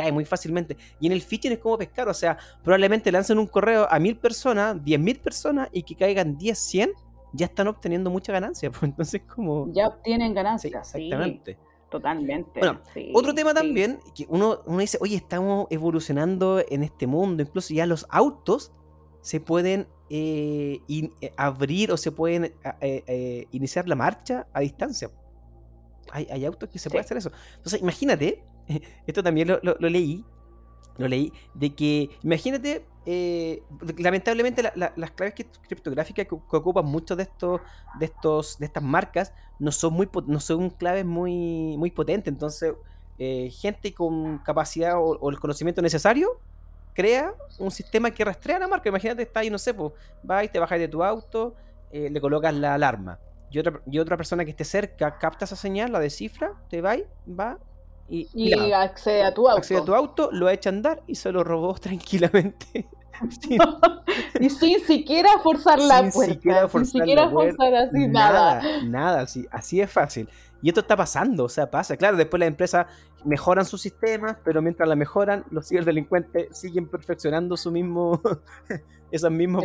cae 0.00 0.12
muy 0.12 0.24
fácilmente. 0.24 0.76
Y 0.98 1.06
en 1.06 1.12
el 1.12 1.22
phishing 1.22 1.52
es 1.52 1.58
como 1.58 1.78
pescar, 1.78 2.08
o 2.08 2.14
sea, 2.14 2.38
probablemente 2.62 3.10
lancen 3.12 3.38
un 3.38 3.46
correo 3.46 3.86
a 3.90 3.98
mil 3.98 4.16
personas, 4.16 4.82
diez 4.82 5.00
mil 5.00 5.18
personas 5.18 5.68
y 5.72 5.82
que 5.82 5.94
caigan 5.94 6.36
10, 6.36 6.58
100, 6.58 6.92
ya 7.32 7.46
están 7.46 7.68
obteniendo 7.68 8.10
mucha 8.10 8.32
ganancia. 8.32 8.70
Pues 8.80 8.82
entonces, 8.82 9.22
como. 9.22 9.72
Ya 9.72 9.88
obtienen 9.88 10.34
ganancias. 10.34 10.94
exactamente. 10.94 11.58
totalmente. 11.90 12.60
Bueno, 12.60 12.80
otro 13.14 13.34
tema 13.34 13.52
también, 13.52 13.98
que 14.14 14.26
uno, 14.28 14.60
uno 14.66 14.78
dice, 14.78 14.98
oye, 15.00 15.16
estamos 15.16 15.66
evolucionando 15.70 16.62
en 16.68 16.82
este 16.82 17.06
mundo, 17.06 17.42
incluso 17.42 17.74
ya 17.74 17.86
los 17.86 18.06
autos 18.10 18.72
se 19.22 19.40
pueden 19.40 19.86
eh, 20.08 20.80
eh, 20.88 21.32
abrir 21.36 21.92
o 21.92 21.96
se 21.96 22.10
pueden 22.10 22.54
eh, 22.80 23.46
iniciar 23.50 23.88
la 23.88 23.96
marcha 23.96 24.46
a 24.52 24.60
distancia. 24.60 25.10
Hay, 26.12 26.26
hay 26.30 26.44
autos 26.44 26.68
que 26.68 26.78
se 26.78 26.90
puede 26.90 27.04
hacer 27.04 27.16
eso. 27.16 27.30
Entonces, 27.56 27.80
imagínate 27.80 28.42
esto 29.06 29.22
también 29.22 29.48
lo, 29.48 29.88
leí, 29.88 30.24
lo 30.96 31.08
leí, 31.08 31.32
de 31.54 31.74
que, 31.74 32.10
imagínate, 32.22 32.84
eh, 33.06 33.62
lamentablemente 33.98 34.62
las 34.74 35.10
claves 35.12 35.34
criptográficas 35.66 36.26
que, 36.26 36.34
ocupan 36.34 36.84
muchos 36.84 37.16
de 37.16 37.24
estos, 37.24 37.60
de 37.98 38.06
estos, 38.06 38.58
de 38.58 38.66
estas 38.66 38.82
marcas 38.82 39.32
no 39.58 39.72
son 39.72 39.94
muy, 39.94 40.08
no 40.26 40.40
son 40.40 40.70
claves 40.70 41.04
muy, 41.04 41.76
muy 41.76 41.90
potentes, 41.90 42.32
entonces 42.32 42.74
eh, 43.18 43.50
gente 43.50 43.92
con 43.92 44.38
capacidad 44.38 44.94
o, 44.98 45.30
el 45.30 45.38
conocimiento 45.38 45.82
necesario 45.82 46.40
crea 46.94 47.34
un 47.58 47.70
sistema 47.70 48.10
que 48.10 48.24
rastrea 48.24 48.58
la 48.58 48.68
marca. 48.68 48.88
Imagínate, 48.88 49.22
está 49.22 49.40
ahí, 49.40 49.50
no 49.50 49.58
sé, 49.58 49.72
pues, 49.72 49.92
vas 50.22 50.44
y 50.44 50.48
te 50.48 50.58
bajas 50.58 50.78
de 50.78 50.88
tu 50.88 51.02
auto, 51.02 51.54
eh, 51.92 52.10
le 52.10 52.20
colocas 52.20 52.54
la 52.54 52.74
alarma. 52.74 53.18
Y 53.50 53.58
otra, 53.58 53.80
y 53.86 53.98
otra 53.98 54.16
persona 54.16 54.44
que 54.44 54.50
esté 54.50 54.64
cerca 54.64 55.18
capta 55.18 55.44
esa 55.44 55.56
señal, 55.56 55.92
la 55.92 56.00
descifra, 56.00 56.52
te 56.68 56.80
va, 56.80 56.96
va 57.28 57.58
y, 58.10 58.72
accede 58.72 59.22
a 59.22 59.32
tu 59.32 59.48
auto. 59.48 59.58
Accede 59.58 59.78
a 59.78 59.84
tu 59.84 59.94
auto, 59.94 60.30
lo 60.32 60.50
echa 60.50 60.70
a 60.70 60.72
andar 60.72 61.02
y 61.06 61.14
se 61.14 61.30
lo 61.30 61.44
robó 61.44 61.74
tranquilamente. 61.80 62.88
y 64.40 64.50
sin 64.50 64.80
siquiera 64.80 65.30
forzar 65.42 65.78
la 65.78 66.10
puerta. 66.10 66.34
sin 66.68 66.84
siquiera 66.86 67.28
forzar 67.30 67.74
así 67.74 68.08
nada. 68.08 68.62
Nada, 68.62 68.82
nada 68.84 69.20
así, 69.20 69.46
así 69.50 69.80
es 69.80 69.90
fácil. 69.90 70.28
Y 70.62 70.68
esto 70.68 70.80
está 70.80 70.96
pasando, 70.96 71.44
o 71.44 71.48
sea, 71.48 71.70
pasa. 71.70 71.96
Claro, 71.96 72.16
después 72.16 72.38
las 72.38 72.48
empresas 72.48 72.86
mejoran 73.24 73.64
sus 73.64 73.80
sistemas, 73.80 74.36
pero 74.44 74.60
mientras 74.62 74.88
la 74.88 74.96
mejoran, 74.96 75.44
los 75.50 75.68
ciberdelincuentes 75.68 76.56
siguen 76.56 76.88
perfeccionando 76.88 77.56
su 77.56 77.70
mismo, 77.70 78.20
esas 79.10 79.30
mismas... 79.30 79.64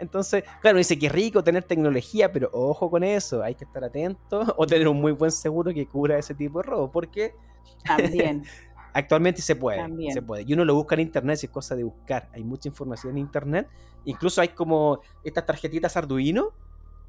Entonces, 0.00 0.44
claro, 0.60 0.78
dice 0.78 0.98
que 0.98 1.06
es 1.06 1.12
rico 1.12 1.44
tener 1.44 1.64
tecnología, 1.64 2.32
pero 2.32 2.50
ojo 2.52 2.90
con 2.90 3.04
eso, 3.04 3.42
hay 3.42 3.54
que 3.54 3.64
estar 3.64 3.84
atento 3.84 4.40
o 4.56 4.66
tener 4.66 4.88
un 4.88 5.00
muy 5.00 5.12
buen 5.12 5.30
seguro 5.30 5.72
que 5.72 5.86
cubra 5.86 6.18
ese 6.18 6.34
tipo 6.34 6.60
de 6.60 6.68
robo, 6.68 6.90
porque... 6.90 7.34
También. 7.84 8.44
Actualmente 8.96 9.42
se 9.42 9.56
puede, 9.56 9.86
se 10.12 10.22
puede. 10.22 10.44
Y 10.46 10.54
uno 10.54 10.64
lo 10.64 10.74
busca 10.74 10.94
en 10.94 11.02
internet, 11.02 11.36
si 11.36 11.46
es 11.46 11.52
cosa 11.52 11.76
de 11.76 11.84
buscar. 11.84 12.28
Hay 12.32 12.42
mucha 12.42 12.68
información 12.68 13.12
en 13.12 13.18
internet. 13.18 13.68
Incluso 14.04 14.40
hay 14.40 14.48
como 14.48 15.00
estas 15.22 15.44
tarjetitas 15.44 15.96
Arduino 15.96 16.52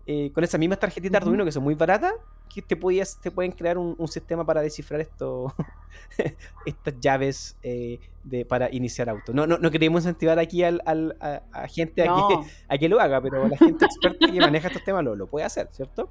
eh, 0.09 0.31
con 0.31 0.41
esas 0.41 0.57
mismas 0.57 0.79
tarjetitas 0.79 1.21
Arduino 1.21 1.43
que 1.43 1.51
son 1.51 1.63
muy 1.63 1.75
baratas, 1.75 2.13
que 2.53 2.61
te, 2.61 2.77
podías, 2.77 3.19
te 3.19 3.29
pueden 3.29 3.51
crear 3.51 3.77
un, 3.77 4.07
sistema 4.07 4.45
para 4.45 4.61
descifrar 4.61 5.01
esto, 5.01 5.53
estas 6.65 6.93
llaves 7.01 7.57
eh, 7.61 7.99
de, 8.23 8.45
para 8.45 8.73
iniciar 8.73 9.09
auto. 9.09 9.33
No, 9.33 9.45
no, 9.45 9.57
no 9.57 9.69
queremos 9.69 10.03
incentivar 10.03 10.39
aquí 10.39 10.63
al, 10.63 10.81
a, 11.19 11.67
gente 11.67 12.03
a, 12.03 12.05
que, 12.05 12.39
a, 12.69 12.77
que, 12.77 12.87
lo 12.87 13.01
haga, 13.01 13.19
pero 13.21 13.49
la 13.49 13.57
gente 13.57 13.83
experta 13.83 14.31
que 14.31 14.39
maneja 14.39 14.67
estos 14.67 14.83
temas 14.85 15.03
lo, 15.03 15.13
lo 15.13 15.27
puede 15.27 15.45
hacer, 15.45 15.67
¿cierto? 15.73 16.09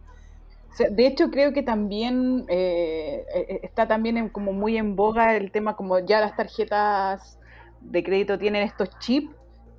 De 0.78 1.06
hecho, 1.06 1.30
creo 1.30 1.52
que 1.52 1.62
también 1.62 2.44
eh, 2.48 3.24
está 3.62 3.88
también 3.88 4.28
como 4.28 4.52
muy 4.52 4.76
en 4.76 4.96
boga 4.96 5.36
el 5.36 5.50
tema 5.50 5.76
como 5.76 5.98
ya 5.98 6.20
las 6.20 6.36
tarjetas 6.36 7.38
de 7.80 8.02
crédito 8.02 8.38
tienen 8.38 8.62
estos 8.62 8.90
chips 8.98 9.36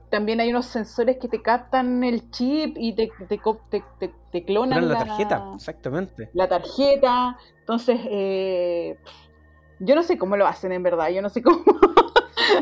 también 0.09 0.39
hay 0.39 0.49
unos 0.49 0.65
sensores 0.67 1.17
que 1.17 1.27
te 1.27 1.41
captan 1.41 2.03
el 2.03 2.31
chip 2.31 2.77
y 2.79 2.93
te, 2.93 3.11
te, 3.27 3.83
te, 3.99 4.13
te 4.31 4.45
clonan 4.45 4.87
la, 4.87 4.99
tarjeta, 4.99 5.51
exactamente. 5.55 6.29
La 6.33 6.47
tarjeta. 6.47 7.37
Entonces, 7.59 7.99
eh, 8.09 8.97
yo 9.79 9.95
no 9.95 10.03
sé 10.03 10.17
cómo 10.17 10.37
lo 10.37 10.47
hacen 10.47 10.71
en 10.71 10.83
verdad, 10.83 11.09
yo 11.09 11.21
no 11.21 11.29
sé 11.29 11.41
cómo. 11.41 11.63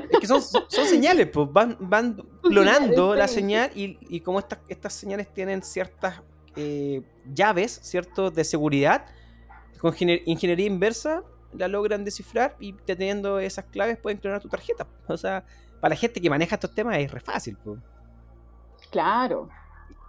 Es 0.09 0.19
que 0.19 0.27
son, 0.27 0.41
son 0.41 0.85
señales, 0.85 1.27
pues 1.27 1.47
van, 1.51 1.77
van 1.79 2.17
clonando 2.41 3.13
la 3.13 3.27
señal 3.27 3.69
y, 3.75 3.99
y 4.09 4.21
como 4.21 4.39
estas, 4.39 4.59
estas 4.67 4.93
señales 4.93 5.31
tienen 5.31 5.61
ciertas 5.61 6.21
eh, 6.55 7.01
llaves, 7.33 7.79
¿cierto? 7.83 8.31
De 8.31 8.43
seguridad, 8.43 9.05
con 9.79 9.93
ingeniería 9.99 10.65
inversa 10.65 11.23
la 11.53 11.67
logran 11.67 12.03
descifrar 12.03 12.55
y 12.59 12.73
teniendo 12.73 13.39
esas 13.39 13.65
claves 13.65 13.97
pueden 13.97 14.19
clonar 14.19 14.41
tu 14.41 14.49
tarjeta. 14.49 14.87
O 15.07 15.17
sea, 15.17 15.45
para 15.79 15.93
la 15.93 15.99
gente 15.99 16.19
que 16.19 16.29
maneja 16.29 16.55
estos 16.55 16.73
temas 16.73 16.97
es 16.97 17.11
re 17.11 17.19
fácil. 17.19 17.57
Pues. 17.63 17.79
Claro, 18.89 19.49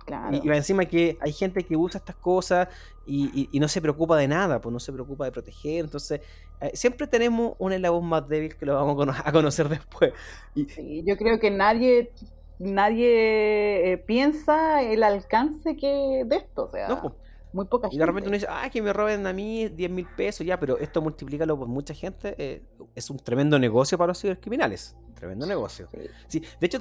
Claro. 0.06 0.38
Y, 0.40 0.48
encima 0.50 0.84
que 0.84 1.18
hay 1.20 1.32
gente 1.32 1.64
que 1.64 1.76
usa 1.76 1.98
estas 1.98 2.14
cosas 2.14 2.68
y, 3.04 3.48
no 3.58 3.66
se 3.66 3.82
preocupa 3.82 4.16
de 4.16 4.28
nada, 4.28 4.60
pues 4.60 4.72
no 4.72 4.78
se 4.78 4.92
preocupa 4.92 5.24
de 5.24 5.32
proteger. 5.32 5.84
Entonces, 5.84 6.20
eh, 6.60 6.70
siempre 6.74 7.08
tenemos 7.08 7.54
un 7.58 7.72
eslabón 7.72 8.06
más 8.06 8.26
débil 8.28 8.56
que 8.56 8.64
lo 8.64 8.74
vamos 8.74 9.16
a 9.24 9.32
conocer 9.32 9.68
después. 9.68 10.12
Y, 10.54 11.02
yo 11.04 11.16
creo 11.16 11.40
que 11.40 11.50
nadie 11.50 12.12
nadie 12.58 13.92
eh, 13.92 13.98
piensa 13.98 14.82
el 14.82 15.02
alcance 15.02 15.76
que 15.76 16.24
de 16.26 16.36
esto. 16.36 16.64
O 16.64 16.70
sea, 16.70 17.00
pues, 17.00 17.14
muy 17.52 17.66
poca 17.66 17.88
gente. 17.88 17.96
Y 17.96 17.98
de 17.98 18.06
repente 18.06 18.28
uno 18.28 18.34
dice, 18.34 18.46
ah, 18.48 18.68
que 18.70 18.82
me 18.82 18.92
roben 18.92 19.26
a 19.26 19.32
mí 19.32 19.68
10 19.68 19.90
mil 19.90 20.06
pesos, 20.16 20.46
ya, 20.46 20.58
pero 20.58 20.78
esto 20.78 21.00
multiplícalo 21.00 21.58
por 21.58 21.68
mucha 21.68 21.94
gente. 21.94 22.34
Eh, 22.38 22.62
es 22.94 23.10
un 23.10 23.18
tremendo 23.18 23.58
negocio 23.58 23.96
para 23.98 24.08
los 24.08 24.20
cibercriminales. 24.20 24.96
Tremendo 25.14 25.46
negocio. 25.46 25.88
Sí. 26.28 26.42
de 26.60 26.66
hecho, 26.66 26.78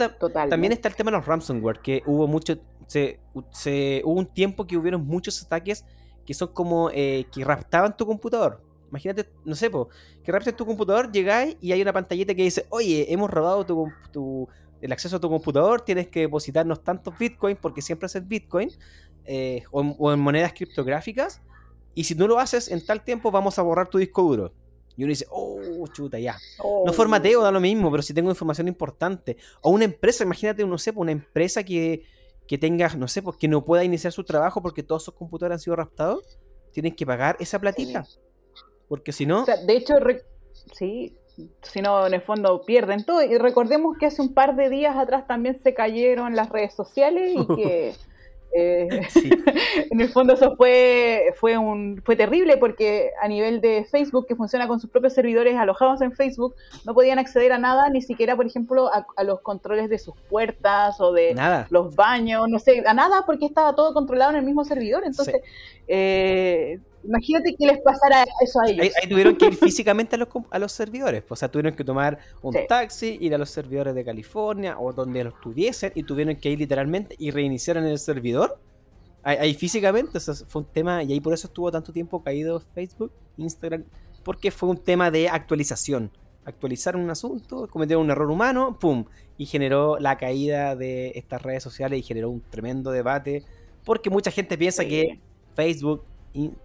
también 0.50 0.74
está 0.74 0.90
el 0.90 0.96
tema 0.96 1.10
de 1.10 1.18
los 1.18 1.26
ransomware, 1.26 1.80
que 1.80 2.04
hubo 2.06 2.28
mucho. 2.28 2.58
Se, 2.88 3.20
hubo 4.04 4.20
un 4.20 4.28
tiempo 4.28 4.68
que 4.68 4.78
hubieron 4.78 5.06
muchos 5.06 5.42
ataques 5.42 5.86
que 6.26 6.34
son 6.34 6.50
como 6.50 6.90
eh, 6.92 7.26
que 7.32 7.46
raptaban 7.46 7.96
tu 7.96 8.06
computador. 8.06 8.62
Imagínate, 8.90 9.30
no 9.44 9.56
sé, 9.56 9.70
po, 9.70 9.90
que 10.24 10.32
rapten 10.32 10.56
tu 10.56 10.66
computador, 10.66 11.12
llegáis 11.12 11.58
y 11.62 11.72
hay 11.72 11.82
una 11.82 11.94
pantallita 11.94 12.34
que 12.34 12.44
dice, 12.44 12.66
oye, 12.70 13.12
hemos 13.12 13.30
robado 13.30 13.66
tu, 13.66 14.48
el 14.86 14.92
acceso 14.92 15.16
a 15.18 15.20
tu 15.20 15.30
computador, 15.30 15.82
tienes 15.82 16.08
que 16.08 16.22
depositarnos 16.22 16.84
tantos 16.84 17.18
bitcoins, 17.18 17.58
porque 17.60 17.82
siempre 17.82 18.06
haces 18.06 18.28
bitcoin, 18.28 18.70
eh, 19.26 19.64
o, 19.72 20.14
en 20.14 20.20
monedas 20.20 20.54
criptográficas, 20.54 21.42
y 21.96 22.04
si 22.04 22.14
no 22.14 22.28
lo 22.28 22.38
haces 22.40 22.70
en 22.70 22.86
tal 22.86 23.04
tiempo, 23.04 23.32
vamos 23.32 23.58
a 23.58 23.64
borrar 23.64 23.88
tu 23.88 23.98
disco 23.98 24.22
duro. 24.22 24.54
Y 24.96 25.04
uno 25.04 25.10
dice, 25.10 25.26
oh, 25.32 25.88
chuta, 25.92 26.20
ya. 26.20 26.34
No 26.60 26.84
oh. 26.86 26.94
formateo, 26.94 27.42
da 27.42 27.52
lo 27.52 27.60
mismo, 27.60 27.90
pero 27.90 28.04
si 28.04 28.14
tengo 28.14 28.30
información 28.30 28.68
importante. 28.68 29.38
O 29.62 29.72
una 29.72 29.86
empresa, 29.86 30.24
imagínate, 30.24 30.66
no 30.66 30.78
sé, 30.78 30.94
una 30.96 31.12
empresa 31.12 31.64
que, 31.64 32.04
que 32.48 32.58
tenga, 32.58 32.88
no 32.96 33.08
sé, 33.08 33.22
pues 33.22 33.38
que 33.38 33.48
no 33.48 33.66
pueda 33.66 33.84
iniciar 33.84 34.14
su 34.14 34.24
trabajo 34.24 34.62
porque 34.62 34.84
todos 34.84 35.04
sus 35.04 35.16
computadores 35.16 35.56
han 35.56 35.60
sido 35.62 35.76
raptados, 35.76 36.40
tienen 36.72 36.96
que 36.96 37.06
pagar 37.06 37.36
esa 37.40 37.60
platita. 37.60 38.06
Porque 38.88 39.12
si 39.12 39.26
no... 39.26 39.46
de 39.46 39.76
hecho, 39.76 39.96
sí, 40.74 41.18
si 41.62 41.82
no, 41.82 42.08
en 42.08 42.14
el 42.14 42.22
fondo 42.22 42.62
pierden 42.62 43.06
todo. 43.06 43.22
Y 43.24 43.38
recordemos 43.38 43.98
que 43.98 44.08
hace 44.08 44.22
un 44.22 44.34
par 44.34 44.56
de 44.56 44.70
días 44.70 44.96
atrás 44.96 45.28
también 45.28 45.60
se 45.62 45.74
cayeron 45.74 46.36
las 46.36 46.50
redes 46.50 46.74
sociales 46.74 47.34
y 47.36 47.56
que... 47.56 47.94
Eh, 48.58 48.88
en 49.92 50.00
el 50.00 50.08
fondo 50.08 50.34
eso 50.34 50.56
fue, 50.56 51.34
fue, 51.36 51.58
un, 51.58 52.02
fue 52.06 52.16
terrible 52.16 52.56
porque 52.56 53.12
a 53.22 53.28
nivel 53.28 53.60
de 53.60 53.84
Facebook, 53.84 54.28
que 54.28 54.36
funciona 54.38 54.66
con 54.66 54.80
sus 54.80 54.90
propios 54.90 55.12
servidores 55.12 55.58
alojados 55.58 56.02
en 56.02 56.14
Facebook, 56.14 56.56
no 56.86 56.94
podían 56.94 57.20
acceder 57.20 57.52
a 57.52 57.58
nada, 57.58 57.90
ni 57.90 58.02
siquiera, 58.02 58.34
por 58.38 58.48
ejemplo, 58.48 58.90
a, 58.94 59.24
los 59.26 59.42
controles 59.42 59.90
de 59.90 60.00
sus 60.00 60.16
puertas 60.30 61.02
o 61.02 61.12
de 61.12 61.36
los 61.70 61.96
baños, 61.96 62.48
no 62.48 62.60
sé, 62.60 62.82
a 62.86 62.94
nada 62.94 63.24
porque 63.26 63.46
estaba 63.46 63.76
todo 63.76 63.94
controlado 63.94 64.32
en 64.32 64.38
el 64.38 64.46
mismo 64.46 64.64
servidor. 64.64 65.04
Entonces, 65.06 65.42
eh, 65.90 66.80
Imagínate 67.08 67.56
que 67.56 67.66
les 67.66 67.80
pasara 67.80 68.26
eso 68.42 68.60
a 68.62 68.70
ellos. 68.70 68.96
Ahí, 69.02 69.10
tuvieron 69.10 69.36
que 69.36 69.46
ir 69.46 69.56
físicamente 69.58 70.16
a 70.16 70.20
los, 70.20 70.30
a 70.50 70.60
los 70.60 70.72
servidores. 70.72 71.24
O 71.30 71.36
sea, 71.36 71.50
tuvieron 71.50 71.76
que 71.76 71.84
tomar 71.84 72.20
un 72.42 72.56
taxi, 72.68 73.18
ir 73.22 73.34
a 73.36 73.38
los 73.38 73.50
servidores 73.50 73.94
de 73.96 74.04
California 74.04 74.78
o 74.80 74.94
donde 74.94 75.24
los 75.24 75.40
tuviesen 75.42 75.92
y 75.96 76.04
tuvieron 76.04 76.36
que 76.36 76.50
ir 76.50 76.60
literalmente 76.60 77.16
y 77.18 77.32
reiniciar 77.32 77.78
en 77.78 77.86
el 77.86 78.00
servidor. 78.00 78.60
Ahí, 79.24 79.56
físicamente, 79.56 80.20
o 80.20 80.22
sea, 80.22 80.36
fue 80.36 80.62
un 80.62 80.68
tema, 80.68 81.02
y 81.02 81.12
ahí 81.12 81.20
por 81.20 81.34
eso 81.34 81.48
estuvo 81.48 81.72
tanto 81.72 81.92
tiempo 81.92 82.22
caído 82.22 82.60
Facebook, 82.60 83.12
Instagram, 83.38 83.84
porque 84.24 84.52
fue 84.52 84.70
un 84.70 84.78
tema 84.78 85.10
de 85.10 85.30
actualización. 85.30 86.12
Actualizaron 86.46 87.02
un 87.02 87.10
asunto, 87.10 87.68
cometieron 87.68 88.06
un 88.06 88.12
error 88.12 88.30
humano, 88.30 88.78
¡pum! 88.80 89.06
Y 89.36 89.48
generó 89.48 89.98
la 89.98 90.20
caída 90.20 90.76
de 90.76 91.12
estas 91.16 91.42
redes 91.42 91.64
sociales 91.64 91.98
y 92.00 92.04
generó 92.04 92.30
un 92.30 92.42
tremendo 92.42 92.92
debate, 92.92 93.44
porque 93.84 94.12
mucha 94.12 94.30
gente 94.30 94.60
piensa 94.60 94.86
que 94.86 95.20
Facebook 95.56 96.04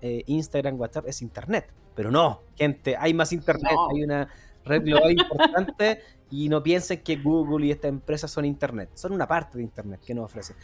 eh, 0.00 0.22
Instagram, 0.26 0.78
WhatsApp 0.78 1.06
es 1.06 1.22
Internet. 1.22 1.72
Pero 1.94 2.10
no, 2.10 2.42
gente, 2.56 2.96
hay 2.96 3.14
más 3.14 3.32
Internet, 3.32 3.72
hay 3.92 4.04
una 4.04 4.28
red 4.64 4.82
global 4.82 5.12
importante 5.12 6.00
y 6.30 6.48
no 6.48 6.62
piensen 6.62 7.02
que 7.02 7.16
Google 7.16 7.66
y 7.66 7.70
estas 7.70 7.88
empresas 7.88 8.30
son 8.30 8.44
Internet, 8.44 8.90
son 8.94 9.12
una 9.12 9.26
parte 9.26 9.58
de 9.58 9.64
Internet 9.64 10.00
que 10.06 10.14
nos 10.14 10.26
ofrece. 10.26 10.54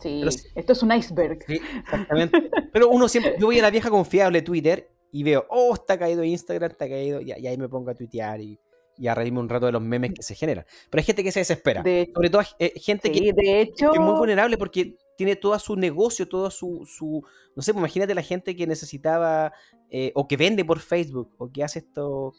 Sí, 0.00 0.22
esto 0.54 0.72
es 0.72 0.82
un 0.82 0.92
iceberg. 0.92 1.38
Sí, 1.46 1.60
exactamente. 1.80 2.50
Pero 2.72 2.90
uno 2.90 3.08
siempre, 3.08 3.34
yo 3.38 3.46
voy 3.46 3.58
a 3.58 3.62
la 3.62 3.70
vieja 3.70 3.90
confiable 3.90 4.42
Twitter 4.42 4.90
y 5.10 5.22
veo, 5.22 5.46
oh, 5.48 5.74
está 5.74 5.98
caído 5.98 6.22
Instagram, 6.22 6.70
está 6.70 6.88
caído, 6.88 7.20
y, 7.20 7.32
ahí 7.32 7.56
me 7.56 7.68
pongo 7.68 7.90
a 7.90 7.94
tuitear 7.94 8.40
y, 8.40 8.58
y 8.98 9.06
a 9.08 9.14
reírme 9.14 9.40
un 9.40 9.48
rato 9.48 9.66
de 9.66 9.72
los 9.72 9.82
memes 9.82 10.12
que 10.12 10.22
se 10.22 10.34
generan. 10.34 10.66
Pero 10.90 11.00
hay 11.00 11.04
gente 11.04 11.24
que 11.24 11.32
se 11.32 11.40
desespera. 11.40 11.82
Sobre 11.82 12.30
todo 12.30 12.42
eh, 12.58 12.72
gente 12.76 13.10
que, 13.10 13.32
de 13.32 13.60
hecho... 13.60 13.90
que, 13.90 13.98
es 13.98 14.04
muy 14.04 14.14
vulnerable 14.14 14.58
porque 14.58 14.96
tiene 15.16 15.36
todo 15.36 15.58
su 15.58 15.76
negocio, 15.76 16.28
todo 16.28 16.50
su, 16.50 16.84
su 16.86 17.22
no 17.54 17.62
sé, 17.62 17.72
pues 17.72 17.80
imagínate 17.80 18.14
la 18.14 18.22
gente 18.22 18.54
que 18.54 18.66
necesitaba 18.66 19.52
eh, 19.90 20.12
o 20.14 20.28
que 20.28 20.36
vende 20.36 20.64
por 20.64 20.78
Facebook 20.80 21.32
o 21.38 21.50
que 21.50 21.64
hace 21.64 21.80
esto. 21.80 22.34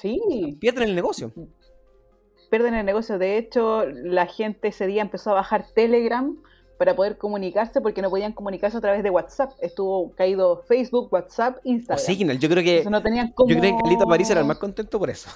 Sí. 0.00 0.20
Pierden 0.60 0.90
el 0.90 0.94
negocio. 0.94 1.32
Pierden 2.50 2.74
el 2.74 2.86
negocio. 2.86 3.18
De 3.18 3.36
hecho, 3.36 3.84
la 3.86 4.26
gente 4.26 4.68
ese 4.68 4.86
día 4.86 5.02
empezó 5.02 5.30
a 5.30 5.34
bajar 5.34 5.66
Telegram 5.74 6.36
para 6.78 6.96
poder 6.96 7.18
comunicarse 7.18 7.80
porque 7.80 8.00
no 8.00 8.10
podían 8.10 8.32
comunicarse 8.32 8.78
a 8.78 8.80
través 8.80 9.02
de 9.02 9.10
WhatsApp. 9.10 9.52
Estuvo 9.60 10.12
caído 10.14 10.62
Facebook, 10.62 11.12
WhatsApp, 11.12 11.58
Instagram. 11.64 12.02
O 12.02 12.06
Signal. 12.06 12.38
Yo 12.38 12.48
creo 12.48 12.62
que, 12.62 12.88
no 12.88 13.02
tenían 13.02 13.34
yo 13.36 13.46
creo 13.46 13.60
que 13.60 13.76
Carlito 13.82 14.06
París 14.06 14.30
era 14.30 14.40
el 14.40 14.46
más 14.46 14.58
contento 14.58 14.98
por 14.98 15.10
eso. 15.10 15.30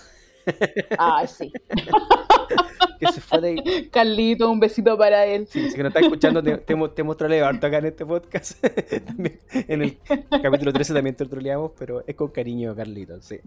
Ah, 0.98 1.26
sí. 1.26 1.52
que 2.98 3.12
se 3.12 3.20
fue 3.20 3.40
de... 3.40 3.88
Carlito, 3.92 4.50
un 4.50 4.60
besito 4.60 4.96
para 4.96 5.26
él. 5.26 5.46
Sí, 5.48 5.68
si 5.68 5.76
que 5.76 5.82
no 5.82 5.88
está 5.88 6.00
escuchando, 6.00 6.42
te, 6.42 6.56
te, 6.56 7.02
mostraré 7.02 7.42
harto 7.42 7.66
acá 7.66 7.78
en 7.78 7.86
este 7.86 8.06
podcast. 8.06 8.64
también, 9.06 9.38
en 9.52 9.82
el 9.82 9.98
capítulo 10.42 10.72
13 10.72 10.94
también 10.94 11.16
te 11.16 11.26
troleamos, 11.26 11.72
pero 11.78 12.04
es 12.06 12.14
con 12.14 12.28
cariño, 12.28 12.74
Carlito. 12.74 13.20
Sí. 13.20 13.38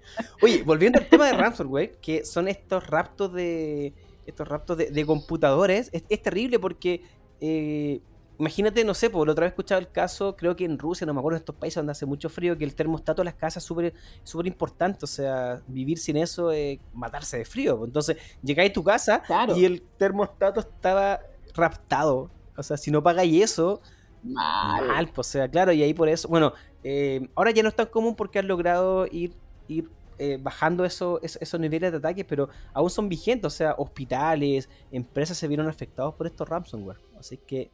Oye, 0.42 0.64
volviendo 0.64 1.00
al 1.00 1.08
tema 1.08 1.28
de 1.28 1.34
ransomware, 1.34 1.98
que 2.02 2.26
son 2.26 2.48
estos 2.48 2.88
raptos 2.88 3.34
de 3.34 3.94
estos 4.26 4.48
raptos 4.48 4.78
de, 4.78 5.06
computadores, 5.06 5.90
es, 5.94 6.04
es, 6.10 6.22
terrible 6.22 6.60
porque 6.60 7.02
eh, 7.40 8.02
imagínate, 8.40 8.84
no 8.84 8.94
sé, 8.94 9.10
por 9.10 9.28
la 9.28 9.32
otra 9.32 9.44
vez 9.44 9.52
he 9.52 9.54
escuchado 9.54 9.80
el 9.80 9.90
caso, 9.90 10.36
creo 10.36 10.56
que 10.56 10.66
en 10.66 10.78
Rusia, 10.78 11.06
no 11.08 11.14
me 11.14 11.20
acuerdo, 11.20 11.38
en 11.38 11.42
estos 11.42 11.56
países 11.56 11.76
donde 11.76 11.92
hace 11.92 12.06
mucho 12.06 12.30
frío, 12.30 12.58
que 12.58 12.64
el 12.64 12.76
termostato 12.76 13.22
de 13.22 13.26
las 13.26 13.36
casas 13.36 13.64
es 13.64 13.68
súper 13.68 13.94
súper 14.24 14.48
importante. 14.48 15.00
O 15.04 15.08
sea, 15.08 15.62
vivir 15.68 15.98
sin 15.98 16.18
eso 16.18 16.52
es 16.52 16.80
matarse 16.94 17.38
de 17.38 17.46
frío. 17.46 17.84
Entonces, 17.86 18.18
llegáis 18.44 18.72
a 18.72 18.74
tu 18.74 18.84
casa 18.84 19.24
y 19.56 19.66
el 19.66 19.82
termostato 19.98 20.60
estaba 20.60 21.20
raptado. 21.56 22.30
O 22.56 22.64
sea, 22.64 22.78
si 22.78 22.92
no 22.92 23.02
pagáis 23.02 23.44
eso, 23.44 23.82
mal. 24.24 25.10
pues, 25.14 25.28
o 25.28 25.32
sea, 25.32 25.50
claro, 25.50 25.72
y 25.72 25.84
ahí 25.84 25.94
por 25.94 26.10
eso, 26.10 26.28
bueno, 26.28 26.54
eh, 26.84 27.28
ahora 27.36 27.52
ya 27.52 27.64
no 27.64 27.70
es 27.70 27.76
tan 27.76 27.88
común 27.88 28.16
porque 28.16 28.40
han 28.40 28.48
logrado 28.48 29.08
ir, 29.08 29.34
ir 29.68 29.90
eh, 30.20 30.40
bajando 30.42 30.84
eso, 30.86 31.20
esos 31.22 31.60
niveles 31.60 31.92
de 31.92 31.98
ataques, 31.98 32.26
pero 32.28 32.50
aún 32.74 32.90
son 32.90 33.10
vigentes. 33.10 33.46
O 33.46 33.56
sea, 33.56 33.76
hospitales, 33.78 34.70
empresas 34.92 35.38
se 35.38 35.48
vieron 35.48 35.68
afectados 35.68 36.16
por 36.16 36.28
estos 36.28 36.48
ransomware. 36.48 37.00
Así 37.20 37.38
que 37.38 37.72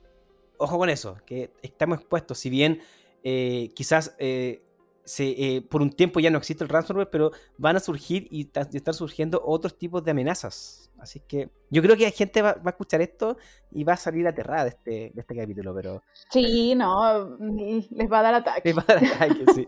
ojo 0.58 0.78
con 0.78 0.90
eso, 0.90 1.18
que 1.26 1.52
estamos 1.62 2.00
expuestos. 2.00 2.38
Si 2.38 2.50
bien 2.50 2.82
eh, 3.24 3.72
quizás 3.74 4.16
eh, 4.20 4.64
se, 5.06 5.30
eh, 5.30 5.62
por 5.62 5.82
un 5.82 5.92
tiempo 5.92 6.20
ya 6.20 6.30
no 6.30 6.38
existe 6.38 6.64
el 6.64 6.70
ransomware, 6.70 7.10
pero 7.10 7.32
van 7.58 7.76
a 7.76 7.80
surgir 7.80 8.28
y, 8.32 8.50
están 8.56 8.94
surgiendo 8.94 9.42
otros 9.44 9.78
tipos 9.78 10.04
de 10.04 10.12
amenazas. 10.12 10.92
Así 11.00 11.20
que 11.28 11.50
yo 11.70 11.82
creo 11.82 11.98
que 11.98 12.06
hay 12.06 12.12
gente 12.12 12.42
va, 12.42 12.54
va 12.54 12.68
a 12.68 12.70
escuchar 12.70 13.02
esto 13.02 13.38
y 13.72 13.84
va 13.84 13.94
a 13.94 13.98
salir 13.98 14.26
aterrada 14.28 14.64
de 14.64 14.70
este, 14.70 14.92
de 15.14 15.22
este 15.22 15.36
capítulo, 15.36 15.74
pero... 15.74 16.02
Sí, 16.30 16.76
no, 16.76 17.38
les 17.40 18.12
va 18.12 18.20
a 18.20 18.24
dar 18.24 18.36
ataque. 18.36 18.70
Les 18.70 18.78
va 18.78 18.86
a 18.88 18.94
dar 18.94 19.04
ataque, 19.06 19.46
sí. 19.56 19.66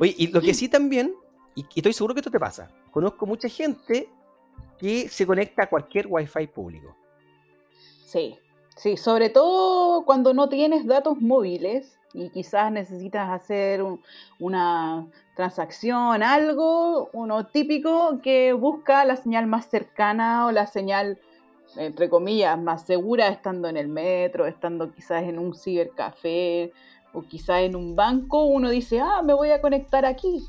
Oye, 0.00 0.14
y 0.18 0.26
lo 0.28 0.40
que 0.40 0.54
sí 0.54 0.68
también, 0.68 1.14
y, 1.54 1.60
y 1.62 1.78
estoy 1.80 1.92
seguro 1.92 2.14
que 2.14 2.20
esto 2.20 2.30
te 2.30 2.40
pasa, 2.40 2.68
conozco 2.90 3.26
mucha 3.26 3.48
gente 3.48 4.08
que 4.78 5.08
se 5.08 5.26
conecta 5.26 5.64
a 5.64 5.68
cualquier 5.68 6.06
wifi 6.08 6.48
público. 6.48 6.96
Sí. 8.06 8.36
Sí, 8.76 8.96
sobre 8.96 9.30
todo 9.30 10.04
cuando 10.04 10.34
no 10.34 10.48
tienes 10.48 10.86
datos 10.86 11.20
móviles 11.20 11.98
y 12.12 12.30
quizás 12.30 12.72
necesitas 12.72 13.30
hacer 13.30 13.82
una 14.38 15.06
transacción, 15.36 16.22
algo, 16.22 17.08
uno 17.12 17.46
típico 17.46 18.20
que 18.22 18.52
busca 18.52 19.04
la 19.04 19.16
señal 19.16 19.46
más 19.46 19.66
cercana 19.66 20.46
o 20.46 20.52
la 20.52 20.66
señal 20.66 21.18
entre 21.76 22.08
comillas, 22.08 22.58
más 22.58 22.86
segura 22.86 23.28
estando 23.28 23.68
en 23.68 23.76
el 23.76 23.88
metro, 23.88 24.46
estando 24.46 24.92
quizás 24.92 25.24
en 25.24 25.38
un 25.38 25.54
cibercafé 25.54 26.72
o 27.12 27.22
quizás 27.22 27.62
en 27.62 27.76
un 27.76 27.96
banco, 27.96 28.44
uno 28.44 28.70
dice, 28.70 29.00
ah, 29.00 29.22
me 29.22 29.34
voy 29.34 29.50
a 29.50 29.60
conectar 29.60 30.04
aquí. 30.04 30.46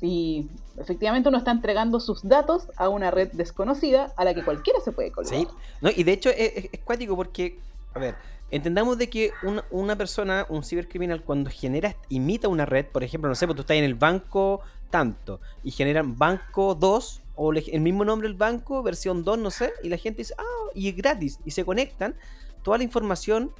Y 0.00 0.48
efectivamente 0.76 1.28
uno 1.28 1.38
está 1.38 1.50
entregando 1.50 2.00
sus 2.00 2.22
datos 2.22 2.68
a 2.76 2.88
una 2.88 3.10
red 3.10 3.30
desconocida 3.32 4.12
a 4.16 4.24
la 4.24 4.34
que 4.34 4.44
cualquiera 4.44 4.80
se 4.80 4.92
puede 4.92 5.10
colgar. 5.10 5.34
Sí, 5.34 5.48
y 5.96 6.04
de 6.04 6.12
hecho 6.12 6.30
es, 6.30 6.68
es, 6.72 6.80
cuático 6.84 7.16
porque, 7.16 7.58
a 7.94 7.98
ver, 7.98 8.16
entendamos 8.50 8.98
de 8.98 9.08
que 9.08 9.32
una, 9.70 9.96
persona, 9.96 10.46
un 10.48 10.62
cibercriminal, 10.62 11.22
cuando 11.22 11.50
genera, 11.50 11.96
imita 12.08 12.48
una 12.48 12.66
red, 12.66 12.86
por 12.86 13.04
ejemplo, 13.04 13.28
no 13.28 13.34
sé, 13.34 13.46
pues 13.46 13.56
tú 13.56 13.62
estás 13.62 13.76
en 13.76 13.84
el 13.84 13.94
banco 13.94 14.60
tanto 14.90 15.40
y 15.64 15.70
generan 15.70 16.16
banco 16.16 16.74
2 16.74 17.22
o 17.34 17.52
el 17.52 17.80
mismo 17.80 18.04
nombre 18.04 18.28
del 18.28 18.36
banco, 18.36 18.82
versión 18.82 19.24
2, 19.24 19.38
no 19.38 19.50
sé, 19.50 19.72
y 19.82 19.88
la 19.88 19.98
gente 19.98 20.18
dice, 20.18 20.34
ah, 20.38 20.70
y 20.74 20.88
es 20.88 20.96
gratis, 20.96 21.38
y 21.44 21.50
se 21.50 21.64
conectan, 21.64 22.14
toda 22.62 22.78
la 22.78 22.84
información 22.84 23.52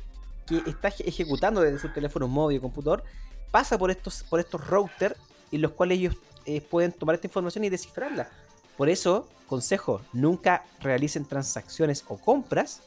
que 0.47 0.63
está 0.67 0.89
ejecutando 0.89 1.61
desde 1.61 1.79
su 1.79 1.93
teléfono 1.93 2.29
móvil 2.29 2.59
o 2.59 2.63
computador 2.63 3.03
pasa 3.51 3.77
por 3.77 3.91
estos, 3.91 4.23
por 4.23 4.41
estos 4.41 4.67
routers 4.67 5.17
en 5.53 5.63
los 5.63 5.73
cuales 5.73 5.99
ellos 5.99 6.17
eh, 6.45 6.61
pueden 6.61 6.93
tomar 6.93 7.15
esta 7.15 7.27
información 7.27 7.65
y 7.65 7.69
descifrarla. 7.69 8.29
Por 8.77 8.89
eso, 8.89 9.29
consejo, 9.47 10.03
nunca 10.13 10.65
realicen 10.81 11.25
transacciones 11.25 12.05
o 12.09 12.19
compras 12.19 12.83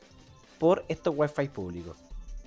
por 0.60 0.86
estos 0.88 1.16
wifi 1.18 1.50
públicos. 1.50 1.98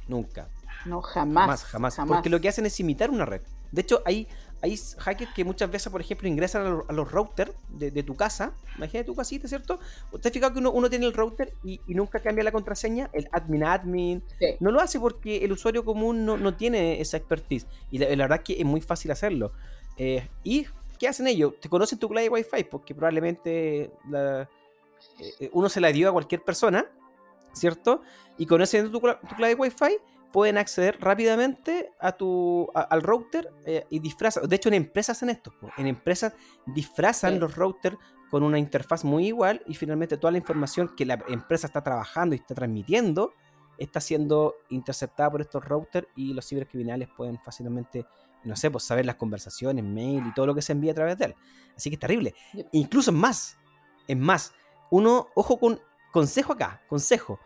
Nunca. 0.08 0.48
No, 0.86 1.00
jamás, 1.00 1.64
jamás. 1.64 1.94
Jamás. 1.96 2.16
Porque 2.16 2.30
lo 2.30 2.40
que 2.40 2.48
hacen 2.48 2.66
es 2.66 2.78
imitar 2.80 3.10
una 3.10 3.24
red. 3.24 3.40
De 3.72 3.80
hecho, 3.80 4.02
hay, 4.04 4.28
hay 4.60 4.78
hackers 4.98 5.32
que 5.34 5.44
muchas 5.44 5.70
veces, 5.70 5.90
por 5.90 6.00
ejemplo, 6.00 6.28
ingresan 6.28 6.84
a 6.88 6.92
los, 6.92 7.10
routers 7.10 7.52
de, 7.70 8.02
tu 8.02 8.14
casa. 8.14 8.52
Imagínate 8.76 9.06
tu 9.06 9.16
casita, 9.16 9.48
¿cierto? 9.48 9.80
¿Usted 10.12 10.30
ha 10.30 10.32
fijado 10.32 10.52
que 10.52 10.60
uno, 10.60 10.90
tiene 10.90 11.06
el 11.06 11.14
router 11.14 11.54
y, 11.64 11.80
nunca 11.88 12.20
cambia 12.20 12.44
la 12.44 12.52
contraseña? 12.52 13.08
El 13.12 13.28
admin 13.32 13.64
admin. 13.64 14.22
No 14.60 14.70
lo 14.70 14.80
hace 14.80 15.00
porque 15.00 15.44
el 15.44 15.52
usuario 15.52 15.84
común 15.84 16.24
no, 16.26 16.54
tiene 16.54 17.00
esa 17.00 17.16
expertise. 17.16 17.66
Y 17.90 17.98
la, 17.98 18.08
verdad 18.08 18.38
es 18.38 18.44
que 18.44 18.60
es 18.60 18.66
muy 18.66 18.82
fácil 18.82 19.10
hacerlo. 19.10 19.52
Eh, 19.96 20.28
y 20.42 20.66
¿qué 20.98 21.08
hacen 21.08 21.26
ellos? 21.26 21.54
Te 21.60 21.68
conocen 21.68 21.98
tu 21.98 22.08
clave 22.08 22.24
de 22.24 22.30
Wi-Fi 22.30 22.64
porque 22.64 22.94
probablemente 22.94 23.92
eh, 24.14 24.46
eh, 25.40 25.50
uno 25.52 25.68
se 25.68 25.80
la 25.80 25.92
dio 25.92 26.08
a 26.08 26.12
cualquier 26.12 26.42
persona, 26.42 26.86
¿cierto? 27.52 28.02
Y 28.38 28.46
conociendo 28.46 28.90
tu, 28.90 29.00
tu 29.00 29.36
clave 29.36 29.54
de 29.54 29.60
Wi-Fi 29.60 29.98
pueden 30.32 30.58
acceder 30.58 30.98
rápidamente 31.00 31.92
a 32.00 32.12
tu, 32.12 32.68
al 32.74 33.02
router 33.02 33.52
eh, 33.66 33.84
y 33.90 33.98
disfrazan. 33.98 34.48
De 34.48 34.56
hecho, 34.56 34.68
en 34.70 34.74
empresas 34.74 35.18
hacen 35.18 35.28
esto. 35.28 35.52
En 35.76 35.86
empresas 35.86 36.32
disfrazan 36.66 37.38
los 37.38 37.54
routers 37.54 37.96
con 38.30 38.42
una 38.42 38.58
interfaz 38.58 39.04
muy 39.04 39.26
igual 39.26 39.62
y 39.66 39.74
finalmente 39.74 40.16
toda 40.16 40.30
la 40.32 40.38
información 40.38 40.94
que 40.96 41.04
la 41.04 41.22
empresa 41.28 41.66
está 41.66 41.82
trabajando 41.82 42.34
y 42.34 42.38
está 42.38 42.54
transmitiendo 42.54 43.34
está 43.78 44.00
siendo 44.00 44.56
interceptada 44.68 45.30
por 45.30 45.40
estos 45.40 45.64
routers 45.64 46.06
y 46.14 46.32
los 46.32 46.46
cibercriminales 46.46 47.08
pueden 47.16 47.38
fácilmente 47.40 48.06
no 48.44 48.56
sé, 48.56 48.70
pues 48.70 48.84
saber 48.84 49.06
las 49.06 49.16
conversaciones, 49.16 49.84
mail 49.84 50.24
y 50.26 50.34
todo 50.34 50.46
lo 50.46 50.54
que 50.54 50.62
se 50.62 50.72
envía 50.72 50.92
a 50.92 50.94
través 50.94 51.18
de 51.18 51.26
él. 51.26 51.34
Así 51.76 51.90
que 51.90 51.94
es 51.94 52.00
terrible. 52.00 52.34
Incluso 52.72 53.10
es 53.10 53.16
más, 53.16 53.56
es 54.06 54.16
más, 54.16 54.52
uno, 54.90 55.28
ojo 55.34 55.58
con 55.58 55.80
consejo 56.10 56.52
acá, 56.52 56.82
consejo. 56.88 57.38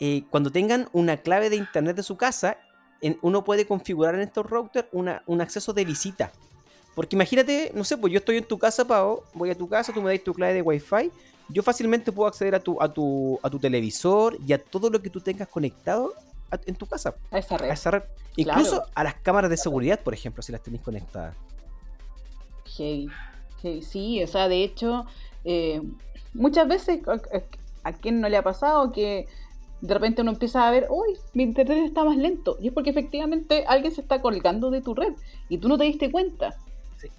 Eh, 0.00 0.24
cuando 0.30 0.50
tengan 0.50 0.88
una 0.92 1.16
clave 1.18 1.50
de 1.50 1.56
internet 1.56 1.96
de 1.96 2.02
su 2.02 2.16
casa, 2.16 2.58
uno 3.22 3.44
puede 3.44 3.66
configurar 3.66 4.14
en 4.14 4.22
estos 4.22 4.46
routers 4.46 4.88
un 4.92 5.40
acceso 5.40 5.72
de 5.72 5.84
visita. 5.84 6.32
Porque 6.94 7.14
imagínate, 7.14 7.70
no 7.74 7.84
sé, 7.84 7.98
pues 7.98 8.12
yo 8.12 8.18
estoy 8.18 8.38
en 8.38 8.44
tu 8.44 8.58
casa, 8.58 8.86
Pau, 8.86 9.22
voy 9.34 9.50
a 9.50 9.54
tu 9.54 9.68
casa, 9.68 9.92
tú 9.92 10.00
me 10.00 10.10
das 10.10 10.24
tu 10.24 10.32
clave 10.32 10.54
de 10.54 10.62
Wi-Fi, 10.62 11.12
yo 11.50 11.62
fácilmente 11.62 12.10
puedo 12.10 12.26
acceder 12.26 12.54
a 12.54 12.60
tu, 12.60 12.80
a 12.80 12.92
tu, 12.92 13.38
a 13.42 13.50
tu 13.50 13.58
televisor 13.58 14.38
y 14.46 14.54
a 14.54 14.62
todo 14.62 14.88
lo 14.88 15.00
que 15.02 15.10
tú 15.10 15.20
tengas 15.20 15.48
conectado 15.48 16.14
en 16.66 16.74
tu 16.74 16.86
casa. 16.86 17.14
A 17.30 17.38
esa 17.38 17.56
red. 17.90 18.02
Incluso 18.36 18.84
a 18.94 19.04
las 19.04 19.14
cámaras 19.14 19.50
de 19.50 19.56
seguridad, 19.56 20.00
por 20.00 20.14
ejemplo, 20.14 20.42
si 20.42 20.52
las 20.52 20.62
tenéis 20.62 20.82
conectadas. 20.82 21.34
Sí, 22.64 23.08
sí, 23.82 24.22
o 24.22 24.26
sea, 24.26 24.48
de 24.48 24.62
hecho, 24.62 25.06
eh, 25.44 25.82
muchas 26.34 26.68
veces, 26.68 27.00
¿a, 27.82 27.92
quién 27.92 28.20
no 28.20 28.28
le 28.28 28.36
ha 28.36 28.42
pasado 28.42 28.92
que 28.92 29.26
de 29.80 29.94
repente 29.94 30.22
uno 30.22 30.32
empieza 30.32 30.66
a 30.66 30.70
ver, 30.70 30.86
uy, 30.90 31.16
mi 31.32 31.44
internet 31.44 31.84
está 31.84 32.04
más 32.04 32.16
lento? 32.16 32.58
Y 32.60 32.68
es 32.68 32.74
porque 32.74 32.90
efectivamente 32.90 33.64
alguien 33.66 33.92
se 33.92 34.00
está 34.00 34.20
colgando 34.20 34.70
de 34.70 34.82
tu 34.82 34.94
red 34.94 35.14
y 35.48 35.58
tú 35.58 35.68
no 35.68 35.78
te 35.78 35.84
diste 35.84 36.10
cuenta. 36.10 36.54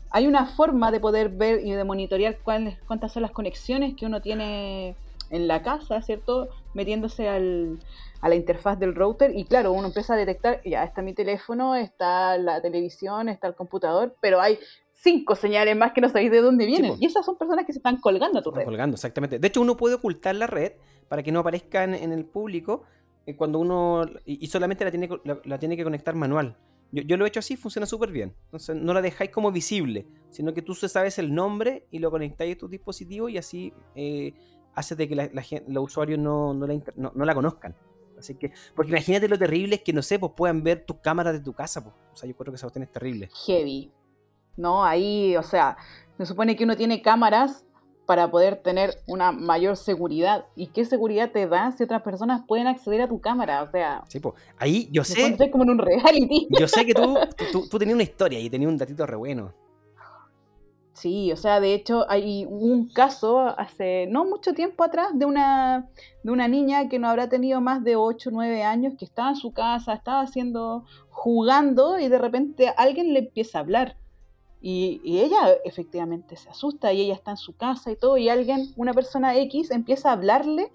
Hay 0.10 0.28
una 0.28 0.46
forma 0.46 0.92
de 0.92 1.00
poder 1.00 1.30
ver 1.30 1.66
y 1.66 1.72
de 1.72 1.84
monitorear 1.84 2.38
cuáles, 2.40 2.78
cuántas 2.88 3.14
son 3.14 3.22
las 3.24 3.32
conexiones 3.32 3.96
que 3.96 4.06
uno 4.06 4.22
tiene 4.22 4.96
en 5.30 5.48
la 5.48 5.62
casa, 5.62 6.02
¿cierto? 6.02 6.50
Metiéndose 6.74 7.28
al, 7.28 7.80
a 8.22 8.30
la 8.30 8.36
interfaz 8.36 8.80
del 8.80 8.96
router 8.96 9.36
y 9.36 9.46
claro, 9.46 9.72
uno 9.72 9.88
empieza 9.88 10.14
a 10.14 10.18
detectar, 10.18 10.62
ya 10.64 10.84
está 10.84 11.02
mi 11.02 11.14
teléfono, 11.14 11.76
está 11.76 12.38
la 12.38 12.62
televisión, 12.62 13.30
está 13.30 13.48
el 13.48 13.56
computador, 13.56 14.16
pero 14.22 14.42
hay 14.42 14.58
cinco 14.94 15.36
señales 15.36 15.76
más 15.76 15.94
que 15.94 16.02
no 16.02 16.10
sabéis 16.10 16.32
de 16.32 16.42
dónde 16.42 16.66
vienen. 16.66 16.96
y 17.00 17.06
esas 17.06 17.26
son 17.26 17.38
personas 17.38 17.66
que 17.66 17.74
se 17.74 17.80
están 17.80 17.98
colgando 17.98 18.40
a 18.40 18.42
tu 18.42 18.52
red. 18.52 18.66
Colgando, 18.66 18.96
exactamente. 18.96 19.40
De 19.40 19.48
hecho, 19.48 19.62
uno 19.62 19.78
puede 19.78 19.96
ocultar 19.96 20.36
la 20.36 20.48
red 20.48 20.74
para 21.08 21.24
que 21.24 21.32
no 21.32 21.40
aparezca 21.40 21.84
en, 21.84 22.12
el 22.12 22.26
público 22.26 22.84
eh, 23.26 23.36
cuando 23.36 23.60
uno... 23.60 24.06
Y, 24.26 24.48
solamente 24.48 24.84
la 24.84 24.92
tiene, 24.92 25.10
la, 25.44 25.60
tiene 25.60 25.78
que 25.78 25.84
conectar 25.84 26.16
manual. 26.16 26.58
Yo, 26.92 27.18
lo 27.18 27.26
he 27.26 27.28
hecho 27.28 27.40
así, 27.40 27.58
funciona 27.58 27.86
súper 27.86 28.12
bien. 28.12 28.34
Entonces 28.46 28.76
no 28.76 28.94
la 28.94 29.02
dejáis 29.02 29.30
como 29.30 29.52
visible, 29.52 30.08
sino 30.30 30.54
que 30.54 30.62
tú 30.62 30.74
sabes 30.74 31.20
el 31.20 31.36
nombre 31.36 31.86
y 31.92 32.00
lo 32.00 32.10
conectáis 32.10 32.56
a 32.56 32.58
tu 32.58 32.70
dispositivo 32.70 33.28
y 33.30 33.38
así 33.38 33.74
eh, 33.96 34.34
hace 34.78 34.96
de 34.96 35.08
que 35.10 35.16
la, 35.16 35.30
los 35.68 35.84
usuarios 35.84 36.20
no, 36.20 36.54
no, 36.54 36.68
la, 37.26 37.34
conozcan. 37.34 37.76
Así 38.18 38.36
que, 38.36 38.52
porque 38.76 38.92
imagínate 38.92 39.28
lo 39.28 39.38
terrible 39.38 39.76
es 39.76 39.82
que, 39.82 39.92
no 39.92 40.04
sé, 40.04 40.20
pues 40.20 40.34
puedan 40.36 40.64
ver 40.64 40.86
tus 40.86 40.98
cámaras 40.98 41.34
de 41.34 41.40
tu 41.40 41.54
casa, 41.54 41.84
pues. 41.84 41.96
O 42.14 42.16
sea, 42.16 42.30
yo 42.30 42.36
creo 42.36 42.52
que 42.52 42.58
esa 42.58 42.68
cuestión 42.68 42.84
es 42.84 42.92
terrible. 42.92 43.30
Heavy. 43.46 43.92
No, 44.56 44.86
ahí, 44.86 45.36
o 45.36 45.42
sea, 45.42 45.78
se 46.18 46.28
supone 46.28 46.56
que 46.56 46.64
uno 46.64 46.78
tiene 46.78 47.02
cámaras 47.02 47.66
para 48.06 48.30
poder 48.30 48.58
tener 48.58 49.02
una 49.08 49.32
mayor 49.32 49.78
seguridad. 49.78 50.46
¿Y 50.56 50.68
qué 50.68 50.86
seguridad 50.86 51.32
te 51.32 51.48
da 51.48 51.72
si 51.72 51.84
otras 51.84 52.04
personas 52.04 52.44
pueden 52.48 52.68
acceder 52.68 53.02
a 53.02 53.08
tu 53.08 53.20
cámara? 53.20 53.64
O 53.64 53.72
sea, 53.72 54.04
sí, 54.08 54.20
pues, 54.20 54.36
ahí 54.60 54.90
yo 54.92 55.04
sé. 55.04 55.38
como 55.52 55.64
en 55.64 55.72
un 55.72 55.80
reality. 55.80 56.48
Yo 56.52 56.68
sé 56.68 56.86
que 56.86 56.94
tú, 56.96 57.18
tú, 57.52 57.68
tú 57.68 57.80
tenías 57.80 57.96
una 57.96 58.04
historia 58.04 58.40
y 58.40 58.48
tenías 58.48 58.70
un 58.70 58.78
datito 58.78 59.08
re 59.08 59.16
bueno. 59.16 59.54
Sí, 60.98 61.32
o 61.32 61.36
sea, 61.38 61.60
de 61.60 61.76
hecho 61.76 62.10
hay 62.10 62.46
un 62.50 62.90
caso 62.90 63.40
hace 63.60 64.08
no 64.08 64.26
mucho 64.26 64.54
tiempo 64.56 64.84
atrás 64.84 65.10
de 65.14 65.26
una, 65.26 65.90
de 66.24 66.32
una 66.32 66.48
niña 66.48 66.90
que 66.90 66.98
no 66.98 67.08
habrá 67.08 67.30
tenido 67.30 67.62
más 67.62 67.84
de 67.84 67.96
8 67.96 68.30
o 68.30 68.32
9 68.32 68.64
años, 68.64 68.96
que 68.98 69.06
estaba 69.06 69.30
en 69.30 69.36
su 69.36 69.54
casa, 69.54 69.94
estaba 69.94 70.22
haciendo, 70.22 70.86
jugando 71.12 72.00
y 72.00 72.08
de 72.10 72.18
repente 72.18 72.74
alguien 72.78 73.14
le 73.14 73.20
empieza 73.20 73.60
a 73.60 73.62
hablar. 73.62 73.96
Y, 74.60 75.00
y, 75.04 75.20
ella 75.20 75.38
efectivamente 75.66 76.36
se 76.36 76.50
asusta 76.50 76.92
y 76.92 77.02
ella 77.02 77.14
está 77.14 77.32
en 77.32 77.38
su 77.38 77.56
casa 77.56 77.92
y 77.92 77.96
todo, 77.96 78.18
y 78.18 78.30
alguien, 78.30 78.74
una 78.76 78.94
persona 78.94 79.38
X, 79.38 79.70
empieza 79.70 80.10
a 80.10 80.14
hablarle 80.14 80.72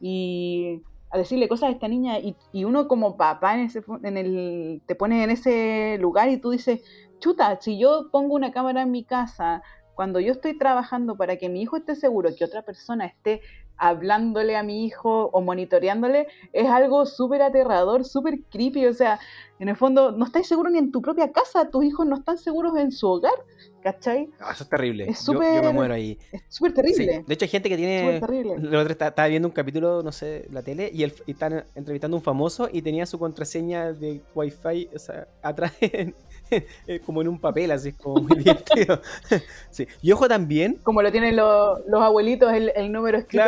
y 0.00 0.80
a 1.10 1.18
decirle 1.18 1.48
cosas 1.48 1.68
a 1.68 1.72
esta 1.72 1.88
niña 1.88 2.18
y, 2.18 2.34
y 2.52 2.64
uno 2.64 2.88
como 2.88 3.18
papá 3.18 3.54
en 3.54 3.66
ese, 3.66 3.82
en 4.02 4.16
el, 4.16 4.80
te 4.86 4.94
pone 4.94 5.22
en 5.22 5.30
ese 5.30 5.98
lugar 6.00 6.30
y 6.30 6.38
tú 6.38 6.50
dices, 6.50 6.82
chuta, 7.18 7.58
si 7.60 7.78
yo 7.78 8.08
pongo 8.10 8.34
una 8.34 8.52
cámara 8.52 8.82
en 8.82 8.90
mi 8.90 9.04
casa, 9.04 9.62
cuando 9.94 10.20
yo 10.20 10.32
estoy 10.32 10.58
trabajando 10.58 11.16
para 11.16 11.36
que 11.36 11.48
mi 11.48 11.62
hijo 11.62 11.76
esté 11.76 11.94
seguro 11.96 12.30
que 12.36 12.44
otra 12.44 12.62
persona 12.62 13.06
esté 13.06 13.40
hablándole 13.78 14.56
a 14.56 14.62
mi 14.62 14.84
hijo 14.84 15.30
o 15.32 15.40
monitoreándole, 15.40 16.26
es 16.52 16.68
algo 16.68 17.06
súper 17.06 17.42
aterrador, 17.42 18.04
súper 18.04 18.40
creepy. 18.50 18.86
O 18.86 18.94
sea, 18.94 19.20
en 19.58 19.68
el 19.68 19.76
fondo, 19.76 20.12
no 20.12 20.26
estás 20.26 20.46
seguro 20.46 20.70
ni 20.70 20.78
en 20.78 20.90
tu 20.90 21.02
propia 21.02 21.30
casa, 21.32 21.70
tus 21.70 21.84
hijos 21.84 22.06
no 22.06 22.16
están 22.16 22.38
seguros 22.38 22.76
en 22.76 22.92
su 22.92 23.06
hogar, 23.06 23.34
¿cachai? 23.82 24.28
Ah, 24.40 24.52
eso 24.52 24.64
es 24.64 24.70
terrible. 24.70 25.08
Es 25.08 25.26
yo, 25.26 25.34
me 25.34 25.72
muero 25.72 25.94
ahí. 25.94 26.18
Es 26.32 26.42
súper 26.48 26.74
terrible. 26.74 27.24
De 27.26 27.34
hecho, 27.34 27.44
hay 27.44 27.50
gente 27.50 27.68
que 27.68 27.76
tiene. 27.76 28.16
El 28.18 28.74
otro 28.74 28.92
estaba 28.92 29.28
viendo 29.28 29.48
un 29.48 29.54
capítulo, 29.54 30.02
no 30.02 30.12
sé, 30.12 30.46
la 30.50 30.62
tele, 30.62 30.90
y, 30.92 31.02
el, 31.02 31.12
y 31.26 31.32
están 31.32 31.64
entrevistando 31.74 32.16
a 32.16 32.18
un 32.18 32.24
famoso 32.24 32.68
y 32.72 32.82
tenía 32.82 33.06
su 33.06 33.18
contraseña 33.18 33.92
de 33.92 34.22
Wi-Fi, 34.34 34.90
o 34.94 34.98
sea, 34.98 35.28
atrás 35.42 35.72
como 37.06 37.22
en 37.22 37.28
un 37.28 37.38
papel, 37.38 37.70
así 37.70 37.92
como 37.92 38.22
muy 38.22 38.38
divertido. 38.38 39.00
sí. 39.70 39.86
Y 40.02 40.12
ojo 40.12 40.28
también. 40.28 40.78
Como 40.82 41.02
lo 41.02 41.10
tienen 41.10 41.36
los, 41.36 41.80
abuelitos, 42.00 42.52
el, 42.52 42.92
número 42.92 43.18
escrito 43.18 43.44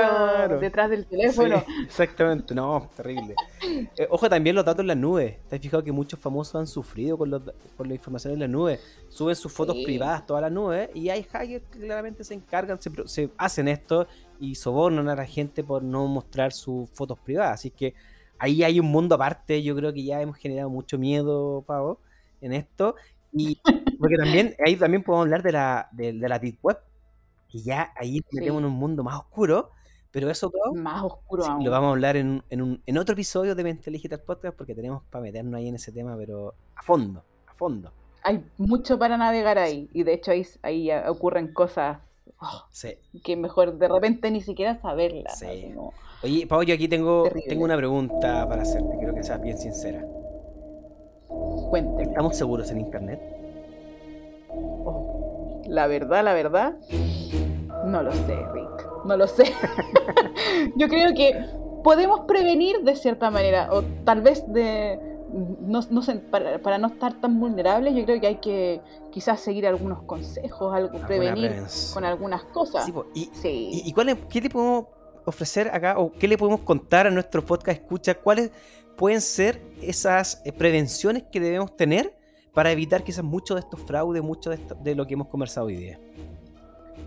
detrás 0.61 0.91
del 0.91 1.07
teléfono. 1.07 1.65
exactamente, 1.85 2.55
no, 2.55 2.91
terrible. 2.97 3.35
Eh, 3.97 4.07
ojo 4.11 4.29
también 4.29 4.57
los 4.57 4.65
datos 4.65 4.81
en 4.81 4.89
la 4.89 4.95
nube. 4.95 5.39
¿Te 5.49 5.57
has 5.57 5.63
fijado 5.63 5.83
que 5.83 5.93
muchos 5.93 6.19
famosos 6.19 6.57
han 6.57 6.67
sufrido 6.67 7.17
con, 7.17 7.31
los, 7.31 7.43
con 7.77 7.89
la 7.89 7.95
información 7.95 8.35
en 8.35 8.41
la 8.41 8.49
nube? 8.49 8.81
Suben 9.09 9.37
sus 9.37 9.53
fotos 9.53 9.77
privadas 9.85 10.27
toda 10.27 10.41
la 10.41 10.51
nube 10.51 10.91
y 10.95 11.09
hay 11.09 11.23
hackers 11.23 11.65
que 11.71 11.79
claramente 11.81 12.25
se 12.25 12.35
encargan, 12.35 12.81
se, 12.81 12.91
se 13.07 13.31
hacen 13.37 13.69
esto 13.69 14.07
y 14.41 14.55
sobornan 14.55 15.09
a 15.09 15.17
la 15.17 15.25
gente 15.25 15.65
por 15.65 15.83
no 15.83 16.07
mostrar 16.07 16.53
sus 16.53 16.89
fotos 16.91 17.19
privadas. 17.19 17.55
Así 17.55 17.71
que 17.71 17.95
ahí 18.39 18.63
hay 18.63 18.81
un 18.81 18.87
mundo 18.87 19.15
aparte. 19.15 19.63
Yo 19.63 19.75
creo 19.75 19.93
que 19.93 20.05
ya 20.05 20.21
hemos 20.21 20.37
generado 20.37 20.69
mucho 20.69 20.99
miedo, 20.99 21.63
Pavo 21.67 21.99
en 22.41 22.53
esto. 22.53 22.95
Y 23.32 23.61
porque 23.99 24.16
también 24.16 24.55
ahí 24.64 24.76
también 24.76 25.03
podemos 25.03 25.26
hablar 25.26 25.43
de 25.43 25.53
la, 25.53 25.89
de, 25.93 26.12
la 26.12 26.39
Deep 26.39 26.59
Web, 26.62 26.78
que 27.51 27.61
ya 27.61 27.93
ahí 27.97 28.20
metemos 28.32 28.61
en 28.61 28.66
un 28.66 28.74
mundo 28.74 29.03
más 29.03 29.18
oscuro, 29.18 29.70
Pero 30.11 30.30
eso 30.30 30.51
todo. 30.51 30.74
Más 30.74 31.03
oscuro 31.03 31.45
aún. 31.45 31.64
Lo 31.64 31.70
vamos 31.70 31.89
a 31.89 31.91
hablar 31.91 32.16
en, 32.16 32.43
en, 32.51 32.82
en 32.84 32.99
otro 32.99 33.12
episodio 33.12 33.55
de 33.55 33.64
Mental 33.64 33.93
Digital 33.93 34.20
Podcast 34.20 34.57
porque 34.57 34.74
tenemos 34.74 35.03
para 35.11 35.22
meternos 35.22 35.55
ahí 35.55 35.68
en 35.68 35.74
ese 35.74 35.93
tema, 35.93 36.16
pero 36.16 36.55
a 36.74 36.82
fondo, 36.82 37.22
a 37.47 37.55
fondo. 37.55 37.93
Hay 38.22 38.45
mucho 38.57 38.99
para 38.99 39.16
navegar 39.16 39.59
ahí 39.59 39.89
y 39.93 40.03
de 40.03 40.14
hecho 40.14 40.32
ahí, 40.32 40.47
ahí 40.62 40.91
ocurren 41.07 41.53
cosas 41.53 41.99
oh, 42.41 42.64
que 43.22 43.36
mejor 43.36 43.78
de 43.78 43.89
repente 43.89 44.30
ni 44.30 44.41
siquiera 44.41 44.80
saberlas. 44.80 45.43
Oye, 46.22 46.47
Pau, 46.47 46.62
yo 46.62 46.74
aquí 46.74 46.89
tengo, 46.89 47.30
tengo 47.47 47.64
una 47.64 47.76
pregunta 47.76 48.47
para 48.49 48.62
hacerte, 48.62 48.97
quiero 48.99 49.14
que 49.14 49.22
seas 49.22 49.41
bien 49.41 49.57
sincera. 49.57 50.05
Cuénteme. 51.71 52.11
¿Estamos 52.11 52.37
seguros 52.37 52.71
en 52.71 52.81
Internet? 52.81 53.21
Oh, 54.51 55.62
la 55.66 55.87
verdad, 55.87 56.25
la 56.25 56.33
verdad, 56.33 56.75
no 57.85 58.03
lo 58.03 58.12
sé, 58.12 58.37
Rick. 58.53 59.05
No 59.05 59.16
lo 59.16 59.27
sé. 59.27 59.45
yo 60.77 60.89
creo 60.89 61.14
que 61.14 61.45
podemos 61.83 62.21
prevenir 62.21 62.81
de 62.83 62.97
cierta 62.97 63.31
manera, 63.31 63.69
o 63.73 63.83
tal 64.05 64.21
vez 64.21 64.45
de, 64.53 64.99
no, 65.33 65.81
para, 66.31 66.79
no 66.79 66.89
estar 66.89 67.21
tan 67.21 67.39
vulnerables, 67.39 67.95
yo 67.95 68.05
creo 68.05 68.21
que 68.21 68.27
hay 68.27 68.37
que 68.37 68.81
quizás 69.11 69.41
seguir 69.41 69.66
algunos 69.66 70.03
consejos, 70.03 70.75
algo 70.75 70.99
prevenir 71.07 71.62
con 71.95 72.05
algunas 72.05 72.45
cosas. 72.45 72.91
y, 73.14 73.31
¿y, 73.45 73.93
cuál 73.93 74.11
es, 74.11 74.16
qué 74.29 74.41
te 74.41 74.51
podemos 74.51 74.87
ofrecer 75.25 75.69
acá 75.69 75.99
o 75.99 76.12
qué 76.12 76.27
le 76.27 76.39
podemos 76.39 76.61
contar 76.61 77.07
a 77.07 77.11
nuestro 77.11 77.45
podcast 77.45 77.81
escucha? 77.81 78.14
¿Cuáles 78.14 78.51
pueden 78.99 79.21
ser 79.21 79.63
esas 79.81 80.43
eh, 80.45 80.53
prevenciones 80.53 81.23
que 81.31 81.41
debemos 81.41 81.75
tener 81.77 82.15
para 82.53 82.73
evitar 82.73 83.05
quizás 83.05 83.25
mucho 83.25 83.55
de 83.55 83.61
estos 83.61 83.81
fraudes, 83.81 84.23
mucho 84.23 84.51
de, 84.51 84.95
lo 84.97 85.07
que 85.07 85.15
hemos 85.15 85.29
conversado 85.29 85.69
hoy 85.69 85.77
día? 85.77 86.01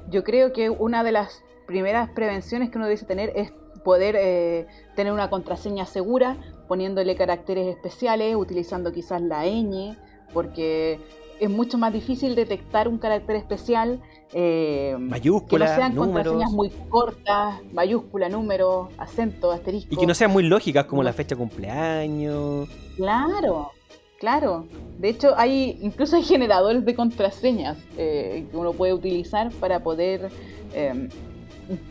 Yo 0.10 0.24
creo 0.24 0.54
que 0.54 0.70
una 0.70 1.04
de 1.04 1.12
las 1.12 1.44
primeras 1.68 2.10
prevenciones 2.12 2.70
que 2.70 2.78
uno 2.78 2.88
debe 2.88 3.02
tener 3.02 3.34
es 3.36 3.52
poder 3.84 4.16
eh, 4.18 4.68
tener 4.96 5.12
una 5.12 5.30
contraseña 5.30 5.86
segura, 5.86 6.38
poniéndole 6.70 7.16
caracteres 7.16 7.68
especiales, 7.68 8.36
utilizando 8.36 8.94
quizás 8.94 9.22
la 9.22 9.46
ñ, 9.46 9.98
porque 10.34 11.00
es 11.42 11.50
mucho 11.50 11.80
más 11.80 11.92
difícil 11.92 12.36
detectar 12.36 12.88
un 12.88 13.00
carácter 13.00 13.36
especial. 13.36 14.00
Eh, 14.32 14.96
mayúscula, 15.00 15.66
que 15.66 15.72
no 15.72 15.76
sean 15.76 15.96
contraseñas 15.96 16.52
muy 16.52 16.70
cortas, 16.88 17.56
mayúscula, 17.74 18.30
número, 18.30 18.90
acento, 19.00 19.52
asterisco. 19.52 19.92
Y 19.92 19.98
que 19.98 20.06
no 20.06 20.14
sean 20.14 20.30
muy 20.30 20.44
lógicas 20.44 20.86
como 20.86 21.02
la 21.02 21.14
fecha 21.14 21.34
de 21.34 21.40
cumpleaños. 21.40 22.70
Claro, 22.96 23.72
claro. 24.20 24.68
De 25.00 25.10
hecho, 25.10 25.34
hay 25.36 25.80
incluso 25.82 26.16
hay 26.16 26.24
generadores 26.24 26.86
de 26.86 26.94
contraseñas 26.94 27.80
eh, 27.98 28.46
que 28.52 28.56
uno 28.56 28.74
puede 28.74 28.94
utilizar 28.94 29.52
para 29.54 29.82
poder 29.82 30.30
em, 30.76 31.10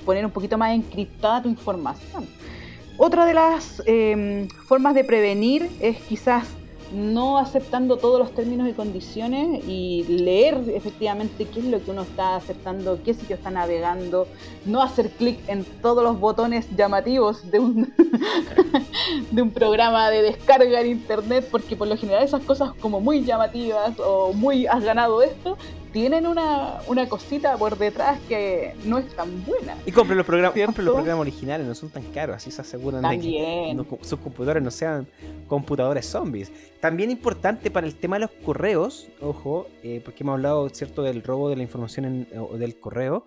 poner 0.07 0.25
un 0.25 0.31
poquito 0.31 0.57
más 0.59 0.77
encriptada 0.77 1.43
tu 1.43 1.49
información. 1.49 2.25
Otra 2.99 3.27
de 3.27 3.35
las 3.35 3.83
em, 3.85 4.47
formas 4.69 4.95
de 4.95 5.03
prevenir 5.03 5.69
es 5.81 5.97
quizás 6.03 6.47
no 6.93 7.39
aceptando 7.39 7.97
todos 7.97 8.19
los 8.19 8.33
términos 8.35 8.69
y 8.69 8.73
condiciones 8.73 9.65
y 9.67 10.05
leer 10.09 10.59
efectivamente 10.75 11.47
qué 11.47 11.61
es 11.61 11.67
lo 11.67 11.83
que 11.83 11.91
uno 11.91 12.03
está 12.03 12.37
aceptando, 12.37 12.99
qué 13.05 13.15
sitio 13.15 13.37
está 13.37 13.51
navegando, 13.51 14.27
no 14.65 14.83
hacer 14.83 15.11
clic 15.11 15.39
en 15.49 15.65
todos 15.65 16.03
los 16.03 16.19
botones 16.19 16.67
llamativos 16.77 17.51
de 17.51 17.59
un, 17.59 17.95
de 19.31 19.43
un 19.43 19.51
programa 19.51 20.11
de 20.11 20.23
descarga 20.23 20.81
en 20.81 20.89
internet, 20.89 21.49
porque 21.51 21.77
por 21.77 21.89
lo 21.89 21.97
general 21.97 22.23
esas 22.23 22.43
cosas 22.43 22.73
como 22.81 23.01
muy 23.01 23.25
llamativas 23.25 23.99
o 23.99 24.33
muy 24.33 24.67
has 24.67 24.83
ganado 24.83 25.23
esto, 25.23 25.57
tienen 25.93 26.27
una, 26.27 26.81
una 26.87 27.09
cosita 27.09 27.57
por 27.57 27.77
detrás 27.77 28.19
que 28.29 28.75
no 28.85 28.99
es 28.99 29.15
tan 29.15 29.45
buena. 29.45 29.77
Y 29.87 29.93
compren 29.93 30.17
los 30.17 30.27
programas, 30.27 30.57
los 30.57 30.75
programas 30.75 31.21
originales, 31.21 31.67
no 31.67 31.75
son 31.75 31.91
tan 31.91 32.05
caros, 32.13 32.37
así 32.37 32.51
se 32.51 32.61
aseguran 32.61 33.03
de 33.03 33.19
que 33.19 33.77
sus 34.03 34.19
computadores 34.19 34.63
no 34.63 34.71
sean 34.71 35.07
computadores 35.49 36.07
zombies. 36.07 36.53
También 36.81 37.11
importante 37.11 37.71
para 37.71 37.87
el 37.87 37.95
tema 37.95 38.17
de 38.17 38.21
los 38.21 38.31
correos, 38.45 39.09
ojo, 39.21 39.67
eh, 39.83 40.01
porque 40.05 40.23
hemos 40.23 40.35
hablado, 40.35 40.69
¿cierto?, 40.71 41.03
del 41.03 41.23
robo 41.23 41.49
de 41.51 41.57
la 41.57 41.63
información 41.63 42.05
en, 42.05 42.59
del 42.59 42.79
correo. 42.79 43.27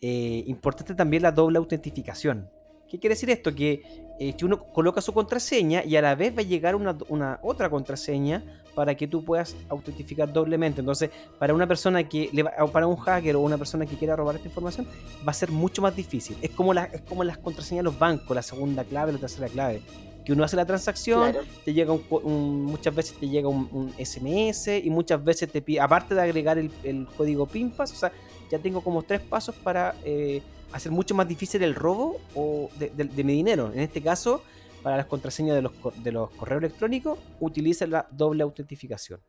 Eh, 0.00 0.44
importante 0.46 0.94
también 0.94 1.22
la 1.22 1.32
doble 1.32 1.58
autentificación. 1.58 2.50
¿Qué 2.94 3.00
quiere 3.00 3.14
decir 3.16 3.28
esto? 3.30 3.52
Que 3.52 3.82
eh, 4.20 4.36
uno 4.44 4.66
coloca 4.66 5.00
su 5.00 5.12
contraseña 5.12 5.82
y 5.82 5.96
a 5.96 6.00
la 6.00 6.14
vez 6.14 6.32
va 6.32 6.42
a 6.42 6.44
llegar 6.44 6.76
una, 6.76 6.96
una, 7.08 7.40
otra 7.42 7.68
contraseña 7.68 8.44
para 8.72 8.94
que 8.94 9.08
tú 9.08 9.24
puedas 9.24 9.56
autentificar 9.68 10.32
doblemente. 10.32 10.78
Entonces, 10.78 11.10
para 11.40 11.52
una 11.54 11.66
persona 11.66 12.08
que, 12.08 12.30
para 12.72 12.86
un 12.86 12.94
hacker 12.94 13.34
o 13.34 13.40
una 13.40 13.58
persona 13.58 13.84
que 13.84 13.96
quiera 13.96 14.14
robar 14.14 14.36
esta 14.36 14.46
información, 14.46 14.86
va 15.26 15.32
a 15.32 15.34
ser 15.34 15.50
mucho 15.50 15.82
más 15.82 15.96
difícil. 15.96 16.36
Es 16.40 16.52
como, 16.52 16.72
la, 16.72 16.84
es 16.84 17.00
como 17.00 17.24
las 17.24 17.36
contraseñas 17.36 17.80
de 17.82 17.90
los 17.90 17.98
bancos, 17.98 18.32
la 18.32 18.42
segunda 18.42 18.84
clave, 18.84 19.10
la 19.10 19.18
tercera 19.18 19.48
clave. 19.48 19.82
Que 20.24 20.32
uno 20.32 20.44
hace 20.44 20.54
la 20.54 20.64
transacción, 20.64 21.34
te 21.64 21.74
llega 21.74 21.92
un, 21.92 22.62
muchas 22.62 22.94
veces 22.94 23.16
te 23.18 23.28
llega 23.28 23.48
un, 23.48 23.92
SMS 23.98 24.68
y 24.68 24.88
muchas 24.88 25.22
veces 25.24 25.50
te 25.50 25.60
pide, 25.62 25.80
aparte 25.80 26.14
de 26.14 26.22
agregar 26.22 26.58
el, 26.58 27.08
código 27.16 27.46
PIMPAS, 27.46 27.90
o 27.90 27.96
sea, 27.96 28.12
ya 28.52 28.60
tengo 28.60 28.82
como 28.82 29.02
tres 29.02 29.20
pasos 29.20 29.56
para 29.56 29.96
eh, 30.04 30.42
hacer 30.74 30.90
mucho 30.90 31.14
más 31.14 31.28
difícil 31.28 31.62
el 31.62 31.74
robo 31.74 32.20
o 32.34 32.68
de, 32.78 33.24
mi 33.24 33.32
dinero. 33.32 33.70
En 33.72 33.80
este 33.80 34.02
caso, 34.02 34.42
para 34.82 34.96
las 34.96 35.06
contraseñas 35.06 35.54
de 35.54 35.62
los, 35.62 35.72
de 36.02 36.10
los 36.10 36.30
correos 36.30 36.62
electrónicos, 36.62 37.18
utilice 37.40 37.86
la 37.86 38.08
doble 38.10 38.42
autentificación. 38.42 39.20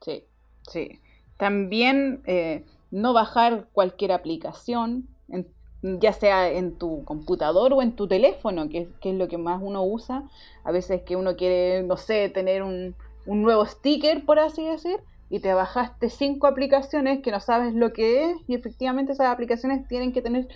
Sí, 0.00 0.24
sí. 0.70 1.00
También 1.36 2.22
eh, 2.24 2.64
no 2.90 3.12
bajar 3.12 3.68
cualquier 3.72 4.12
aplicación, 4.12 5.08
ya 5.82 6.14
sea 6.14 6.48
en 6.48 6.78
tu 6.78 7.04
computador 7.04 7.74
o 7.74 7.82
en 7.82 7.94
tu 7.94 8.08
teléfono, 8.08 8.70
que, 8.70 8.88
que, 9.02 9.10
es 9.10 9.16
lo 9.16 9.28
que 9.28 9.36
más 9.36 9.60
uno 9.62 9.84
usa. 9.84 10.24
A 10.64 10.72
veces 10.72 11.02
que 11.02 11.16
uno 11.16 11.36
quiere, 11.36 11.82
no 11.82 11.98
sé, 11.98 12.30
tener 12.30 12.62
un, 12.62 12.94
un 13.26 13.42
nuevo 13.42 13.66
sticker, 13.66 14.24
por 14.24 14.38
así 14.38 14.64
decir, 14.64 15.00
y 15.34 15.40
te 15.40 15.52
bajaste 15.52 16.10
cinco 16.10 16.46
aplicaciones 16.46 17.20
que 17.20 17.32
no 17.32 17.40
sabes 17.40 17.74
lo 17.74 17.92
que 17.92 18.30
es 18.30 18.36
y 18.46 18.54
efectivamente 18.54 19.14
esas 19.14 19.26
aplicaciones 19.26 19.84
tienen 19.88 20.12
que 20.12 20.22
tener, 20.22 20.46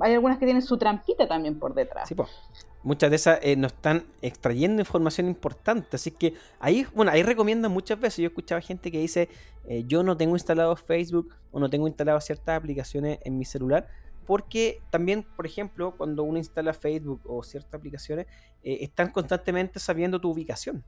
hay 0.00 0.12
algunas 0.12 0.36
que 0.36 0.44
tienen 0.44 0.60
su 0.60 0.76
trampita 0.76 1.26
también 1.26 1.58
por 1.58 1.72
detrás. 1.72 2.06
Sí, 2.06 2.14
pues. 2.14 2.28
Muchas 2.82 3.08
de 3.08 3.16
esas 3.16 3.38
eh, 3.40 3.56
nos 3.56 3.72
están 3.72 4.04
extrayendo 4.20 4.82
información 4.82 5.28
importante, 5.28 5.96
así 5.96 6.10
que 6.10 6.34
ahí, 6.60 6.86
bueno, 6.94 7.10
ahí 7.10 7.22
recomiendan 7.22 7.72
muchas 7.72 7.98
veces. 7.98 8.18
Yo 8.18 8.24
he 8.24 8.26
escuchado 8.26 8.60
gente 8.60 8.92
que 8.92 8.98
dice, 8.98 9.30
eh, 9.66 9.84
yo 9.86 10.02
no 10.02 10.14
tengo 10.14 10.36
instalado 10.36 10.76
Facebook 10.76 11.34
o 11.50 11.58
no 11.58 11.70
tengo 11.70 11.88
instalado 11.88 12.20
ciertas 12.20 12.54
aplicaciones 12.58 13.20
en 13.24 13.38
mi 13.38 13.46
celular, 13.46 13.88
porque 14.26 14.82
también, 14.90 15.22
por 15.22 15.46
ejemplo, 15.46 15.94
cuando 15.96 16.22
uno 16.22 16.36
instala 16.36 16.74
Facebook 16.74 17.22
o 17.24 17.42
ciertas 17.42 17.72
aplicaciones, 17.72 18.26
eh, 18.62 18.80
están 18.82 19.10
constantemente 19.10 19.80
sabiendo 19.80 20.20
tu 20.20 20.30
ubicación. 20.30 20.84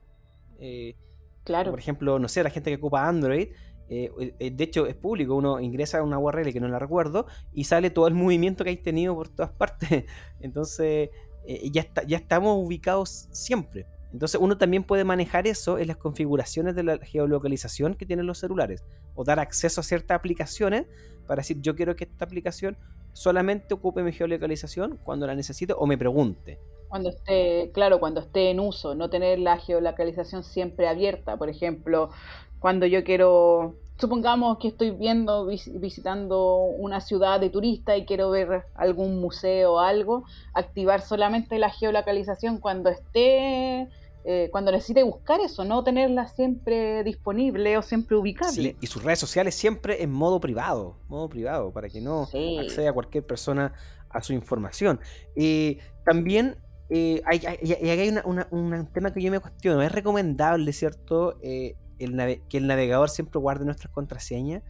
Por 1.70 1.78
ejemplo, 1.78 2.18
no 2.18 2.28
sé, 2.28 2.42
la 2.42 2.51
gente 2.51 2.70
que 2.70 2.76
ocupa 2.76 3.07
Android, 3.07 3.48
eh, 3.88 4.34
eh, 4.38 4.51
de 4.53 4.64
hecho 4.64 4.86
es 4.86 4.94
público, 4.94 5.34
uno 5.34 5.61
ingresa 5.61 5.98
a 5.98 6.03
una 6.03 6.18
URL 6.18 6.53
que 6.53 6.61
no 6.61 6.68
la 6.68 6.78
recuerdo 6.78 7.26
y 7.53 7.64
sale 7.64 7.90
todo 7.90 8.07
el 8.07 8.14
movimiento 8.14 8.62
que 8.62 8.70
hay 8.70 8.76
tenido 8.76 9.14
por 9.14 9.28
todas 9.28 9.51
partes. 9.51 10.05
Entonces, 10.40 11.11
eh, 11.44 11.70
ya, 11.72 11.80
está, 11.82 12.05
ya 12.05 12.18
estamos 12.18 12.57
ubicados 12.64 13.28
siempre. 13.32 13.86
Entonces 14.12 14.40
uno 14.40 14.59
también 14.59 14.84
puede 14.84 15.05
manejar 15.05 15.46
eso 15.46 15.78
en 15.78 15.88
las 15.88 15.96
configuraciones 15.96 16.74
de 16.74 16.82
la 16.82 16.98
geolocalización 16.98 17.94
que 17.94 18.07
tienen 18.07 18.26
los 18.26 18.38
celulares 18.38 18.84
o 19.14 19.24
dar 19.24 19.38
acceso 19.38 19.80
a 19.80 19.84
ciertas 19.84 20.16
aplicaciones 20.16 20.86
para 21.26 21.40
decir 21.40 21.61
yo 21.61 21.76
quiero 21.76 21.94
que 21.94 22.05
esta 22.05 22.24
aplicación 22.24 22.76
solamente 23.12 23.74
ocupe 23.74 24.03
mi 24.03 24.12
geolocalización 24.12 24.98
cuando 25.05 25.26
la 25.26 25.34
necesite 25.34 25.74
o 25.76 25.86
me 25.86 25.96
pregunte. 25.96 26.59
Cuando 26.91 27.09
esté, 27.09 27.70
claro, 27.72 28.01
cuando 28.01 28.20
esté 28.20 28.51
en 28.51 28.61
uso, 28.61 28.95
no 28.95 29.09
tener 29.09 29.38
la 29.38 29.57
geolocalización 29.59 30.43
siempre 30.43 30.88
abierta. 30.88 31.36
Por 31.36 31.49
ejemplo, 31.49 32.11
cuando 32.59 32.84
yo 32.84 33.05
quiero, 33.05 33.76
supongamos 33.97 34.59
que 34.59 34.68
estoy 34.68 34.91
viendo, 34.91 35.47
visitando 35.47 36.57
una 36.57 37.01
ciudad 37.01 37.38
de 37.38 37.49
turista 37.49 37.97
y 37.97 38.05
quiero 38.05 38.30
ver 38.30 38.64
algún 38.74 39.20
museo 39.20 39.74
o 39.74 39.78
algo, 39.78 40.24
activar 40.53 41.01
solamente 41.01 41.59
la 41.59 41.70
geolocalización 41.70 42.59
cuando 42.59 42.91
esté 42.91 43.88
eh, 44.24 44.49
cuando 44.53 44.70
necesite 44.70 45.03
buscar 45.03 45.41
eso, 45.41 45.64
no 45.64 45.82
tenerla 45.82 46.28
siempre 46.28 47.03
disponible 47.05 47.78
o 47.78 47.82
siempre 47.82 48.16
ubicable. 48.16 48.53
Sí, 48.53 48.76
y 48.78 48.86
sus 48.86 49.03
redes 49.03 49.18
sociales 49.18 49.55
siempre 49.55 50.03
en 50.03 50.12
modo 50.12 50.41
privado, 50.41 50.97
modo 51.09 51.28
privado, 51.30 51.72
para 51.72 51.88
que 51.88 52.03
no 52.03 52.28
acceda 52.61 52.93
cualquier 52.93 53.24
persona 53.24 53.72
a 54.11 54.22
su 54.22 54.34
información. 54.34 55.01
Y 55.34 55.78
también 56.05 56.57
eh, 56.93 57.22
hay, 57.24 57.38
hay, 57.47 58.14
un 58.51 58.88
tema 58.93 59.12
que 59.12 59.22
yo 59.22 59.30
me 59.30 59.38
cuestiono. 59.38 59.80
¿Es 59.80 59.93
recomendable, 59.93 60.72
cierto, 60.72 61.38
eh, 61.41 61.76
el 62.01 62.43
que 62.49 62.59
el 62.59 62.66
navegador 62.66 63.09
siempre 63.11 63.38
guarde 63.38 63.64
nuestras 63.64 63.93
contraseñas? 63.93 64.64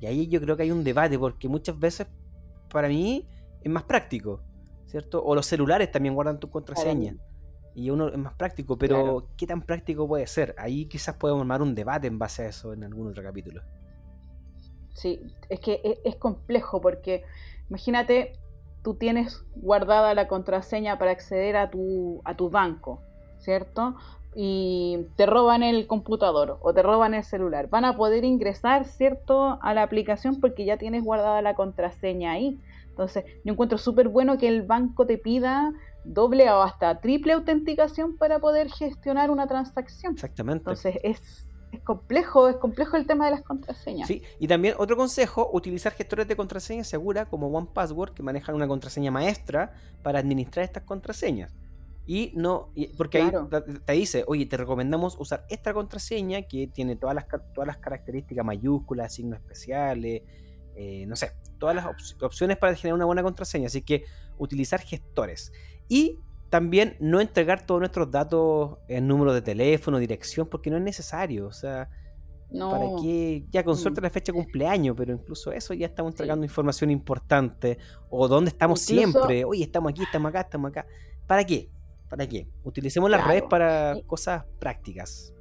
Y 0.00 0.06
ahí 0.06 0.28
yo 0.28 0.40
creo 0.40 0.56
que 0.56 0.62
hay 0.62 0.70
un 0.70 0.84
debate, 0.84 1.18
porque 1.18 1.48
muchas 1.48 1.78
veces 1.78 2.06
para 2.70 2.86
mí 2.86 3.26
es 3.62 3.70
más 3.70 3.82
práctico, 3.82 4.40
¿cierto? 4.86 5.24
O 5.24 5.34
los 5.34 5.46
celulares 5.46 5.90
también 5.90 6.14
guardan 6.14 6.38
tu 6.38 6.48
contraseña. 6.50 7.16
Y 7.74 7.90
uno 7.90 8.08
es 8.08 8.16
más 8.16 8.34
práctico, 8.34 8.78
pero 8.78 9.28
¿qué 9.36 9.46
tan 9.46 9.60
práctico 9.60 10.06
puede 10.06 10.26
ser? 10.28 10.54
Ahí 10.58 10.86
quizás 10.86 11.16
podemos 11.16 11.40
armar 11.40 11.62
un 11.62 11.74
debate 11.74 12.06
en 12.06 12.18
base 12.18 12.44
a 12.44 12.48
eso 12.48 12.72
en 12.72 12.84
algún 12.84 13.08
otro 13.08 13.22
capítulo. 13.22 13.62
Sí, 14.94 15.20
es 15.48 15.60
que 15.60 15.80
es, 15.84 15.98
es 16.04 16.16
complejo 16.16 16.80
porque 16.80 17.24
imagínate 17.68 18.38
tú 18.86 18.94
tienes 18.94 19.42
guardada 19.56 20.14
la 20.14 20.28
contraseña 20.28 20.96
para 20.96 21.10
acceder 21.10 21.56
a 21.56 21.70
tu, 21.70 22.20
a 22.24 22.36
tu 22.36 22.50
banco, 22.50 23.00
¿cierto? 23.36 23.96
Y 24.36 25.08
te 25.16 25.26
roban 25.26 25.64
el 25.64 25.88
computador 25.88 26.58
o 26.62 26.72
te 26.72 26.84
roban 26.84 27.12
el 27.12 27.24
celular. 27.24 27.68
Van 27.68 27.84
a 27.84 27.96
poder 27.96 28.24
ingresar, 28.24 28.84
¿cierto?, 28.84 29.58
a 29.60 29.74
la 29.74 29.82
aplicación 29.82 30.40
porque 30.40 30.64
ya 30.64 30.76
tienes 30.76 31.02
guardada 31.02 31.42
la 31.42 31.56
contraseña 31.56 32.30
ahí. 32.30 32.60
Entonces, 32.90 33.24
yo 33.44 33.54
encuentro 33.54 33.76
súper 33.76 34.06
bueno 34.06 34.38
que 34.38 34.46
el 34.46 34.62
banco 34.62 35.04
te 35.04 35.18
pida 35.18 35.72
doble 36.04 36.48
o 36.48 36.62
hasta 36.62 37.00
triple 37.00 37.32
autenticación 37.32 38.16
para 38.16 38.38
poder 38.38 38.70
gestionar 38.70 39.32
una 39.32 39.48
transacción. 39.48 40.12
Exactamente. 40.12 40.60
Entonces, 40.60 41.00
es 41.02 41.20
es 41.20 41.45
complejo, 41.86 42.48
es 42.48 42.56
complejo 42.56 42.96
el 42.98 43.06
tema 43.06 43.24
de 43.26 43.30
las 43.30 43.42
contraseñas. 43.42 44.08
Sí, 44.08 44.22
y 44.38 44.48
también 44.48 44.74
otro 44.76 44.96
consejo, 44.96 45.48
utilizar 45.52 45.92
gestores 45.92 46.28
de 46.28 46.36
contraseña 46.36 46.84
segura 46.84 47.26
como 47.26 47.46
OnePassword 47.46 48.12
que 48.12 48.22
manejan 48.22 48.54
una 48.54 48.68
contraseña 48.68 49.10
maestra 49.10 49.72
para 50.02 50.18
administrar 50.18 50.64
estas 50.64 50.82
contraseñas. 50.82 51.54
Y 52.04 52.32
no, 52.34 52.72
porque 52.96 53.18
ahí 53.18 53.32
te 53.84 53.92
dice, 53.94 54.24
oye, 54.26 54.46
te 54.46 54.56
recomendamos 54.56 55.16
usar 55.18 55.46
esta 55.48 55.72
contraseña 55.72 56.42
que 56.42 56.66
tiene 56.66 56.96
todas 56.96 57.14
las, 57.14 57.26
todas 57.54 57.66
las 57.66 57.78
características 57.78 58.44
mayúsculas, 58.44 59.14
signos 59.14 59.38
especiales, 59.38 60.22
eh, 60.74 61.06
no 61.06 61.16
sé, 61.16 61.32
todas 61.58 61.74
las 61.74 61.86
opciones 62.20 62.58
para 62.58 62.74
generar 62.74 62.94
una 62.94 63.06
buena 63.06 63.22
contraseña. 63.22 63.66
Así 63.68 63.82
que 63.82 64.04
utilizar 64.38 64.80
gestores. 64.80 65.52
Y 65.88 66.20
también 66.56 66.96
no 67.00 67.20
entregar 67.20 67.66
todos 67.66 67.80
nuestros 67.80 68.10
datos 68.10 68.78
en 68.88 69.06
número 69.06 69.34
de 69.34 69.42
teléfono, 69.42 69.98
dirección, 69.98 70.48
porque 70.48 70.70
no 70.70 70.78
es 70.78 70.82
necesario. 70.82 71.46
O 71.46 71.52
sea, 71.52 71.90
¿para 72.50 72.86
qué? 73.02 73.44
Ya 73.50 73.62
con 73.62 73.76
suerte 73.76 74.00
mm. 74.00 74.04
la 74.04 74.08
fecha 74.08 74.32
de 74.32 74.38
cumpleaños, 74.38 74.96
pero 74.96 75.12
incluso 75.12 75.52
eso 75.52 75.74
ya 75.74 75.84
estamos 75.84 76.12
entregando 76.12 76.46
información 76.46 76.90
importante. 76.90 77.76
O 78.08 78.26
dónde 78.26 78.48
estamos 78.48 78.80
siempre. 78.80 79.44
Oye, 79.44 79.64
estamos 79.64 79.90
aquí, 79.90 80.02
estamos 80.02 80.30
acá, 80.30 80.40
estamos 80.40 80.70
acá. 80.70 80.86
¿Para 81.26 81.44
qué? 81.44 81.68
¿Para 82.08 82.26
qué? 82.26 82.48
Utilicemos 82.64 83.10
las 83.10 83.26
redes 83.26 83.42
para 83.50 83.98
cosas 84.06 84.44
prácticas. 84.58 85.34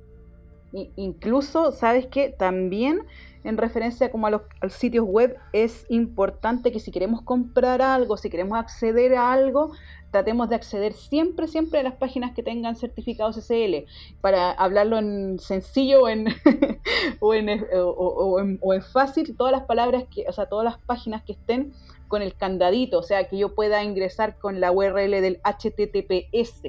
Incluso, 0.72 1.72
¿sabes 1.72 2.08
qué? 2.08 2.30
También 2.30 3.06
en 3.46 3.58
referencia 3.58 4.12
como 4.12 4.28
a 4.28 4.32
los, 4.32 4.42
sitios 4.70 5.06
web 5.08 5.38
es 5.54 5.86
importante 5.90 6.72
que 6.72 6.80
si 6.80 6.92
queremos 6.92 7.22
comprar 7.22 7.82
algo, 7.82 8.18
si 8.18 8.30
queremos 8.30 8.58
acceder 8.58 9.14
a 9.14 9.32
algo, 9.32 9.72
tratemos 10.10 10.50
de 10.50 10.56
acceder 10.56 10.94
siempre, 10.94 11.48
siempre 11.48 11.80
a 11.80 11.84
las 11.84 11.94
páginas 11.94 12.34
que 12.34 12.42
tengan 12.42 12.76
certificados 12.76 13.38
SL. 13.38 13.86
Para 14.20 14.52
hablarlo 14.52 14.98
en 14.98 15.38
sencillo 15.38 16.10
en, 16.10 16.28
o, 17.20 17.34
en, 17.36 17.68
o, 17.72 18.74
en, 18.74 18.82
fácil, 18.82 19.36
todas 19.38 19.52
las 19.52 19.64
palabras, 19.66 20.06
que, 20.10 20.26
o 20.28 20.34
sea, 20.34 20.48
todas 20.48 20.66
las 20.66 20.80
páginas 20.80 21.22
que 21.24 21.34
estén 21.34 21.72
con 22.08 22.22
el 22.22 22.36
candadito, 22.36 23.00
o 23.00 23.04
sea, 23.04 23.28
que 23.28 23.38
yo 23.38 23.56
pueda 23.56 23.84
ingresar 23.84 24.38
con 24.38 24.60
la 24.60 24.72
URL 24.72 25.12
del 25.22 25.40
HTTPS, 25.44 26.62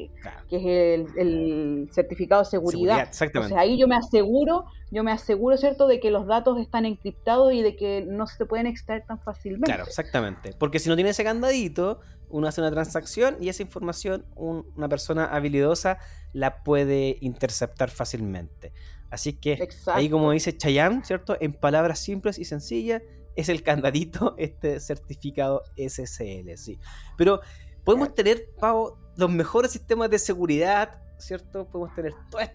que 0.48 0.56
es 0.56 1.10
el, 1.16 1.88
certificado 1.92 2.42
de 2.42 2.50
seguridad. 2.50 3.00
exactamente. 3.00 3.54
O 3.54 3.56
sea, 3.56 3.62
ahí 3.62 3.78
yo 3.78 3.88
me 3.88 3.96
aseguro, 3.96 4.64
yo 4.90 5.04
me 5.04 5.12
aseguro, 5.12 5.56
¿cierto?, 5.56 5.86
de 5.86 6.00
que 6.00 6.10
los 6.10 6.26
datos 6.26 6.58
están 6.58 6.86
encriptados 6.86 7.52
y 7.52 7.62
de 7.62 7.76
que 7.76 8.04
no 8.06 8.26
se 8.26 8.46
pueden 8.46 8.66
extraer 8.66 9.04
tan 9.06 9.20
fácilmente. 9.20 9.66
Claro, 9.66 9.84
exactamente. 9.84 10.54
Porque 10.58 10.78
si 10.78 10.88
no 10.88 10.94
tiene 10.94 11.10
ese 11.10 11.24
candadito, 11.24 12.00
uno 12.28 12.48
hace 12.48 12.60
una 12.60 12.70
transacción 12.70 13.36
y 13.40 13.48
esa 13.48 13.62
información 13.62 14.24
una 14.34 14.88
persona 14.88 15.26
habilidosa 15.26 15.98
la 16.32 16.62
puede 16.62 17.18
interceptar 17.20 17.90
fácilmente. 17.90 18.72
Así 19.10 19.34
que 19.34 19.68
ahí 19.86 20.10
como 20.10 20.32
dice 20.32 20.56
Chayanne, 20.56 21.04
¿cierto? 21.04 21.36
En 21.40 21.52
palabras 21.52 21.98
simples 22.00 22.38
y 22.38 22.44
sencillas, 22.44 23.02
es 23.36 23.48
el 23.48 23.62
candadito 23.62 24.34
este 24.38 24.80
certificado 24.80 25.62
SSL, 25.76 26.56
sí. 26.56 26.78
Pero 27.16 27.40
podemos 27.84 28.14
tener, 28.14 28.50
Pavo, 28.58 28.98
los 29.16 29.30
mejores 29.30 29.70
sistemas 29.70 30.10
de 30.10 30.18
seguridad, 30.18 31.00
¿cierto? 31.18 31.68
Podemos 31.68 31.94
tener 31.94 32.12
todas 32.30 32.50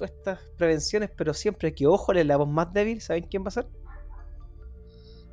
estas 0.00 0.40
prevenciones, 0.56 1.10
pero 1.16 1.32
siempre 1.32 1.74
que 1.74 1.86
ojo 1.86 2.12
le 2.12 2.24
la 2.24 2.36
voz 2.36 2.48
más 2.48 2.72
débil, 2.72 3.00
¿saben 3.00 3.24
quién 3.24 3.44
va 3.44 3.48
a 3.48 3.52
ser? 3.52 3.66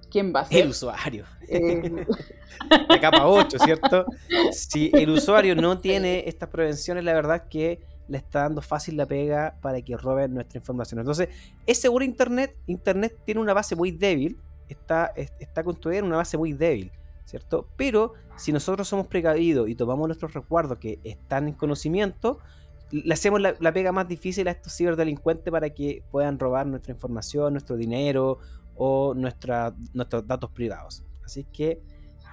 ¿Quién 0.09 0.31
va 0.33 0.41
a 0.41 0.45
ser? 0.45 0.61
El 0.61 0.69
usuario. 0.69 1.25
Eh... 1.47 2.05
La 2.87 2.99
capa 3.01 3.27
8, 3.27 3.57
¿cierto? 3.59 4.05
Si 4.51 4.91
el 4.93 5.09
usuario 5.09 5.55
no 5.55 5.79
tiene 5.79 6.23
estas 6.27 6.49
prevenciones, 6.49 7.03
la 7.03 7.13
verdad 7.13 7.47
que 7.49 7.81
le 8.07 8.17
está 8.17 8.41
dando 8.41 8.61
fácil 8.61 8.95
la 8.95 9.05
pega 9.05 9.57
para 9.61 9.81
que 9.81 9.97
roben 9.97 10.33
nuestra 10.33 10.59
información. 10.59 10.99
Entonces, 10.99 11.29
¿es 11.65 11.79
seguro 11.79 12.05
Internet? 12.05 12.55
Internet 12.67 13.17
tiene 13.25 13.41
una 13.41 13.53
base 13.53 13.75
muy 13.75 13.91
débil, 13.91 14.37
está, 14.69 15.13
está 15.15 15.63
construida 15.63 15.99
en 15.99 16.05
una 16.05 16.17
base 16.17 16.37
muy 16.37 16.53
débil, 16.53 16.91
¿cierto? 17.25 17.67
Pero 17.75 18.13
si 18.35 18.51
nosotros 18.51 18.87
somos 18.87 19.07
precavidos 19.07 19.69
y 19.69 19.75
tomamos 19.75 20.07
nuestros 20.07 20.33
recuerdos 20.33 20.77
que 20.77 20.99
están 21.03 21.47
en 21.47 21.53
conocimiento, 21.53 22.39
le 22.91 23.13
hacemos 23.13 23.41
la, 23.41 23.73
pega 23.73 23.91
más 23.91 24.07
difícil 24.07 24.47
a 24.47 24.51
estos 24.51 24.75
ciberdelincuentes 24.75 25.51
para 25.51 25.69
que 25.71 26.03
puedan 26.11 26.37
robar 26.37 26.67
nuestra 26.67 26.93
información, 26.93 27.53
nuestro 27.53 27.75
dinero 27.75 28.37
o 28.75 29.13
nuestra, 29.15 29.73
nuestros 29.93 30.27
datos 30.27 30.51
privados. 30.51 31.03
Así 31.23 31.45
que 31.45 31.81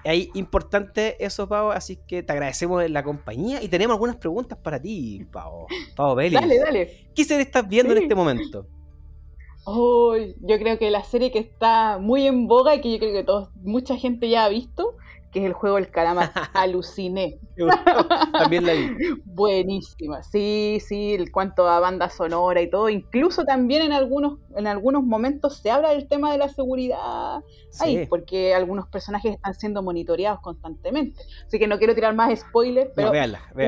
es 0.03 0.29
importante 0.35 1.23
eso, 1.23 1.47
Pau. 1.47 1.71
Así 1.71 1.97
que 2.07 2.23
te 2.23 2.31
agradecemos 2.31 2.87
la 2.89 3.03
compañía 3.03 3.61
y 3.61 3.67
tenemos 3.69 3.95
algunas 3.95 4.17
preguntas 4.17 4.57
para 4.57 4.79
ti, 4.79 5.25
Pau. 5.31 5.67
Pau 5.95 6.15
Belli. 6.15 6.35
Dale, 6.35 6.59
dale. 6.59 7.09
¿Qué 7.15 7.23
serie 7.23 7.43
estás 7.43 7.67
viendo 7.67 7.93
en 7.93 8.03
este 8.03 8.15
momento? 8.15 8.67
Oh, 9.63 10.15
yo 10.15 10.59
creo 10.59 10.77
que 10.79 10.89
la 10.89 11.03
serie 11.03 11.31
que 11.31 11.39
está 11.39 11.97
muy 11.99 12.25
en 12.25 12.47
boga 12.47 12.75
y 12.75 12.81
que 12.81 12.91
yo 12.91 12.99
creo 12.99 13.13
que 13.13 13.23
todos, 13.23 13.49
mucha 13.63 13.95
gente 13.95 14.29
ya 14.29 14.45
ha 14.45 14.49
visto 14.49 14.95
que 15.31 15.39
es 15.39 15.45
el 15.45 15.53
juego 15.53 15.77
El 15.77 15.89
Calamar. 15.89 16.31
Aluciné. 16.53 17.39
también 18.33 18.65
la 18.65 18.73
vi. 18.73 18.89
Buenísima. 19.25 20.23
Sí, 20.23 20.79
sí, 20.85 21.13
el 21.13 21.31
cuanto 21.31 21.67
a 21.67 21.79
banda 21.79 22.09
sonora 22.09 22.61
y 22.61 22.69
todo. 22.69 22.89
Incluso 22.89 23.45
también 23.45 23.81
en 23.83 23.93
algunos, 23.93 24.39
en 24.55 24.67
algunos 24.67 25.03
momentos 25.03 25.57
se 25.57 25.71
habla 25.71 25.91
del 25.91 26.07
tema 26.07 26.31
de 26.31 26.37
la 26.37 26.49
seguridad 26.49 27.41
ahí, 27.79 28.05
porque 28.07 28.53
algunos 28.53 28.87
personajes 28.87 29.33
están 29.33 29.53
siendo 29.53 29.81
monitoreados 29.81 30.41
constantemente. 30.41 31.21
Así 31.47 31.57
que 31.59 31.67
no 31.67 31.77
quiero 31.77 31.95
tirar 31.95 32.13
más 32.13 32.37
spoilers, 32.37 32.91
pero 32.93 33.11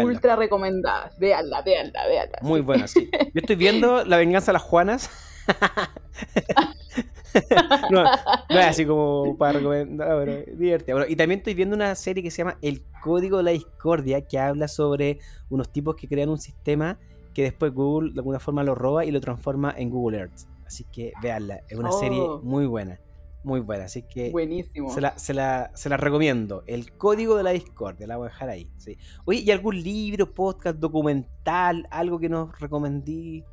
ultra 0.04 0.36
recomendada. 0.36 1.12
Veanla, 1.18 1.62
veanla, 1.62 2.08
veanla. 2.08 2.40
Muy 2.42 2.62
buena, 2.62 2.88
sí. 2.88 3.10
Yo 3.12 3.40
estoy 3.40 3.56
viendo 3.56 4.04
La 4.06 4.18
venganza 4.18 4.48
de 4.48 4.54
las 4.54 4.64
Juanas. 4.64 5.10
no, 7.92 8.04
es 8.50 8.66
así 8.66 8.86
como 8.86 9.38
para 9.38 9.60
recomendar, 9.60 10.26
pero 10.26 10.58
divertido. 10.58 11.08
y 11.08 11.16
también 11.16 11.40
estoy 11.40 11.54
viendo 11.54 11.76
una 11.76 11.96
serie 11.96 12.24
que 12.24 12.32
se 12.32 12.40
llama 12.40 12.58
El 12.62 12.84
Código 13.02 13.38
de 13.38 13.44
la 13.44 13.52
Discordia, 13.52 14.22
que 14.22 14.40
habla 14.40 14.68
sobre 14.68 15.20
unos 15.50 15.72
tipos 15.72 15.96
que 15.96 16.08
crean 16.08 16.30
un 16.30 16.40
sistema 16.40 16.98
que 17.34 17.44
después 17.44 17.74
Google 17.74 18.14
de 18.14 18.20
alguna 18.20 18.40
forma 18.40 18.64
lo 18.64 18.76
roba 18.76 19.06
y 19.06 19.12
lo 19.12 19.20
transforma 19.20 19.74
en 19.76 19.90
Google 19.90 20.20
Earth. 20.20 20.48
Así 20.66 20.86
que 20.86 21.14
veanla, 21.22 21.62
es 21.68 21.78
una 21.78 21.92
serie 21.92 22.22
oh. 22.22 22.40
muy 22.42 22.66
buena. 22.66 23.00
Muy 23.44 23.60
buena, 23.60 23.86
así 23.86 24.04
que 24.04 24.32
Buenísimo. 24.32 24.94
Se, 24.94 25.02
la, 25.02 25.20
se, 25.20 25.34
la, 25.34 25.72
se 25.76 25.90
la 25.90 25.98
recomiendo. 25.98 26.64
El 26.66 26.94
código 26.94 27.36
de 27.36 27.44
la 27.44 27.50
Discordia, 27.50 28.08
la 28.08 28.16
voy 28.16 28.28
a 28.28 28.30
dejar 28.30 28.50
ahí. 28.50 28.72
Sí. 28.78 28.98
Oye, 29.26 29.42
¿y 29.42 29.52
algún 29.52 29.84
libro, 29.84 30.34
podcast, 30.34 30.78
documental, 30.78 31.86
algo 31.92 32.20
que 32.20 32.30
nos 32.30 32.58
recomendí? 32.58 33.44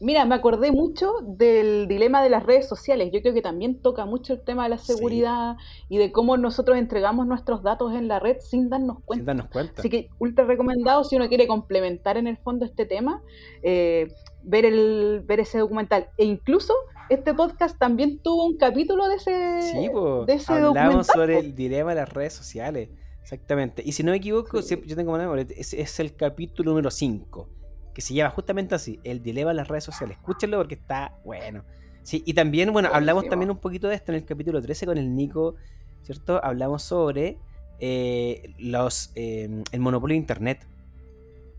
Mira, 0.00 0.24
me 0.24 0.34
acordé 0.34 0.72
mucho 0.72 1.12
del 1.22 1.88
dilema 1.88 2.22
de 2.22 2.30
las 2.30 2.44
redes 2.44 2.68
sociales. 2.68 3.10
Yo 3.12 3.20
creo 3.20 3.34
que 3.34 3.42
también 3.42 3.80
toca 3.80 4.04
mucho 4.06 4.34
el 4.34 4.42
tema 4.42 4.64
de 4.64 4.70
la 4.70 4.78
seguridad 4.78 5.56
y 5.88 5.98
de 5.98 6.12
cómo 6.12 6.36
nosotros 6.36 6.76
entregamos 6.78 7.26
nuestros 7.26 7.62
datos 7.62 7.94
en 7.94 8.08
la 8.08 8.18
red 8.18 8.36
sin 8.40 8.68
darnos 8.68 8.98
cuenta. 9.04 9.20
Sin 9.20 9.26
darnos 9.26 9.46
cuenta. 9.48 9.80
Así 9.80 9.90
que 9.90 10.10
ultra 10.18 10.44
recomendado 10.44 11.04
si 11.04 11.16
uno 11.16 11.28
quiere 11.28 11.46
complementar 11.46 12.16
en 12.16 12.26
el 12.26 12.36
fondo 12.38 12.64
este 12.64 12.86
tema, 12.86 13.22
eh, 13.62 14.08
ver, 14.42 14.64
el, 14.64 15.22
ver 15.26 15.40
ese 15.40 15.58
documental. 15.58 16.08
E 16.16 16.24
incluso 16.24 16.74
este 17.08 17.34
podcast 17.34 17.78
también 17.78 18.20
tuvo 18.22 18.46
un 18.46 18.56
capítulo 18.56 19.08
de 19.08 19.16
ese, 19.16 19.62
sí, 19.62 19.90
de 20.26 20.32
ese 20.32 20.52
hablamos 20.52 21.06
sobre 21.06 21.38
el 21.38 21.54
dilema 21.54 21.90
de 21.90 22.00
las 22.00 22.08
redes 22.08 22.32
sociales. 22.32 22.90
Exactamente. 23.22 23.82
Y 23.84 23.92
si 23.92 24.02
no 24.02 24.10
me 24.10 24.16
equivoco, 24.16 24.60
yo 24.60 24.96
tengo 24.96 25.16
es, 25.36 25.72
es 25.74 26.00
el 26.00 26.16
capítulo 26.16 26.70
número 26.70 26.90
5 26.90 27.59
que 28.00 28.06
se 28.06 28.14
llama 28.14 28.30
justamente 28.30 28.74
así, 28.74 28.98
el 29.04 29.22
dilema 29.22 29.50
de 29.50 29.56
las 29.56 29.68
redes 29.68 29.84
sociales. 29.84 30.16
Escúchenlo 30.16 30.56
porque 30.56 30.74
está 30.74 31.18
bueno. 31.22 31.64
Sí, 32.02 32.22
y 32.24 32.32
también, 32.32 32.72
bueno, 32.72 32.88
hablamos 32.90 33.28
también 33.28 33.50
un 33.50 33.58
poquito 33.58 33.88
de 33.88 33.94
esto 33.94 34.10
en 34.10 34.16
el 34.16 34.24
capítulo 34.24 34.62
13 34.62 34.86
con 34.86 34.96
el 34.96 35.14
Nico, 35.14 35.56
¿cierto? 36.02 36.42
Hablamos 36.42 36.82
sobre 36.82 37.36
eh, 37.78 38.54
los 38.58 39.12
em, 39.16 39.62
el 39.70 39.80
monopolio 39.80 40.14
de 40.14 40.18
Internet. 40.18 40.66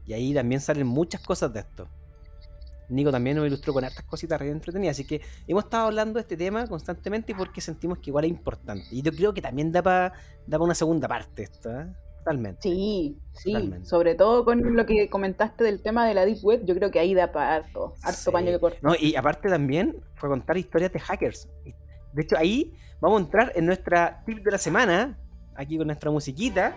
Y 0.08 0.14
ahí 0.14 0.34
también 0.34 0.62
salen 0.62 0.88
muchas 0.88 1.22
cosas 1.22 1.54
de 1.54 1.60
esto. 1.60 1.88
Nico 2.90 3.12
también 3.12 3.38
nos 3.38 3.46
ilustró 3.46 3.72
con 3.72 3.84
hartas 3.84 4.04
cositas 4.06 4.42
re 4.42 4.50
entretenidas. 4.50 4.96
Así 4.96 5.06
que 5.06 5.22
hemos 5.48 5.66
estado 5.66 5.86
hablando 5.86 6.16
de 6.16 6.22
este 6.22 6.38
tema 6.38 6.66
constantemente 6.66 7.36
porque 7.36 7.62
sentimos 7.62 8.00
que 8.00 8.10
igual 8.10 8.26
es 8.26 8.32
importante. 8.32 8.88
Y 8.90 9.04
yo 9.04 9.12
creo 9.12 9.32
que 9.32 9.44
también 9.44 9.72
da 9.72 9.84
para 9.84 10.14
da 10.48 10.58
una 10.58 10.74
segunda 10.74 11.08
parte 11.08 11.44
esto. 11.44 11.70
¿eh? 11.70 11.86
Totalmente. 12.24 12.62
Sí, 12.62 13.18
sí. 13.34 13.74
Sobre 13.84 14.14
todo 14.14 14.46
con 14.46 14.76
lo 14.76 14.86
que 14.86 15.10
comentaste 15.10 15.64
del 15.64 15.82
tema 15.82 16.08
de 16.08 16.14
la 16.14 16.24
Deep 16.24 16.44
Web, 16.44 16.66
yo 16.66 16.76
creo 16.76 16.92
que 16.92 17.00
ahí 17.00 17.16
da 17.16 17.32
para 17.32 17.56
harto, 17.56 17.96
harto 18.04 18.32
paño 18.32 18.52
de 18.52 18.60
corto. 18.60 18.78
No, 18.84 18.94
y 19.00 19.16
aparte 19.16 19.50
también 19.50 19.98
fue 20.16 20.30
contar 20.30 20.56
historias 20.58 20.94
de 20.94 21.00
hackers. 21.00 21.50
De 22.14 22.22
hecho, 22.22 22.38
ahí 22.38 22.74
vamos 23.00 23.22
a 23.22 23.24
entrar 23.26 23.52
en 23.56 23.66
nuestra 23.66 24.22
tip 24.26 24.44
de 24.44 24.52
la 24.52 24.60
semana. 24.60 25.18
aquí 25.56 25.78
con 25.78 25.88
nuestra 25.88 26.12
musiquita. 26.12 26.76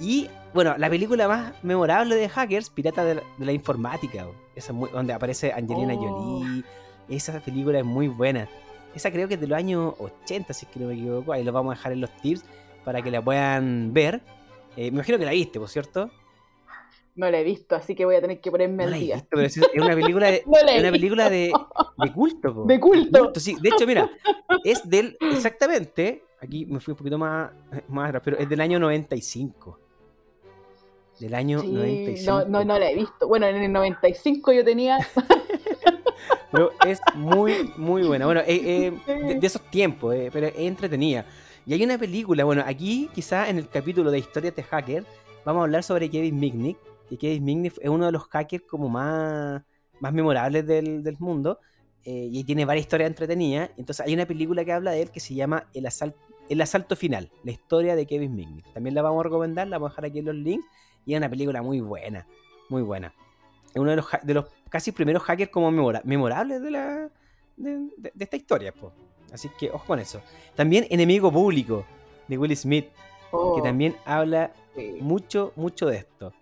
Y 0.00 0.28
bueno, 0.54 0.76
la 0.78 0.88
película 0.88 1.28
más 1.28 1.52
memorable 1.62 2.16
de 2.16 2.28
Hackers, 2.28 2.70
Pirata 2.70 3.04
de 3.04 3.22
la, 3.38 3.52
Informática, 3.52 4.26
esa 4.54 4.72
donde 4.72 5.12
aparece 5.12 5.52
Angelina 5.52 5.94
oh. 5.94 6.40
Jolie. 6.40 6.64
Esa 7.08 7.40
película 7.40 7.78
es 7.78 7.84
muy 7.84 8.08
buena. 8.08 8.48
Esa 8.94 9.10
creo 9.10 9.28
que 9.28 9.34
es 9.34 9.40
de 9.40 9.46
los 9.46 9.58
años 9.58 9.94
80, 9.98 10.52
si 10.54 10.66
es 10.66 10.72
que 10.72 10.80
no 10.80 10.88
me 10.88 10.94
equivoco. 10.94 11.32
Ahí 11.32 11.44
lo 11.44 11.52
vamos 11.52 11.72
a 11.72 11.76
dejar 11.76 11.92
en 11.92 12.00
los 12.00 12.10
tips 12.22 12.44
para 12.84 13.02
que 13.02 13.10
la 13.10 13.22
puedan 13.22 13.92
ver. 13.92 14.22
Eh, 14.76 14.90
me 14.90 14.96
imagino 14.96 15.18
que 15.18 15.24
la 15.24 15.32
viste, 15.32 15.58
por 15.58 15.68
cierto. 15.68 16.10
No 17.14 17.30
la 17.30 17.40
he 17.40 17.44
visto, 17.44 17.74
así 17.74 17.94
que 17.94 18.04
voy 18.04 18.16
a 18.16 18.20
tener 18.20 18.40
que 18.40 18.50
ponerme 18.50 18.84
al 18.84 18.92
día. 18.92 19.26
pero 19.30 19.42
es 19.42 19.56
una 19.74 19.94
película 19.94 20.30
de, 20.30 20.42
una 20.80 20.90
película 20.90 21.30
de, 21.30 21.50
de 21.98 22.12
culto. 22.12 22.64
De 22.66 22.78
culto. 22.78 23.32
sí. 23.36 23.56
De 23.60 23.70
hecho, 23.70 23.86
mira, 23.86 24.10
es 24.64 24.88
del, 24.88 25.16
exactamente, 25.20 26.24
aquí 26.40 26.66
me 26.66 26.78
fui 26.78 26.92
un 26.92 26.98
poquito 26.98 27.16
más, 27.16 27.50
más 27.88 28.08
atrás, 28.08 28.22
pero 28.24 28.38
es 28.38 28.48
del 28.48 28.60
año 28.60 28.78
95. 28.78 29.80
Del 31.18 31.34
año 31.34 31.62
95. 31.62 32.30
No, 32.30 32.44
no, 32.44 32.64
no 32.64 32.78
la 32.78 32.90
he 32.90 32.94
visto. 32.94 33.26
Bueno, 33.26 33.46
en 33.46 33.56
el 33.56 33.72
95 33.72 34.52
yo 34.52 34.64
tenía... 34.64 34.98
pero 36.50 36.72
es 36.86 37.00
muy, 37.14 37.72
muy 37.76 38.02
buena. 38.02 38.26
Bueno, 38.26 38.42
eh, 38.42 38.92
eh, 39.06 39.38
de, 39.38 39.46
esos 39.46 39.62
tiempos, 39.70 40.14
eh, 40.14 40.30
pero 40.32 40.48
es 40.48 40.54
entretenida. 40.56 41.24
Y 41.66 41.74
hay 41.74 41.82
una 41.82 41.98
película, 41.98 42.44
bueno, 42.44 42.62
aquí 42.64 43.10
quizá 43.12 43.50
en 43.50 43.58
el 43.58 43.68
capítulo 43.68 44.10
de 44.10 44.20
Historias 44.20 44.54
de 44.54 44.62
Hacker 44.62 45.04
vamos 45.44 45.60
a 45.60 45.64
hablar 45.64 45.82
sobre 45.82 46.08
Kevin 46.08 46.38
Mitnick, 46.38 46.78
que 47.08 47.18
Kevin 47.18 47.44
Mitnick 47.44 47.78
es 47.80 47.88
uno 47.88 48.06
de 48.06 48.12
los 48.12 48.22
hackers 48.28 48.64
como 48.64 48.88
más, 48.88 49.62
más 50.00 50.12
memorables 50.12 50.66
del, 50.66 51.02
del 51.02 51.16
mundo 51.18 51.58
y 52.04 52.44
tiene 52.44 52.64
varias 52.64 52.86
historias 52.86 53.08
entretenidas. 53.08 53.70
Entonces 53.76 54.06
hay 54.06 54.14
una 54.14 54.26
película 54.26 54.64
que 54.64 54.72
habla 54.72 54.92
de 54.92 55.02
él 55.02 55.10
que 55.10 55.18
se 55.18 55.34
llama 55.34 55.68
El 55.74 55.86
Asalto, 55.86 56.18
el 56.48 56.60
asalto 56.60 56.94
Final, 56.94 57.30
la 57.42 57.50
historia 57.50 57.96
de 57.96 58.06
Kevin 58.06 58.34
Mitnick. 58.34 58.72
También 58.72 58.94
la 58.94 59.02
vamos 59.02 59.20
a 59.20 59.24
recomendar, 59.24 59.66
la 59.66 59.78
vamos 59.78 59.90
a 59.90 59.92
dejar 59.94 60.04
aquí 60.06 60.20
en 60.20 60.26
los 60.26 60.34
links 60.36 60.66
y 61.04 61.14
es 61.14 61.18
una 61.18 61.28
película 61.28 61.62
muy 61.62 61.80
buena, 61.80 62.26
muy 62.68 62.82
buena. 62.82 63.12
Es 63.74 63.80
uno 63.80 63.90
de 63.90 63.96
los, 63.96 64.06
de 64.22 64.34
los 64.34 64.46
casi 64.68 64.92
primeros 64.92 65.22
hackers 65.24 65.50
como 65.50 65.70
memorables 66.04 66.62
de, 66.62 66.70
la, 66.70 67.10
de, 67.56 68.12
esta 68.18 68.36
historia. 68.36 68.72
Así 69.32 69.50
que 69.58 69.70
ojo 69.70 69.84
con 69.86 69.98
eso. 69.98 70.22
También 70.54 70.86
Enemigo 70.90 71.30
Público 71.32 71.84
de 72.28 72.38
Will 72.38 72.56
Smith, 72.56 72.86
que 72.86 72.96
oh. 73.32 73.60
también 73.62 73.96
habla 74.04 74.52
mucho, 75.00 75.52
mucho 75.56 75.86
de 75.86 75.98
esto. 75.98 76.32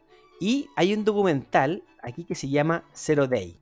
Y 0.41 0.68
hay 0.76 0.95
un 0.95 1.05
documental 1.05 1.82
aquí 2.03 2.24
que 2.24 2.35
se 2.35 2.49
llama 2.49 2.85
Zero 2.95 3.26
Day. 3.26 3.59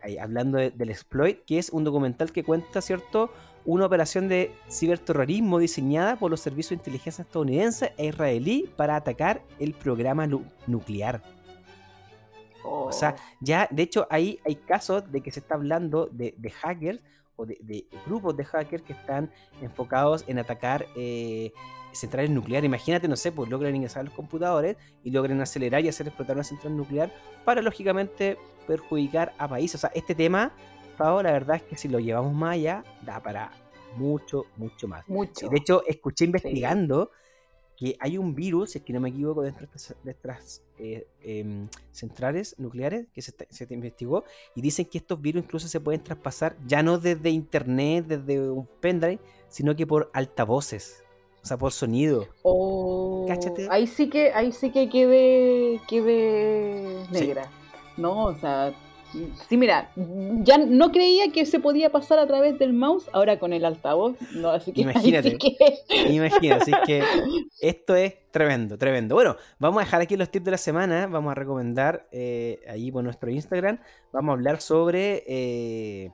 Ahí, 0.00 0.16
hablando 0.16 0.58
del 0.58 0.90
exploit, 0.90 1.44
que 1.44 1.58
es 1.58 1.70
un 1.70 1.84
documental 1.84 2.32
que 2.32 2.44
cuenta, 2.44 2.80
¿cierto? 2.80 3.30
una 3.68 3.84
operación 3.84 4.28
de 4.28 4.54
ciberterrorismo 4.70 5.58
diseñada 5.58 6.16
por 6.16 6.30
los 6.30 6.40
servicios 6.40 6.70
de 6.70 6.76
inteligencia 6.76 7.20
estadounidense 7.20 7.92
e 7.98 8.06
israelí 8.06 8.70
para 8.76 8.96
atacar 8.96 9.42
el 9.58 9.74
programa 9.74 10.26
nuclear. 10.66 11.22
O 12.64 12.90
sea, 12.90 13.14
oh. 13.18 13.36
ya, 13.42 13.68
de 13.70 13.82
hecho, 13.82 14.06
ahí 14.08 14.40
hay 14.46 14.56
casos 14.56 15.12
de 15.12 15.20
que 15.20 15.30
se 15.30 15.40
está 15.40 15.54
hablando 15.56 16.08
de, 16.10 16.34
hackers 16.50 17.00
o 17.38 17.46
de, 17.46 17.86
grupos 18.04 18.36
de 18.36 18.44
hackers 18.44 18.82
que 18.82 18.92
están 18.92 19.30
enfocados 19.62 20.24
en 20.26 20.38
atacar 20.38 20.86
eh, 20.94 21.52
centrales 21.92 22.30
nucleares. 22.30 22.66
Imagínate, 22.66 23.08
no 23.08 23.16
sé, 23.16 23.32
pues 23.32 23.48
logran 23.48 23.74
ingresar 23.74 24.02
a 24.02 24.04
los 24.04 24.12
computadores 24.12 24.76
y 25.02 25.10
logran 25.10 25.40
acelerar 25.40 25.82
y 25.82 25.88
hacer 25.88 26.08
explotar 26.08 26.36
una 26.36 26.44
central 26.44 26.76
nuclear 26.76 27.10
para, 27.46 27.62
lógicamente, 27.62 28.36
perjudicar 28.66 29.32
a 29.38 29.48
países. 29.48 29.76
O 29.76 29.78
sea, 29.78 29.90
este 29.94 30.14
tema 30.14 30.52
la 30.98 31.32
verdad 31.32 31.56
es 31.56 31.62
que 31.62 31.76
si 31.76 31.88
lo 31.88 32.00
llevamos 32.00 32.34
más 32.34 32.54
allá, 32.54 32.84
da 33.02 33.22
para 33.22 33.50
mucho, 33.96 34.46
mucho 34.56 34.88
más. 34.88 35.08
Mucho. 35.08 35.48
De 35.48 35.58
hecho, 35.58 35.82
escuché 35.86 36.24
investigando 36.24 37.10
que 37.78 37.96
hay 38.00 38.18
un 38.18 38.34
virus, 38.34 38.72
si 38.72 38.78
es 38.78 38.84
que 38.84 38.92
no 38.92 39.00
me 39.00 39.10
equivoco, 39.10 39.42
dentro 39.42 39.68
de 40.02 40.10
estas, 40.10 40.64
eh, 40.78 41.06
em, 41.22 41.68
centrales 41.92 42.56
nucleares 42.58 43.06
que 43.14 43.22
se, 43.22 43.32
se, 43.48 43.66
investigó 43.70 44.24
y 44.56 44.60
dicen 44.60 44.86
que 44.86 44.98
estos 44.98 45.20
virus 45.20 45.44
incluso 45.44 45.68
se 45.68 45.78
pueden 45.78 46.02
traspasar 46.02 46.56
ya 46.66 46.82
no 46.82 46.98
desde 46.98 47.30
internet, 47.30 48.06
desde 48.06 48.50
un 48.50 48.66
pendrive, 48.80 49.20
sino 49.48 49.76
que 49.76 49.86
por 49.86 50.10
altavoces. 50.12 51.04
O 51.40 51.46
sea, 51.46 51.56
por 51.56 51.70
sonido. 51.70 52.26
Oh, 52.42 53.26
ahí 53.70 53.86
sí 53.86 54.10
que, 54.10 54.32
ahí 54.32 54.50
sí 54.50 54.70
que 54.72 54.88
quede, 54.88 55.80
quede 55.88 57.06
negra. 57.12 57.48
No, 57.96 58.24
o 58.24 58.34
sea, 58.34 58.74
Sí, 59.48 59.56
mira, 59.56 59.90
ya 60.42 60.58
no 60.58 60.92
creía 60.92 61.32
que 61.32 61.46
se 61.46 61.60
podía 61.60 61.90
pasar 61.90 62.18
a 62.18 62.26
través 62.26 62.58
del 62.58 62.72
mouse, 62.72 63.08
ahora 63.12 63.38
con 63.38 63.52
el 63.52 63.64
altavoz, 63.64 64.16
no, 64.32 64.50
así 64.50 64.72
que 64.72 64.80
imagínate, 64.82 65.38
imagínate, 66.10 66.52
así 66.52 66.72
que 66.84 67.02
esto 67.60 67.94
es 67.96 68.14
tremendo, 68.30 68.76
tremendo. 68.76 69.14
Bueno, 69.14 69.36
vamos 69.58 69.80
a 69.80 69.84
dejar 69.84 70.02
aquí 70.02 70.16
los 70.16 70.30
tips 70.30 70.44
de 70.44 70.50
la 70.50 70.58
semana, 70.58 71.06
vamos 71.06 71.32
a 71.32 71.34
recomendar 71.34 72.06
eh, 72.12 72.60
ahí 72.68 72.92
por 72.92 73.02
nuestro 73.02 73.30
Instagram, 73.30 73.80
vamos 74.12 74.30
a 74.30 74.34
hablar 74.34 74.60
sobre 74.60 75.24
eh, 75.26 76.12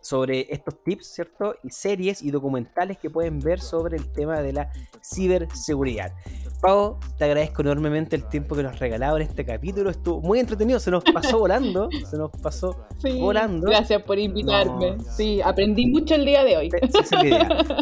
sobre 0.00 0.46
estos 0.50 0.82
tips, 0.82 1.06
¿cierto? 1.06 1.54
Y 1.62 1.70
series 1.70 2.22
y 2.22 2.30
documentales 2.30 2.98
que 2.98 3.10
pueden 3.10 3.40
ver 3.40 3.60
sobre 3.60 3.96
el 3.96 4.10
tema 4.12 4.40
de 4.40 4.52
la 4.52 4.72
ciberseguridad. 5.02 6.12
Pau, 6.60 6.98
te 7.16 7.24
agradezco 7.24 7.62
enormemente 7.62 8.16
el 8.16 8.24
tiempo 8.28 8.56
que 8.56 8.64
nos 8.64 8.72
has 8.72 8.80
regalado 8.80 9.16
en 9.16 9.22
este 9.22 9.44
capítulo. 9.44 9.90
Estuvo 9.90 10.20
muy 10.20 10.40
entretenido, 10.40 10.80
se 10.80 10.90
nos 10.90 11.04
pasó 11.04 11.38
volando. 11.38 11.88
Se 12.10 12.16
nos 12.16 12.30
pasó 12.42 12.86
volando. 13.20 13.68
Gracias 13.68 14.02
por 14.02 14.18
invitarme. 14.18 14.96
Sí, 15.08 15.40
aprendí 15.40 15.86
mucho 15.86 16.16
el 16.16 16.24
día 16.24 16.42
de 16.42 16.56
hoy. 16.56 16.70
es 16.72 17.10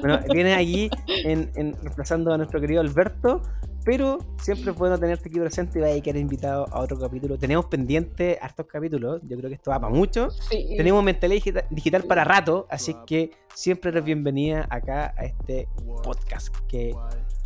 Bueno, 0.00 0.20
vienes 0.32 0.56
allí 0.56 0.90
en, 1.06 1.50
reemplazando 1.54 2.34
a 2.34 2.36
nuestro 2.36 2.60
querido 2.60 2.82
Alberto, 2.82 3.40
pero 3.82 4.18
siempre 4.42 4.72
es 4.72 4.76
bueno 4.76 4.98
tenerte 4.98 5.30
aquí 5.30 5.40
presente 5.40 5.78
y 5.78 5.82
vaya 5.82 5.96
a 5.96 6.00
quedar 6.02 6.18
invitado 6.18 6.66
a 6.70 6.80
otro 6.80 6.98
capítulo. 6.98 7.38
Tenemos 7.38 7.66
pendiente 7.66 8.38
hartos 8.42 8.66
capítulos, 8.66 9.22
yo 9.22 9.38
creo 9.38 9.48
que 9.48 9.54
esto 9.54 9.70
va 9.70 9.80
para 9.80 9.94
mucho. 9.94 10.28
Tenemos 10.50 11.02
mentalidad 11.02 11.64
digital, 11.70 12.04
para 12.04 12.24
rato, 12.24 12.66
así 12.68 12.94
que 13.06 13.30
siempre 13.54 13.90
eres 13.90 14.04
bienvenida 14.04 14.66
acá 14.68 15.14
a 15.16 15.24
este 15.24 15.66
podcast 16.02 16.54
que 16.68 16.94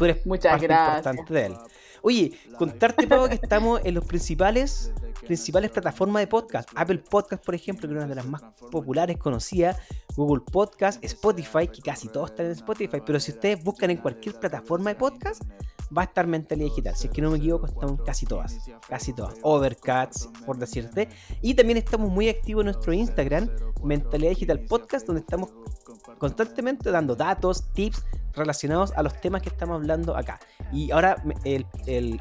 Tú 0.00 0.06
eres 0.06 0.24
Muchas 0.24 0.52
parte 0.52 0.66
gracias. 0.66 0.96
importante 0.96 1.34
de 1.34 1.46
él. 1.46 1.56
Oye, 2.00 2.32
contarte, 2.56 3.06
Pau, 3.06 3.28
que 3.28 3.34
estamos 3.34 3.82
en 3.84 3.94
los 3.94 4.04
principales 4.06 4.94
principales 5.26 5.70
plataformas 5.70 6.22
de 6.22 6.26
podcast. 6.26 6.70
Apple 6.74 7.00
Podcast, 7.10 7.44
por 7.44 7.54
ejemplo, 7.54 7.86
que 7.86 7.94
es 7.94 7.98
una 7.98 8.08
de 8.08 8.14
las 8.14 8.24
más 8.24 8.42
populares, 8.70 9.18
conocidas. 9.18 9.76
Google 10.16 10.42
Podcast, 10.50 11.04
Spotify, 11.04 11.68
que 11.68 11.82
casi 11.82 12.08
todos 12.08 12.30
están 12.30 12.46
en 12.46 12.52
Spotify. 12.52 13.02
Pero 13.04 13.20
si 13.20 13.32
ustedes 13.32 13.62
buscan 13.62 13.90
en 13.90 13.98
cualquier 13.98 14.40
plataforma 14.40 14.88
de 14.88 14.96
podcast, 14.96 15.42
va 15.94 16.00
a 16.00 16.04
estar 16.06 16.26
Mentalidad 16.26 16.70
Digital. 16.70 16.96
Si 16.96 17.08
es 17.08 17.12
que 17.12 17.20
no 17.20 17.30
me 17.30 17.36
equivoco, 17.36 17.66
están 17.66 17.98
casi 17.98 18.24
todas. 18.24 18.56
Casi 18.88 19.12
todas. 19.12 19.34
Overcats, 19.42 20.30
por 20.46 20.56
decirte. 20.56 21.10
Y 21.42 21.52
también 21.52 21.76
estamos 21.76 22.10
muy 22.10 22.30
activos 22.30 22.62
en 22.62 22.72
nuestro 22.72 22.94
Instagram, 22.94 23.50
Mentalidad 23.84 24.30
Digital 24.30 24.60
Podcast, 24.60 25.06
donde 25.06 25.20
estamos 25.20 25.50
constantemente 26.16 26.90
dando 26.90 27.14
datos, 27.14 27.70
tips 27.74 28.02
relacionados 28.34 28.92
a 28.92 29.02
los 29.02 29.20
temas 29.20 29.42
que 29.42 29.48
estamos 29.48 29.76
hablando 29.76 30.16
acá. 30.16 30.38
Y 30.72 30.90
ahora 30.90 31.22
el, 31.44 31.66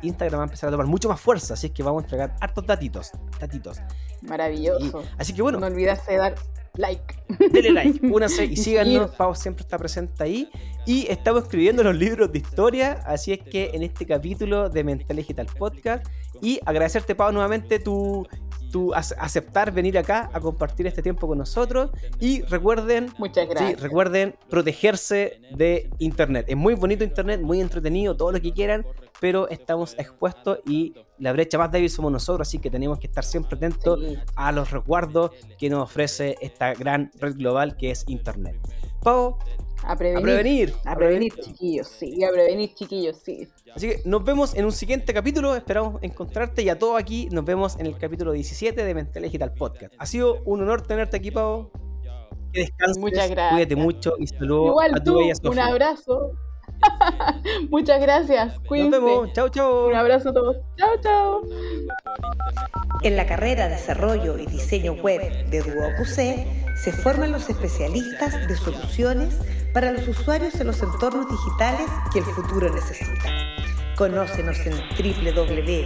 Instagram 0.01 0.39
va 0.39 0.43
a 0.43 0.47
empezar 0.47 0.69
a 0.69 0.71
tomar 0.71 0.87
mucho 0.87 1.09
más 1.09 1.19
fuerza, 1.19 1.53
así 1.53 1.67
es 1.67 1.73
que 1.73 1.83
vamos 1.83 2.03
a 2.03 2.05
entregar 2.05 2.35
hartos 2.41 2.65
datitos. 2.65 3.11
datitos. 3.39 3.79
Maravilloso. 4.21 5.03
así 5.17 5.33
que 5.33 5.41
bueno. 5.41 5.59
No 5.59 5.67
olvides 5.67 6.05
de 6.05 6.17
dar 6.17 6.35
like. 6.75 7.15
Dele 7.51 7.71
like, 7.71 8.05
únase 8.11 8.45
y 8.45 8.55
síganos. 8.55 9.11
Pau 9.11 9.35
siempre 9.35 9.63
está 9.63 9.77
presente 9.77 10.23
ahí. 10.23 10.49
Y 10.85 11.07
estamos 11.09 11.43
escribiendo 11.43 11.83
los 11.83 11.95
libros 11.95 12.31
de 12.31 12.39
historia. 12.39 13.03
Así 13.05 13.33
es 13.33 13.39
que 13.39 13.71
en 13.73 13.83
este 13.83 14.05
capítulo 14.05 14.69
de 14.69 14.83
Mental 14.83 15.17
Digital 15.17 15.47
Podcast. 15.57 16.05
Y 16.41 16.59
agradecerte, 16.65 17.15
Pau, 17.15 17.31
nuevamente 17.31 17.79
tu 17.79 18.25
tu 18.71 18.93
aceptar 18.93 19.71
venir 19.71 19.97
acá 19.97 20.29
a 20.33 20.39
compartir 20.39 20.87
este 20.87 21.01
tiempo 21.01 21.27
con 21.27 21.37
nosotros 21.37 21.91
y 22.19 22.41
recuerden, 22.43 23.11
Muchas 23.17 23.47
gracias. 23.47 23.79
recuerden 23.81 24.35
protegerse 24.49 25.41
de 25.55 25.89
internet. 25.99 26.45
Es 26.49 26.57
muy 26.57 26.75
bonito 26.75 27.03
internet, 27.03 27.41
muy 27.41 27.61
entretenido, 27.61 28.15
todo 28.15 28.31
lo 28.31 28.41
que 28.41 28.53
quieran, 28.53 28.85
pero 29.19 29.49
estamos 29.49 29.95
expuestos 29.97 30.59
y 30.65 30.93
la 31.17 31.33
brecha 31.33 31.57
más 31.57 31.71
débil 31.71 31.89
somos 31.89 32.11
nosotros, 32.11 32.47
así 32.47 32.59
que 32.59 32.69
tenemos 32.69 32.99
que 32.99 33.07
estar 33.07 33.23
siempre 33.23 33.57
atentos 33.57 33.99
a 34.35 34.51
los 34.51 34.71
resguardos 34.71 35.31
que 35.57 35.69
nos 35.69 35.83
ofrece 35.83 36.37
esta 36.41 36.73
gran 36.73 37.11
red 37.19 37.35
global 37.35 37.75
que 37.75 37.91
es 37.91 38.05
internet. 38.07 38.55
Pau, 39.01 39.37
a 39.89 39.95
prevenir. 39.95 40.71
A 40.85 40.95
prevenir, 40.95 41.33
chiquillos, 41.33 41.87
sí. 41.87 42.23
A 42.23 42.29
prevenir, 42.29 42.75
chiquillos, 42.75 43.17
sí. 43.17 43.47
Así 43.75 43.89
que 43.89 44.01
nos 44.05 44.23
vemos 44.23 44.53
en 44.55 44.65
un 44.65 44.71
siguiente 44.71 45.15
capítulo. 45.15 45.55
Esperamos 45.55 45.99
encontrarte 46.03 46.61
y 46.61 46.69
a 46.69 46.77
todos 46.77 46.99
aquí 46.99 47.27
nos 47.31 47.43
vemos 47.43 47.75
en 47.79 47.87
el 47.87 47.97
capítulo 47.97 48.31
17 48.31 48.85
de 48.85 48.93
Mental 48.93 49.23
Digital 49.23 49.51
Podcast. 49.51 49.95
Ha 49.97 50.05
sido 50.05 50.43
un 50.45 50.61
honor 50.61 50.83
tenerte 50.83 51.17
aquí, 51.17 51.31
Pau. 51.31 51.71
Que 52.53 52.61
descanses. 52.61 52.99
Muchas 52.99 53.31
gracias. 53.31 53.51
Cuídate 53.51 53.75
mucho 53.75 54.13
y 54.19 54.27
saludos 54.27 54.75
a 54.93 55.03
tu 55.03 55.17
bella 55.17 55.33
Sofía. 55.33 55.51
Un 55.51 55.59
abrazo. 55.59 56.31
Muchas 57.69 57.99
gracias. 57.99 58.59
Cuídense. 58.67 58.99
Nos 58.99 59.05
vemos. 59.05 59.33
Chao, 59.33 59.49
chao. 59.49 59.87
Un 59.87 59.95
abrazo 59.95 60.29
a 60.29 60.33
todos. 60.33 60.57
Chao, 60.77 61.01
chao. 61.01 61.41
En 63.01 63.15
la 63.15 63.25
carrera 63.25 63.69
de 63.69 63.75
Desarrollo 63.75 64.37
y 64.37 64.45
Diseño 64.45 64.93
Web 64.93 65.49
de 65.49 65.61
DuoQC 65.61 66.77
se 66.77 66.91
forman 66.91 67.31
los 67.31 67.49
especialistas 67.49 68.47
de 68.47 68.55
soluciones 68.55 69.39
para 69.73 69.91
los 69.91 70.07
usuarios 70.07 70.55
en 70.59 70.67
los 70.67 70.81
entornos 70.81 71.29
digitales 71.29 71.87
que 72.11 72.19
el 72.19 72.25
futuro 72.25 72.73
necesita. 72.73 73.29
Conócenos 73.95 74.57
en 74.65 74.73
www.duoc.cl 74.73 75.81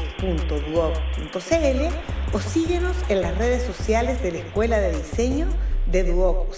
o 2.34 2.40
síguenos 2.40 2.96
en 3.10 3.22
las 3.22 3.38
redes 3.38 3.64
sociales 3.64 4.22
de 4.22 4.32
la 4.32 4.40
Escuela 4.40 4.80
de 4.80 4.96
Diseño 4.96 5.48
de 5.88 6.04
Duoc. 6.04 6.54